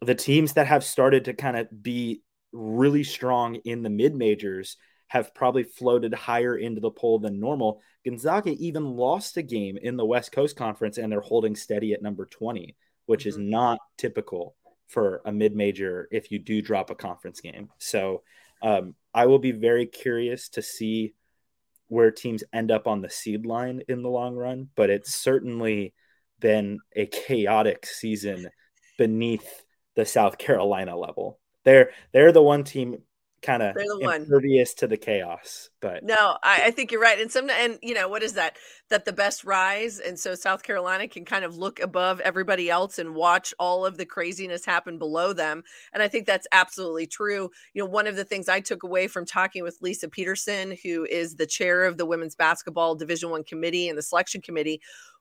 the 0.00 0.14
teams 0.14 0.52
that 0.54 0.66
have 0.68 0.84
started 0.84 1.24
to 1.26 1.34
kind 1.34 1.56
of 1.56 1.82
be 1.82 2.22
really 2.52 3.04
strong 3.04 3.56
in 3.56 3.82
the 3.82 3.90
mid 3.90 4.14
majors 4.14 4.76
have 5.08 5.34
probably 5.34 5.64
floated 5.64 6.14
higher 6.14 6.56
into 6.56 6.80
the 6.80 6.90
poll 6.90 7.18
than 7.18 7.40
normal. 7.40 7.80
Gonzaga 8.04 8.52
even 8.52 8.84
lost 8.84 9.36
a 9.36 9.42
game 9.42 9.76
in 9.76 9.96
the 9.96 10.06
West 10.06 10.30
Coast 10.30 10.56
Conference 10.56 10.98
and 10.98 11.10
they're 11.10 11.20
holding 11.20 11.56
steady 11.56 11.92
at 11.92 12.02
number 12.02 12.26
20, 12.26 12.76
which 13.06 13.26
is 13.26 13.36
Mhm. 13.36 13.48
not 13.48 13.80
typical 13.96 14.54
for 14.86 15.20
a 15.24 15.32
mid 15.32 15.54
major 15.56 16.08
if 16.12 16.30
you 16.30 16.38
do 16.38 16.62
drop 16.62 16.90
a 16.90 16.94
conference 16.94 17.40
game. 17.40 17.70
So 17.78 18.22
um, 18.62 18.94
I 19.12 19.26
will 19.26 19.38
be 19.38 19.52
very 19.52 19.86
curious 19.86 20.48
to 20.50 20.62
see 20.62 21.14
where 21.88 22.12
teams 22.12 22.44
end 22.52 22.70
up 22.70 22.86
on 22.86 23.00
the 23.00 23.10
seed 23.10 23.46
line 23.46 23.82
in 23.88 24.02
the 24.02 24.10
long 24.10 24.36
run, 24.36 24.68
but 24.76 24.90
it's 24.90 25.12
certainly 25.14 25.92
been 26.38 26.78
a 26.94 27.06
chaotic 27.06 27.84
season 27.84 28.48
beneath 28.96 29.64
the 29.96 30.06
South 30.06 30.38
Carolina 30.38 30.96
level. 30.96 31.39
They're 31.64 31.90
they're 32.12 32.32
the 32.32 32.42
one 32.42 32.64
team 32.64 32.98
kind 33.42 33.62
of 33.62 33.74
the 33.74 33.98
one. 34.00 34.22
impervious 34.22 34.74
to 34.74 34.86
the 34.86 34.96
chaos, 34.96 35.70
but 35.80 36.04
No, 36.04 36.36
I, 36.42 36.66
I 36.66 36.70
think 36.70 36.92
you're 36.92 37.00
right. 37.00 37.18
And 37.18 37.30
some, 37.30 37.48
and 37.48 37.78
you 37.82 37.94
know, 37.94 38.08
what 38.08 38.22
is 38.22 38.34
that? 38.34 38.56
That 38.90 39.04
the 39.04 39.12
best 39.12 39.44
rise, 39.44 39.98
and 39.98 40.18
so 40.18 40.34
South 40.34 40.62
Carolina 40.62 41.08
can 41.08 41.24
kind 41.24 41.44
of 41.44 41.56
look 41.56 41.80
above 41.80 42.20
everybody 42.20 42.68
else 42.68 42.98
and 42.98 43.14
watch 43.14 43.54
all 43.58 43.86
of 43.86 43.96
the 43.96 44.06
craziness 44.06 44.64
happen 44.64 44.98
below 44.98 45.32
them. 45.32 45.62
And 45.92 46.02
I 46.02 46.08
think 46.08 46.26
that's 46.26 46.46
absolutely 46.52 47.06
true. 47.06 47.50
You 47.72 47.82
know, 47.82 47.88
one 47.88 48.06
of 48.06 48.16
the 48.16 48.24
things 48.24 48.48
I 48.48 48.60
took 48.60 48.82
away 48.82 49.06
from 49.06 49.24
talking 49.24 49.62
with 49.62 49.78
Lisa 49.80 50.08
Peterson, 50.08 50.76
who 50.82 51.04
is 51.04 51.36
the 51.36 51.46
chair 51.46 51.84
of 51.84 51.96
the 51.96 52.06
women's 52.06 52.34
basketball 52.34 52.94
Division 52.94 53.30
One 53.30 53.44
committee 53.44 53.88
and 53.88 53.96
the 53.96 54.02
selection 54.02 54.42
committee, 54.42 54.80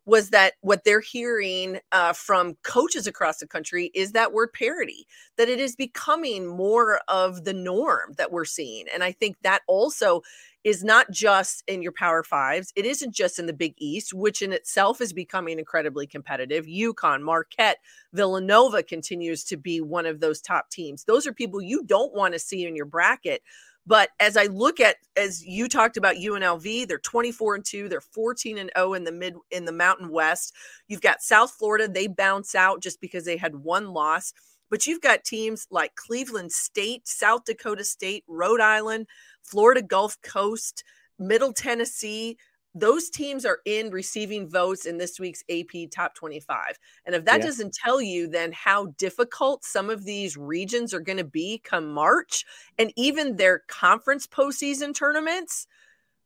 was 0.10 0.32
that 0.32 0.54
what 0.62 0.84
they're 0.84 1.00
hearing 1.00 1.80
uh, 1.92 2.14
from 2.14 2.56
coaches 2.64 3.06
across 3.06 3.38
the 3.38 3.48
country 3.48 3.92
is 3.94 4.12
that 4.14 4.34
word 4.34 4.52
parity, 4.54 5.06
that 5.38 5.50
it 5.50 5.60
is 5.60 5.76
becoming 5.76 6.48
more 6.48 7.00
of 7.08 7.46
the 7.46 7.54
norm 7.54 8.14
that 8.18 8.32
we're 8.32 8.44
seeing. 8.44 8.86
And 8.92 9.04
I 9.04 9.12
think 9.12 9.38
that 9.44 9.62
also 9.68 10.22
is 10.64 10.84
not 10.84 11.10
just 11.12 11.64
in 11.68 11.82
your 11.82 11.92
power 11.92 12.24
fives. 12.24 12.74
It 12.76 12.86
isn't 12.86 13.14
just 13.14 13.40
in 13.40 13.46
the 13.46 13.54
Big 13.54 13.76
East, 13.78 14.14
which 14.14 14.42
in 14.42 14.52
itself 14.52 15.00
is 15.00 15.14
becoming 15.14 15.58
incredibly 15.58 16.06
competitive. 16.06 16.66
UConn, 16.66 17.22
Marquette, 17.22 17.78
Villanova 18.12 18.84
continues 18.84 19.44
to 19.46 19.58
be 19.58 19.80
one 19.80 20.06
of 20.06 20.20
those 20.20 20.42
top 20.42 20.70
teams. 20.70 21.06
Those 21.06 21.26
are 21.28 21.34
people 21.34 21.62
you 21.62 21.84
don't 21.86 22.14
want 22.14 22.34
to 22.34 22.40
see 22.40 22.66
in 22.66 22.76
your 22.76 22.86
bracket. 22.86 23.42
But 23.90 24.12
as 24.20 24.38
I 24.38 24.44
look 24.44 24.80
at, 24.80 24.98
as 25.18 25.44
you 25.44 25.68
talked 25.68 25.98
about 25.98 26.18
UNLV, 26.18 26.88
they're 26.88 27.00
24 27.00 27.56
and 27.56 27.66
2, 27.66 27.90
they're 27.90 28.00
14 28.00 28.60
and 28.60 28.70
0 28.78 28.94
in 28.94 29.04
the 29.04 29.12
mid 29.12 29.34
in 29.50 29.66
the 29.66 29.72
Mountain 29.72 30.10
West. 30.10 30.54
You've 30.88 31.02
got 31.02 31.24
South 31.24 31.56
Florida, 31.58 31.88
they 31.88 32.06
bounce 32.06 32.54
out 32.54 32.84
just 32.84 33.02
because 33.02 33.26
they 33.26 33.36
had 33.36 33.56
one 33.56 33.88
loss. 33.88 34.32
But 34.70 34.86
you've 34.86 35.02
got 35.02 35.24
teams 35.24 35.66
like 35.72 35.96
Cleveland 35.96 36.52
State, 36.52 37.08
South 37.08 37.46
Dakota 37.46 37.84
State, 37.84 38.24
Rhode 38.28 38.62
Island, 38.62 39.08
Florida 39.42 39.82
Gulf 39.82 40.22
Coast, 40.22 40.84
Middle 41.18 41.52
Tennessee. 41.52 42.38
Those 42.76 43.10
teams 43.10 43.46
are 43.46 43.60
in 43.66 43.90
receiving 43.90 44.48
votes 44.50 44.86
in 44.86 44.98
this 44.98 45.20
week's 45.20 45.44
AP 45.50 45.90
Top 45.92 46.14
25. 46.16 46.78
And 47.06 47.16
if 47.16 47.26
that 47.26 47.42
Yeah. 47.42 47.46
doesn't 47.48 47.74
tell 47.74 48.02
you 48.02 48.28
then 48.28 48.52
how 48.52 48.88
difficult 48.98 49.66
some 49.66 49.90
of 49.90 50.06
these 50.06 50.38
regions 50.38 50.94
are 50.94 51.00
going 51.00 51.18
to 51.18 51.24
be 51.24 51.60
come 51.64 51.92
March 51.92 52.46
and 52.78 52.94
even 52.96 53.36
their 53.38 53.60
conference 53.68 54.28
postseason 54.28 54.94
tournaments, 54.94 55.66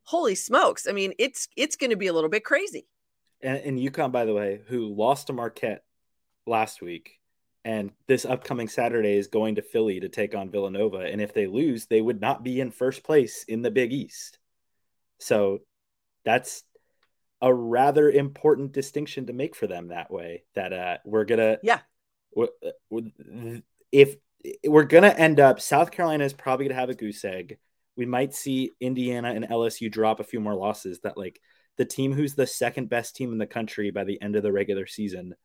holy 0.03 0.35
smokes. 0.35 0.87
I 0.87 0.93
mean, 0.93 1.13
it's 1.19 1.47
it's 1.57 1.75
going 1.77 1.91
to 1.91 1.97
be 1.97 2.07
a 2.07 2.13
little 2.13 2.29
bit 2.29 2.45
crazy. 2.45 2.87
and, 3.41 3.57
and 3.57 3.79
UConn, 3.79 4.11
by 4.11 4.25
the 4.25 4.33
way, 4.33 4.61
who 4.67 4.93
lost 4.93 5.27
to 5.27 5.33
Marquette 5.33 5.83
last 6.45 6.81
week, 6.81 7.19
and 7.65 7.91
this 8.07 8.25
upcoming 8.25 8.67
Saturday 8.67 9.15
is 9.17 9.27
going 9.27 9.55
to 9.55 9.61
Philly 9.61 9.99
to 10.01 10.09
take 10.09 10.35
on 10.35 10.51
Villanova. 10.51 10.99
And 10.99 11.21
if 11.21 11.33
they 11.33 11.47
lose, 11.47 11.85
they 11.85 12.01
would 12.01 12.21
not 12.21 12.43
be 12.43 12.59
in 12.61 12.71
first 12.71 13.03
place 13.03 13.43
in 13.47 13.61
the 13.61 13.71
Big 13.71 13.93
East. 13.93 14.39
So 15.19 15.59
that's 16.25 16.63
a 17.41 17.53
rather 17.53 18.09
important 18.09 18.71
distinction 18.71 19.25
to 19.27 19.33
make 19.33 19.55
for 19.55 19.67
them 19.67 19.89
that 19.89 20.09
way. 20.11 20.43
That 20.55 20.73
uh, 20.73 20.97
we're 21.05 21.25
gonna, 21.25 21.57
Yeah. 21.61 21.81
w- 22.35 23.61
if 23.91 24.15
we're 24.65 24.83
gonna 24.83 25.09
end 25.09 25.39
up, 25.39 25.59
South 25.59 25.91
Carolina 25.91 26.23
is 26.23 26.33
probably 26.33 26.67
gonna 26.67 26.79
have 26.79 26.89
a 26.89 26.95
goose 26.95 27.23
egg. 27.25 27.57
We 27.95 28.05
might 28.05 28.33
see 28.33 28.71
Indiana 28.79 29.33
and 29.33 29.45
LSU 29.45 29.89
drop 29.91 30.19
a 30.19 30.23
few 30.23 30.39
more 30.39 30.55
losses. 30.55 31.01
That 31.01 31.17
like 31.17 31.39
the 31.77 31.85
team 31.85 32.13
who's 32.13 32.33
the 32.35 32.47
second 32.47 32.89
best 32.89 33.15
team 33.15 33.31
in 33.31 33.37
the 33.37 33.45
country 33.45 33.91
by 33.91 34.03
the 34.03 34.21
end 34.21 34.35
of 34.35 34.43
the 34.43 34.51
regular 34.51 34.87
season 34.87 35.35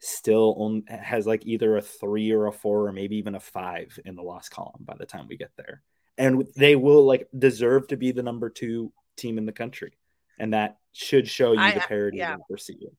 still 0.00 0.54
on, 0.58 0.84
has 0.88 1.26
like 1.26 1.46
either 1.46 1.76
a 1.76 1.82
three 1.82 2.32
or 2.32 2.46
a 2.46 2.52
four 2.52 2.86
or 2.86 2.92
maybe 2.92 3.16
even 3.16 3.34
a 3.34 3.40
five 3.40 3.98
in 4.04 4.14
the 4.16 4.22
loss 4.22 4.48
column 4.48 4.80
by 4.84 4.94
the 4.98 5.06
time 5.06 5.26
we 5.28 5.36
get 5.36 5.52
there. 5.56 5.82
And 6.16 6.46
they 6.56 6.76
will 6.76 7.04
like 7.04 7.28
deserve 7.36 7.88
to 7.88 7.96
be 7.96 8.12
the 8.12 8.22
number 8.22 8.50
two 8.50 8.92
team 9.16 9.38
in 9.38 9.46
the 9.46 9.52
country. 9.52 9.92
And 10.38 10.52
that 10.52 10.78
should 10.92 11.28
show 11.28 11.52
you 11.52 11.60
I- 11.60 11.72
the 11.72 11.80
parity 11.80 12.18
yeah. 12.18 12.36
that 12.36 12.40
we're 12.48 12.56
seeing. 12.56 12.96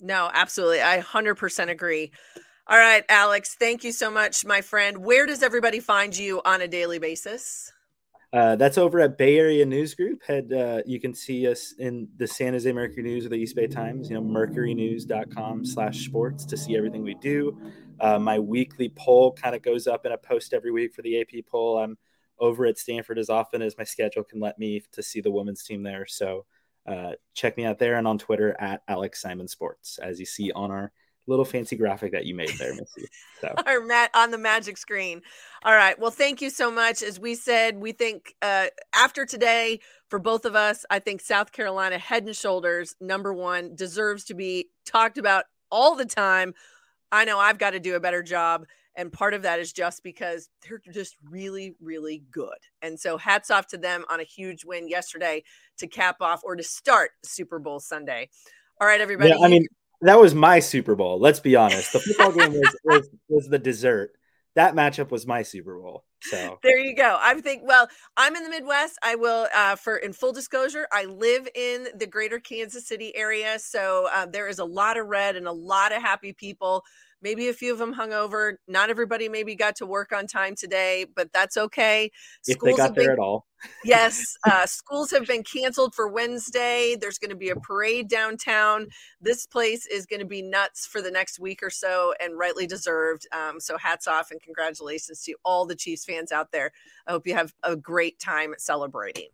No, 0.00 0.30
absolutely. 0.32 0.80
I 0.80 1.00
100% 1.00 1.70
agree. 1.70 2.12
All 2.68 2.78
right, 2.78 3.04
Alex, 3.08 3.56
thank 3.58 3.82
you 3.82 3.92
so 3.92 4.10
much, 4.10 4.44
my 4.44 4.60
friend. 4.60 4.98
Where 4.98 5.26
does 5.26 5.42
everybody 5.42 5.80
find 5.80 6.16
you 6.16 6.42
on 6.44 6.60
a 6.60 6.68
daily 6.68 6.98
basis? 6.98 7.72
Uh, 8.30 8.56
that's 8.56 8.76
over 8.76 9.00
at 9.00 9.16
Bay 9.16 9.38
Area 9.38 9.64
News 9.64 9.94
Group. 9.94 10.22
Head, 10.22 10.52
uh, 10.52 10.82
you 10.84 11.00
can 11.00 11.14
see 11.14 11.46
us 11.46 11.72
in 11.78 12.08
the 12.18 12.26
San 12.26 12.52
Jose 12.52 12.70
Mercury 12.70 13.02
News 13.02 13.24
or 13.24 13.30
the 13.30 13.36
East 13.36 13.56
Bay 13.56 13.66
Times. 13.66 14.10
You 14.10 14.16
know, 14.16 14.22
mercurynews.com/slash 14.22 16.04
sports 16.04 16.44
to 16.44 16.56
see 16.56 16.76
everything 16.76 17.02
we 17.02 17.14
do. 17.14 17.58
Uh, 18.00 18.18
my 18.18 18.38
weekly 18.38 18.92
poll 18.94 19.32
kind 19.32 19.54
of 19.54 19.62
goes 19.62 19.86
up 19.86 20.06
in 20.06 20.12
a 20.12 20.18
post 20.18 20.52
every 20.52 20.70
week 20.70 20.94
for 20.94 21.02
the 21.02 21.20
AP 21.20 21.46
poll. 21.50 21.78
I'm 21.78 21.96
over 22.38 22.66
at 22.66 22.78
Stanford 22.78 23.18
as 23.18 23.30
often 23.30 23.62
as 23.62 23.76
my 23.76 23.84
schedule 23.84 24.22
can 24.22 24.40
let 24.40 24.58
me 24.58 24.82
to 24.92 25.02
see 25.02 25.20
the 25.20 25.30
women's 25.30 25.64
team 25.64 25.82
there. 25.82 26.06
So 26.06 26.44
uh, 26.86 27.12
check 27.34 27.56
me 27.56 27.64
out 27.64 27.78
there 27.78 27.96
and 27.96 28.06
on 28.06 28.18
Twitter 28.18 28.56
at 28.60 28.82
Alex 28.88 29.20
Simon 29.20 29.48
Sports, 29.48 29.98
as 29.98 30.18
you 30.18 30.26
see 30.26 30.52
on 30.52 30.70
our 30.70 30.92
little 31.28 31.44
fancy 31.44 31.76
graphic 31.76 32.12
that 32.12 32.24
you 32.24 32.34
made 32.34 32.50
there, 32.58 32.74
Missy. 32.74 33.06
So. 33.40 33.54
Our 33.66 33.84
mat 33.84 34.10
on 34.14 34.30
the 34.30 34.38
magic 34.38 34.78
screen. 34.78 35.20
All 35.62 35.74
right. 35.74 35.98
Well, 35.98 36.10
thank 36.10 36.40
you 36.40 36.48
so 36.48 36.70
much. 36.70 37.02
As 37.02 37.20
we 37.20 37.34
said, 37.34 37.78
we 37.78 37.92
think 37.92 38.34
uh, 38.40 38.68
after 38.94 39.26
today, 39.26 39.80
for 40.08 40.18
both 40.18 40.46
of 40.46 40.56
us, 40.56 40.86
I 40.88 40.98
think 41.00 41.20
South 41.20 41.52
Carolina, 41.52 41.98
head 41.98 42.24
and 42.24 42.34
shoulders, 42.34 42.96
number 43.00 43.34
one, 43.34 43.74
deserves 43.74 44.24
to 44.24 44.34
be 44.34 44.70
talked 44.86 45.18
about 45.18 45.44
all 45.70 45.94
the 45.94 46.06
time. 46.06 46.54
I 47.10 47.24
know 47.24 47.38
I've 47.38 47.58
got 47.58 47.70
to 47.70 47.80
do 47.80 47.94
a 47.94 48.00
better 48.00 48.22
job. 48.22 48.64
And 48.96 49.12
part 49.12 49.32
of 49.32 49.42
that 49.42 49.60
is 49.60 49.72
just 49.72 50.02
because 50.02 50.48
they're 50.66 50.82
just 50.92 51.16
really, 51.30 51.76
really 51.80 52.24
good. 52.32 52.58
And 52.82 52.98
so 52.98 53.16
hats 53.16 53.48
off 53.48 53.68
to 53.68 53.78
them 53.78 54.04
on 54.10 54.18
a 54.18 54.24
huge 54.24 54.64
win 54.64 54.88
yesterday 54.88 55.44
to 55.78 55.86
cap 55.86 56.16
off 56.20 56.40
or 56.42 56.56
to 56.56 56.64
start 56.64 57.12
Super 57.22 57.60
Bowl 57.60 57.78
Sunday. 57.78 58.28
All 58.80 58.88
right, 58.88 59.00
everybody. 59.00 59.30
Yeah, 59.30 59.38
I 59.40 59.48
mean, 59.48 59.68
that 60.00 60.18
was 60.18 60.34
my 60.34 60.58
Super 60.58 60.96
Bowl. 60.96 61.20
Let's 61.20 61.38
be 61.38 61.54
honest. 61.54 61.92
The 61.92 62.00
football 62.00 62.32
game 62.32 62.52
was, 62.54 62.76
was, 62.84 63.08
was 63.28 63.48
the 63.48 63.58
dessert. 63.58 64.17
That 64.54 64.74
matchup 64.74 65.10
was 65.10 65.26
my 65.26 65.42
Super 65.42 65.78
Bowl. 65.78 66.04
So 66.20 66.58
there 66.62 66.78
you 66.78 66.96
go. 66.96 67.16
I 67.20 67.40
think. 67.40 67.62
Well, 67.64 67.88
I'm 68.16 68.34
in 68.34 68.42
the 68.42 68.50
Midwest. 68.50 68.98
I 69.02 69.14
will, 69.14 69.46
uh, 69.54 69.76
for 69.76 69.96
in 69.96 70.12
full 70.12 70.32
disclosure, 70.32 70.88
I 70.92 71.04
live 71.04 71.48
in 71.54 71.88
the 71.94 72.06
Greater 72.06 72.40
Kansas 72.40 72.86
City 72.86 73.14
area, 73.16 73.58
so 73.58 74.08
uh, 74.12 74.26
there 74.26 74.48
is 74.48 74.58
a 74.58 74.64
lot 74.64 74.96
of 74.96 75.06
red 75.06 75.36
and 75.36 75.46
a 75.46 75.52
lot 75.52 75.92
of 75.92 76.02
happy 76.02 76.32
people 76.32 76.84
Maybe 77.20 77.48
a 77.48 77.52
few 77.52 77.72
of 77.72 77.78
them 77.78 77.92
hung 77.92 78.12
over. 78.12 78.58
Not 78.68 78.90
everybody 78.90 79.28
maybe 79.28 79.54
got 79.54 79.76
to 79.76 79.86
work 79.86 80.12
on 80.12 80.26
time 80.26 80.54
today, 80.54 81.06
but 81.16 81.32
that's 81.32 81.56
okay. 81.56 82.10
If 82.46 82.56
schools 82.56 82.76
they 82.76 82.82
got 82.82 82.94
there 82.94 83.04
been, 83.04 83.12
at 83.12 83.18
all. 83.18 83.46
yes, 83.84 84.36
uh, 84.48 84.66
schools 84.66 85.10
have 85.10 85.26
been 85.26 85.42
canceled 85.42 85.94
for 85.94 86.08
Wednesday. 86.08 86.96
There's 87.00 87.18
going 87.18 87.30
to 87.30 87.36
be 87.36 87.50
a 87.50 87.56
parade 87.56 88.08
downtown. 88.08 88.86
This 89.20 89.46
place 89.46 89.86
is 89.86 90.06
going 90.06 90.20
to 90.20 90.26
be 90.26 90.42
nuts 90.42 90.86
for 90.86 91.02
the 91.02 91.10
next 91.10 91.40
week 91.40 91.62
or 91.62 91.70
so, 91.70 92.14
and 92.20 92.38
rightly 92.38 92.66
deserved. 92.66 93.26
Um, 93.32 93.58
so 93.58 93.76
hats 93.76 94.06
off 94.06 94.30
and 94.30 94.40
congratulations 94.40 95.22
to 95.24 95.34
all 95.44 95.66
the 95.66 95.76
Chiefs 95.76 96.04
fans 96.04 96.30
out 96.30 96.52
there. 96.52 96.70
I 97.06 97.12
hope 97.12 97.26
you 97.26 97.34
have 97.34 97.52
a 97.62 97.74
great 97.74 98.18
time 98.20 98.54
celebrating. 98.58 99.28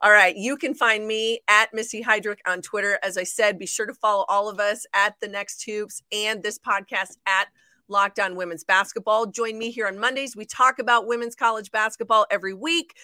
All 0.00 0.12
right. 0.12 0.36
You 0.36 0.56
can 0.56 0.74
find 0.74 1.08
me 1.08 1.40
at 1.48 1.74
Missy 1.74 2.04
Heidrick 2.04 2.38
on 2.46 2.62
Twitter. 2.62 3.00
As 3.02 3.18
I 3.18 3.24
said, 3.24 3.58
be 3.58 3.66
sure 3.66 3.86
to 3.86 3.94
follow 3.94 4.24
all 4.28 4.48
of 4.48 4.60
us 4.60 4.86
at 4.94 5.14
the 5.20 5.26
Next 5.26 5.64
Hoops 5.64 6.02
and 6.12 6.40
this 6.40 6.56
podcast 6.56 7.16
at 7.26 7.48
Locked 7.88 8.20
On 8.20 8.36
Women's 8.36 8.62
Basketball. 8.62 9.26
Join 9.26 9.58
me 9.58 9.72
here 9.72 9.88
on 9.88 9.98
Mondays. 9.98 10.36
We 10.36 10.44
talk 10.44 10.78
about 10.78 11.08
women's 11.08 11.34
college 11.34 11.72
basketball 11.72 12.26
every 12.30 12.54
week. 12.54 12.94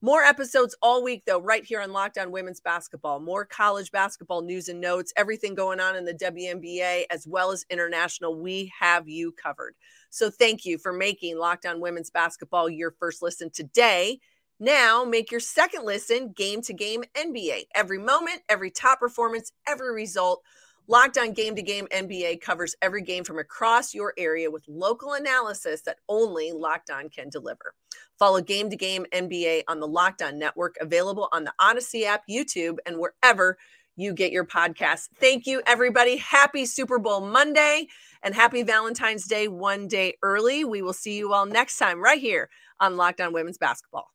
More 0.00 0.22
episodes 0.22 0.74
all 0.80 1.02
week, 1.02 1.24
though, 1.26 1.40
right 1.40 1.64
here 1.64 1.82
on 1.82 1.92
Locked 1.92 2.16
On 2.16 2.30
Women's 2.30 2.60
Basketball. 2.60 3.20
More 3.20 3.44
college 3.44 3.90
basketball 3.90 4.42
news 4.42 4.68
and 4.68 4.80
notes, 4.80 5.12
everything 5.16 5.54
going 5.54 5.80
on 5.80 5.96
in 5.96 6.04
the 6.06 6.14
WNBA 6.14 7.02
as 7.10 7.26
well 7.26 7.50
as 7.50 7.66
international. 7.68 8.40
We 8.40 8.72
have 8.78 9.08
you 9.08 9.32
covered. 9.32 9.74
So 10.08 10.30
thank 10.30 10.64
you 10.64 10.78
for 10.78 10.92
making 10.94 11.36
Locked 11.36 11.66
On 11.66 11.80
Women's 11.80 12.10
Basketball 12.10 12.70
your 12.70 12.92
first 12.92 13.20
listen 13.20 13.50
today. 13.50 14.20
Now 14.60 15.04
make 15.04 15.30
your 15.30 15.40
second 15.40 15.84
listen 15.84 16.32
game 16.32 16.62
to 16.62 16.72
game 16.72 17.04
NBA. 17.14 17.66
Every 17.74 17.98
moment, 17.98 18.42
every 18.48 18.70
top 18.70 19.00
performance, 19.00 19.52
every 19.66 19.92
result. 19.92 20.42
Locked 20.90 21.18
on 21.18 21.32
Game 21.32 21.54
to 21.54 21.60
Game 21.60 21.86
NBA 21.92 22.40
covers 22.40 22.74
every 22.80 23.02
game 23.02 23.22
from 23.22 23.38
across 23.38 23.92
your 23.92 24.14
area 24.16 24.50
with 24.50 24.64
local 24.66 25.12
analysis 25.12 25.82
that 25.82 25.98
only 26.08 26.50
Locked 26.50 26.88
On 26.90 27.10
can 27.10 27.28
deliver. 27.28 27.74
Follow 28.18 28.40
Game 28.40 28.70
to 28.70 28.76
Game 28.76 29.04
NBA 29.12 29.64
on 29.68 29.80
the 29.80 29.86
Locked 29.86 30.22
On 30.22 30.38
Network, 30.38 30.76
available 30.80 31.28
on 31.30 31.44
the 31.44 31.52
Odyssey 31.58 32.06
app, 32.06 32.22
YouTube, 32.26 32.78
and 32.86 32.96
wherever 32.98 33.58
you 33.96 34.14
get 34.14 34.32
your 34.32 34.46
podcasts. 34.46 35.10
Thank 35.16 35.46
you, 35.46 35.60
everybody. 35.66 36.16
Happy 36.16 36.64
Super 36.64 36.98
Bowl 36.98 37.20
Monday 37.20 37.88
and 38.22 38.34
happy 38.34 38.62
Valentine's 38.62 39.26
Day 39.26 39.46
one 39.46 39.88
day 39.88 40.14
early. 40.22 40.64
We 40.64 40.80
will 40.80 40.94
see 40.94 41.18
you 41.18 41.34
all 41.34 41.44
next 41.44 41.76
time 41.76 42.02
right 42.02 42.20
here 42.20 42.48
on 42.80 42.96
Locked 42.96 43.20
On 43.20 43.34
Women's 43.34 43.58
Basketball. 43.58 44.10